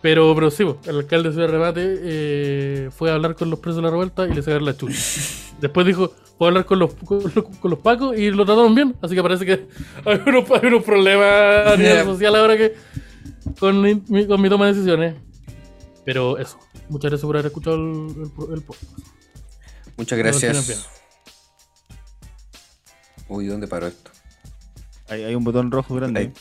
Pero, 0.02 0.34
pero 0.34 0.50
sí, 0.50 0.64
el 0.86 0.96
alcalde 0.98 1.30
de 1.30 1.36
Ciudad 1.36 1.50
Remate 1.50 1.82
eh, 2.04 2.90
fue 2.90 3.12
a 3.12 3.16
hablar 3.16 3.36
con 3.36 3.50
los 3.50 3.60
presos 3.60 3.78
de 3.78 3.82
la 3.84 3.90
revuelta 3.90 4.26
y 4.28 4.34
le 4.34 4.42
sacaron 4.42 4.66
la 4.66 4.76
chucha. 4.78 4.94
Después 5.60 5.86
dijo, 5.86 6.14
fue 6.38 6.48
a 6.48 6.50
hablar 6.50 6.66
con 6.66 6.80
los, 6.80 6.94
con, 6.94 7.22
los- 7.22 7.58
con 7.60 7.70
los 7.72 7.80
pacos 7.80 8.18
y 8.18 8.32
lo 8.32 8.46
trataron 8.46 8.74
bien. 8.74 8.96
Así 9.02 9.14
que 9.14 9.22
parece 9.22 9.46
que 9.46 9.68
hay 10.06 10.22
unos, 10.26 10.50
hay 10.52 10.68
unos 10.68 10.84
problemas 10.84 11.68
a 11.74 11.76
nivel 11.78 11.94
Yeah. 11.96 12.06
social 12.06 12.36
ahora 12.38 12.56
que 12.58 12.76
con 13.60 13.82
mi, 13.82 14.26
con 14.26 14.42
mi 14.42 14.48
toma 14.50 14.68
de 14.68 14.74
decisiones. 14.74 15.16
Pero 16.06 16.38
eso. 16.38 16.58
Muchas 16.88 17.12
gracias 17.12 17.26
por 17.28 17.36
haber 17.36 17.48
escuchado 17.48 17.76
el, 17.76 17.82
el, 18.48 18.54
el 18.54 18.62
podcast. 18.62 18.92
Muchas 19.98 20.18
gracias. 20.18 20.88
Uy, 23.28 23.48
¿dónde 23.48 23.68
paró 23.68 23.88
esto? 23.88 24.12
Hay, 25.10 25.24
hay 25.24 25.36
un 25.36 25.44
botón 25.44 25.70
rojo 25.72 25.94
grande. 25.96 26.20
Ahí. 26.22 26.34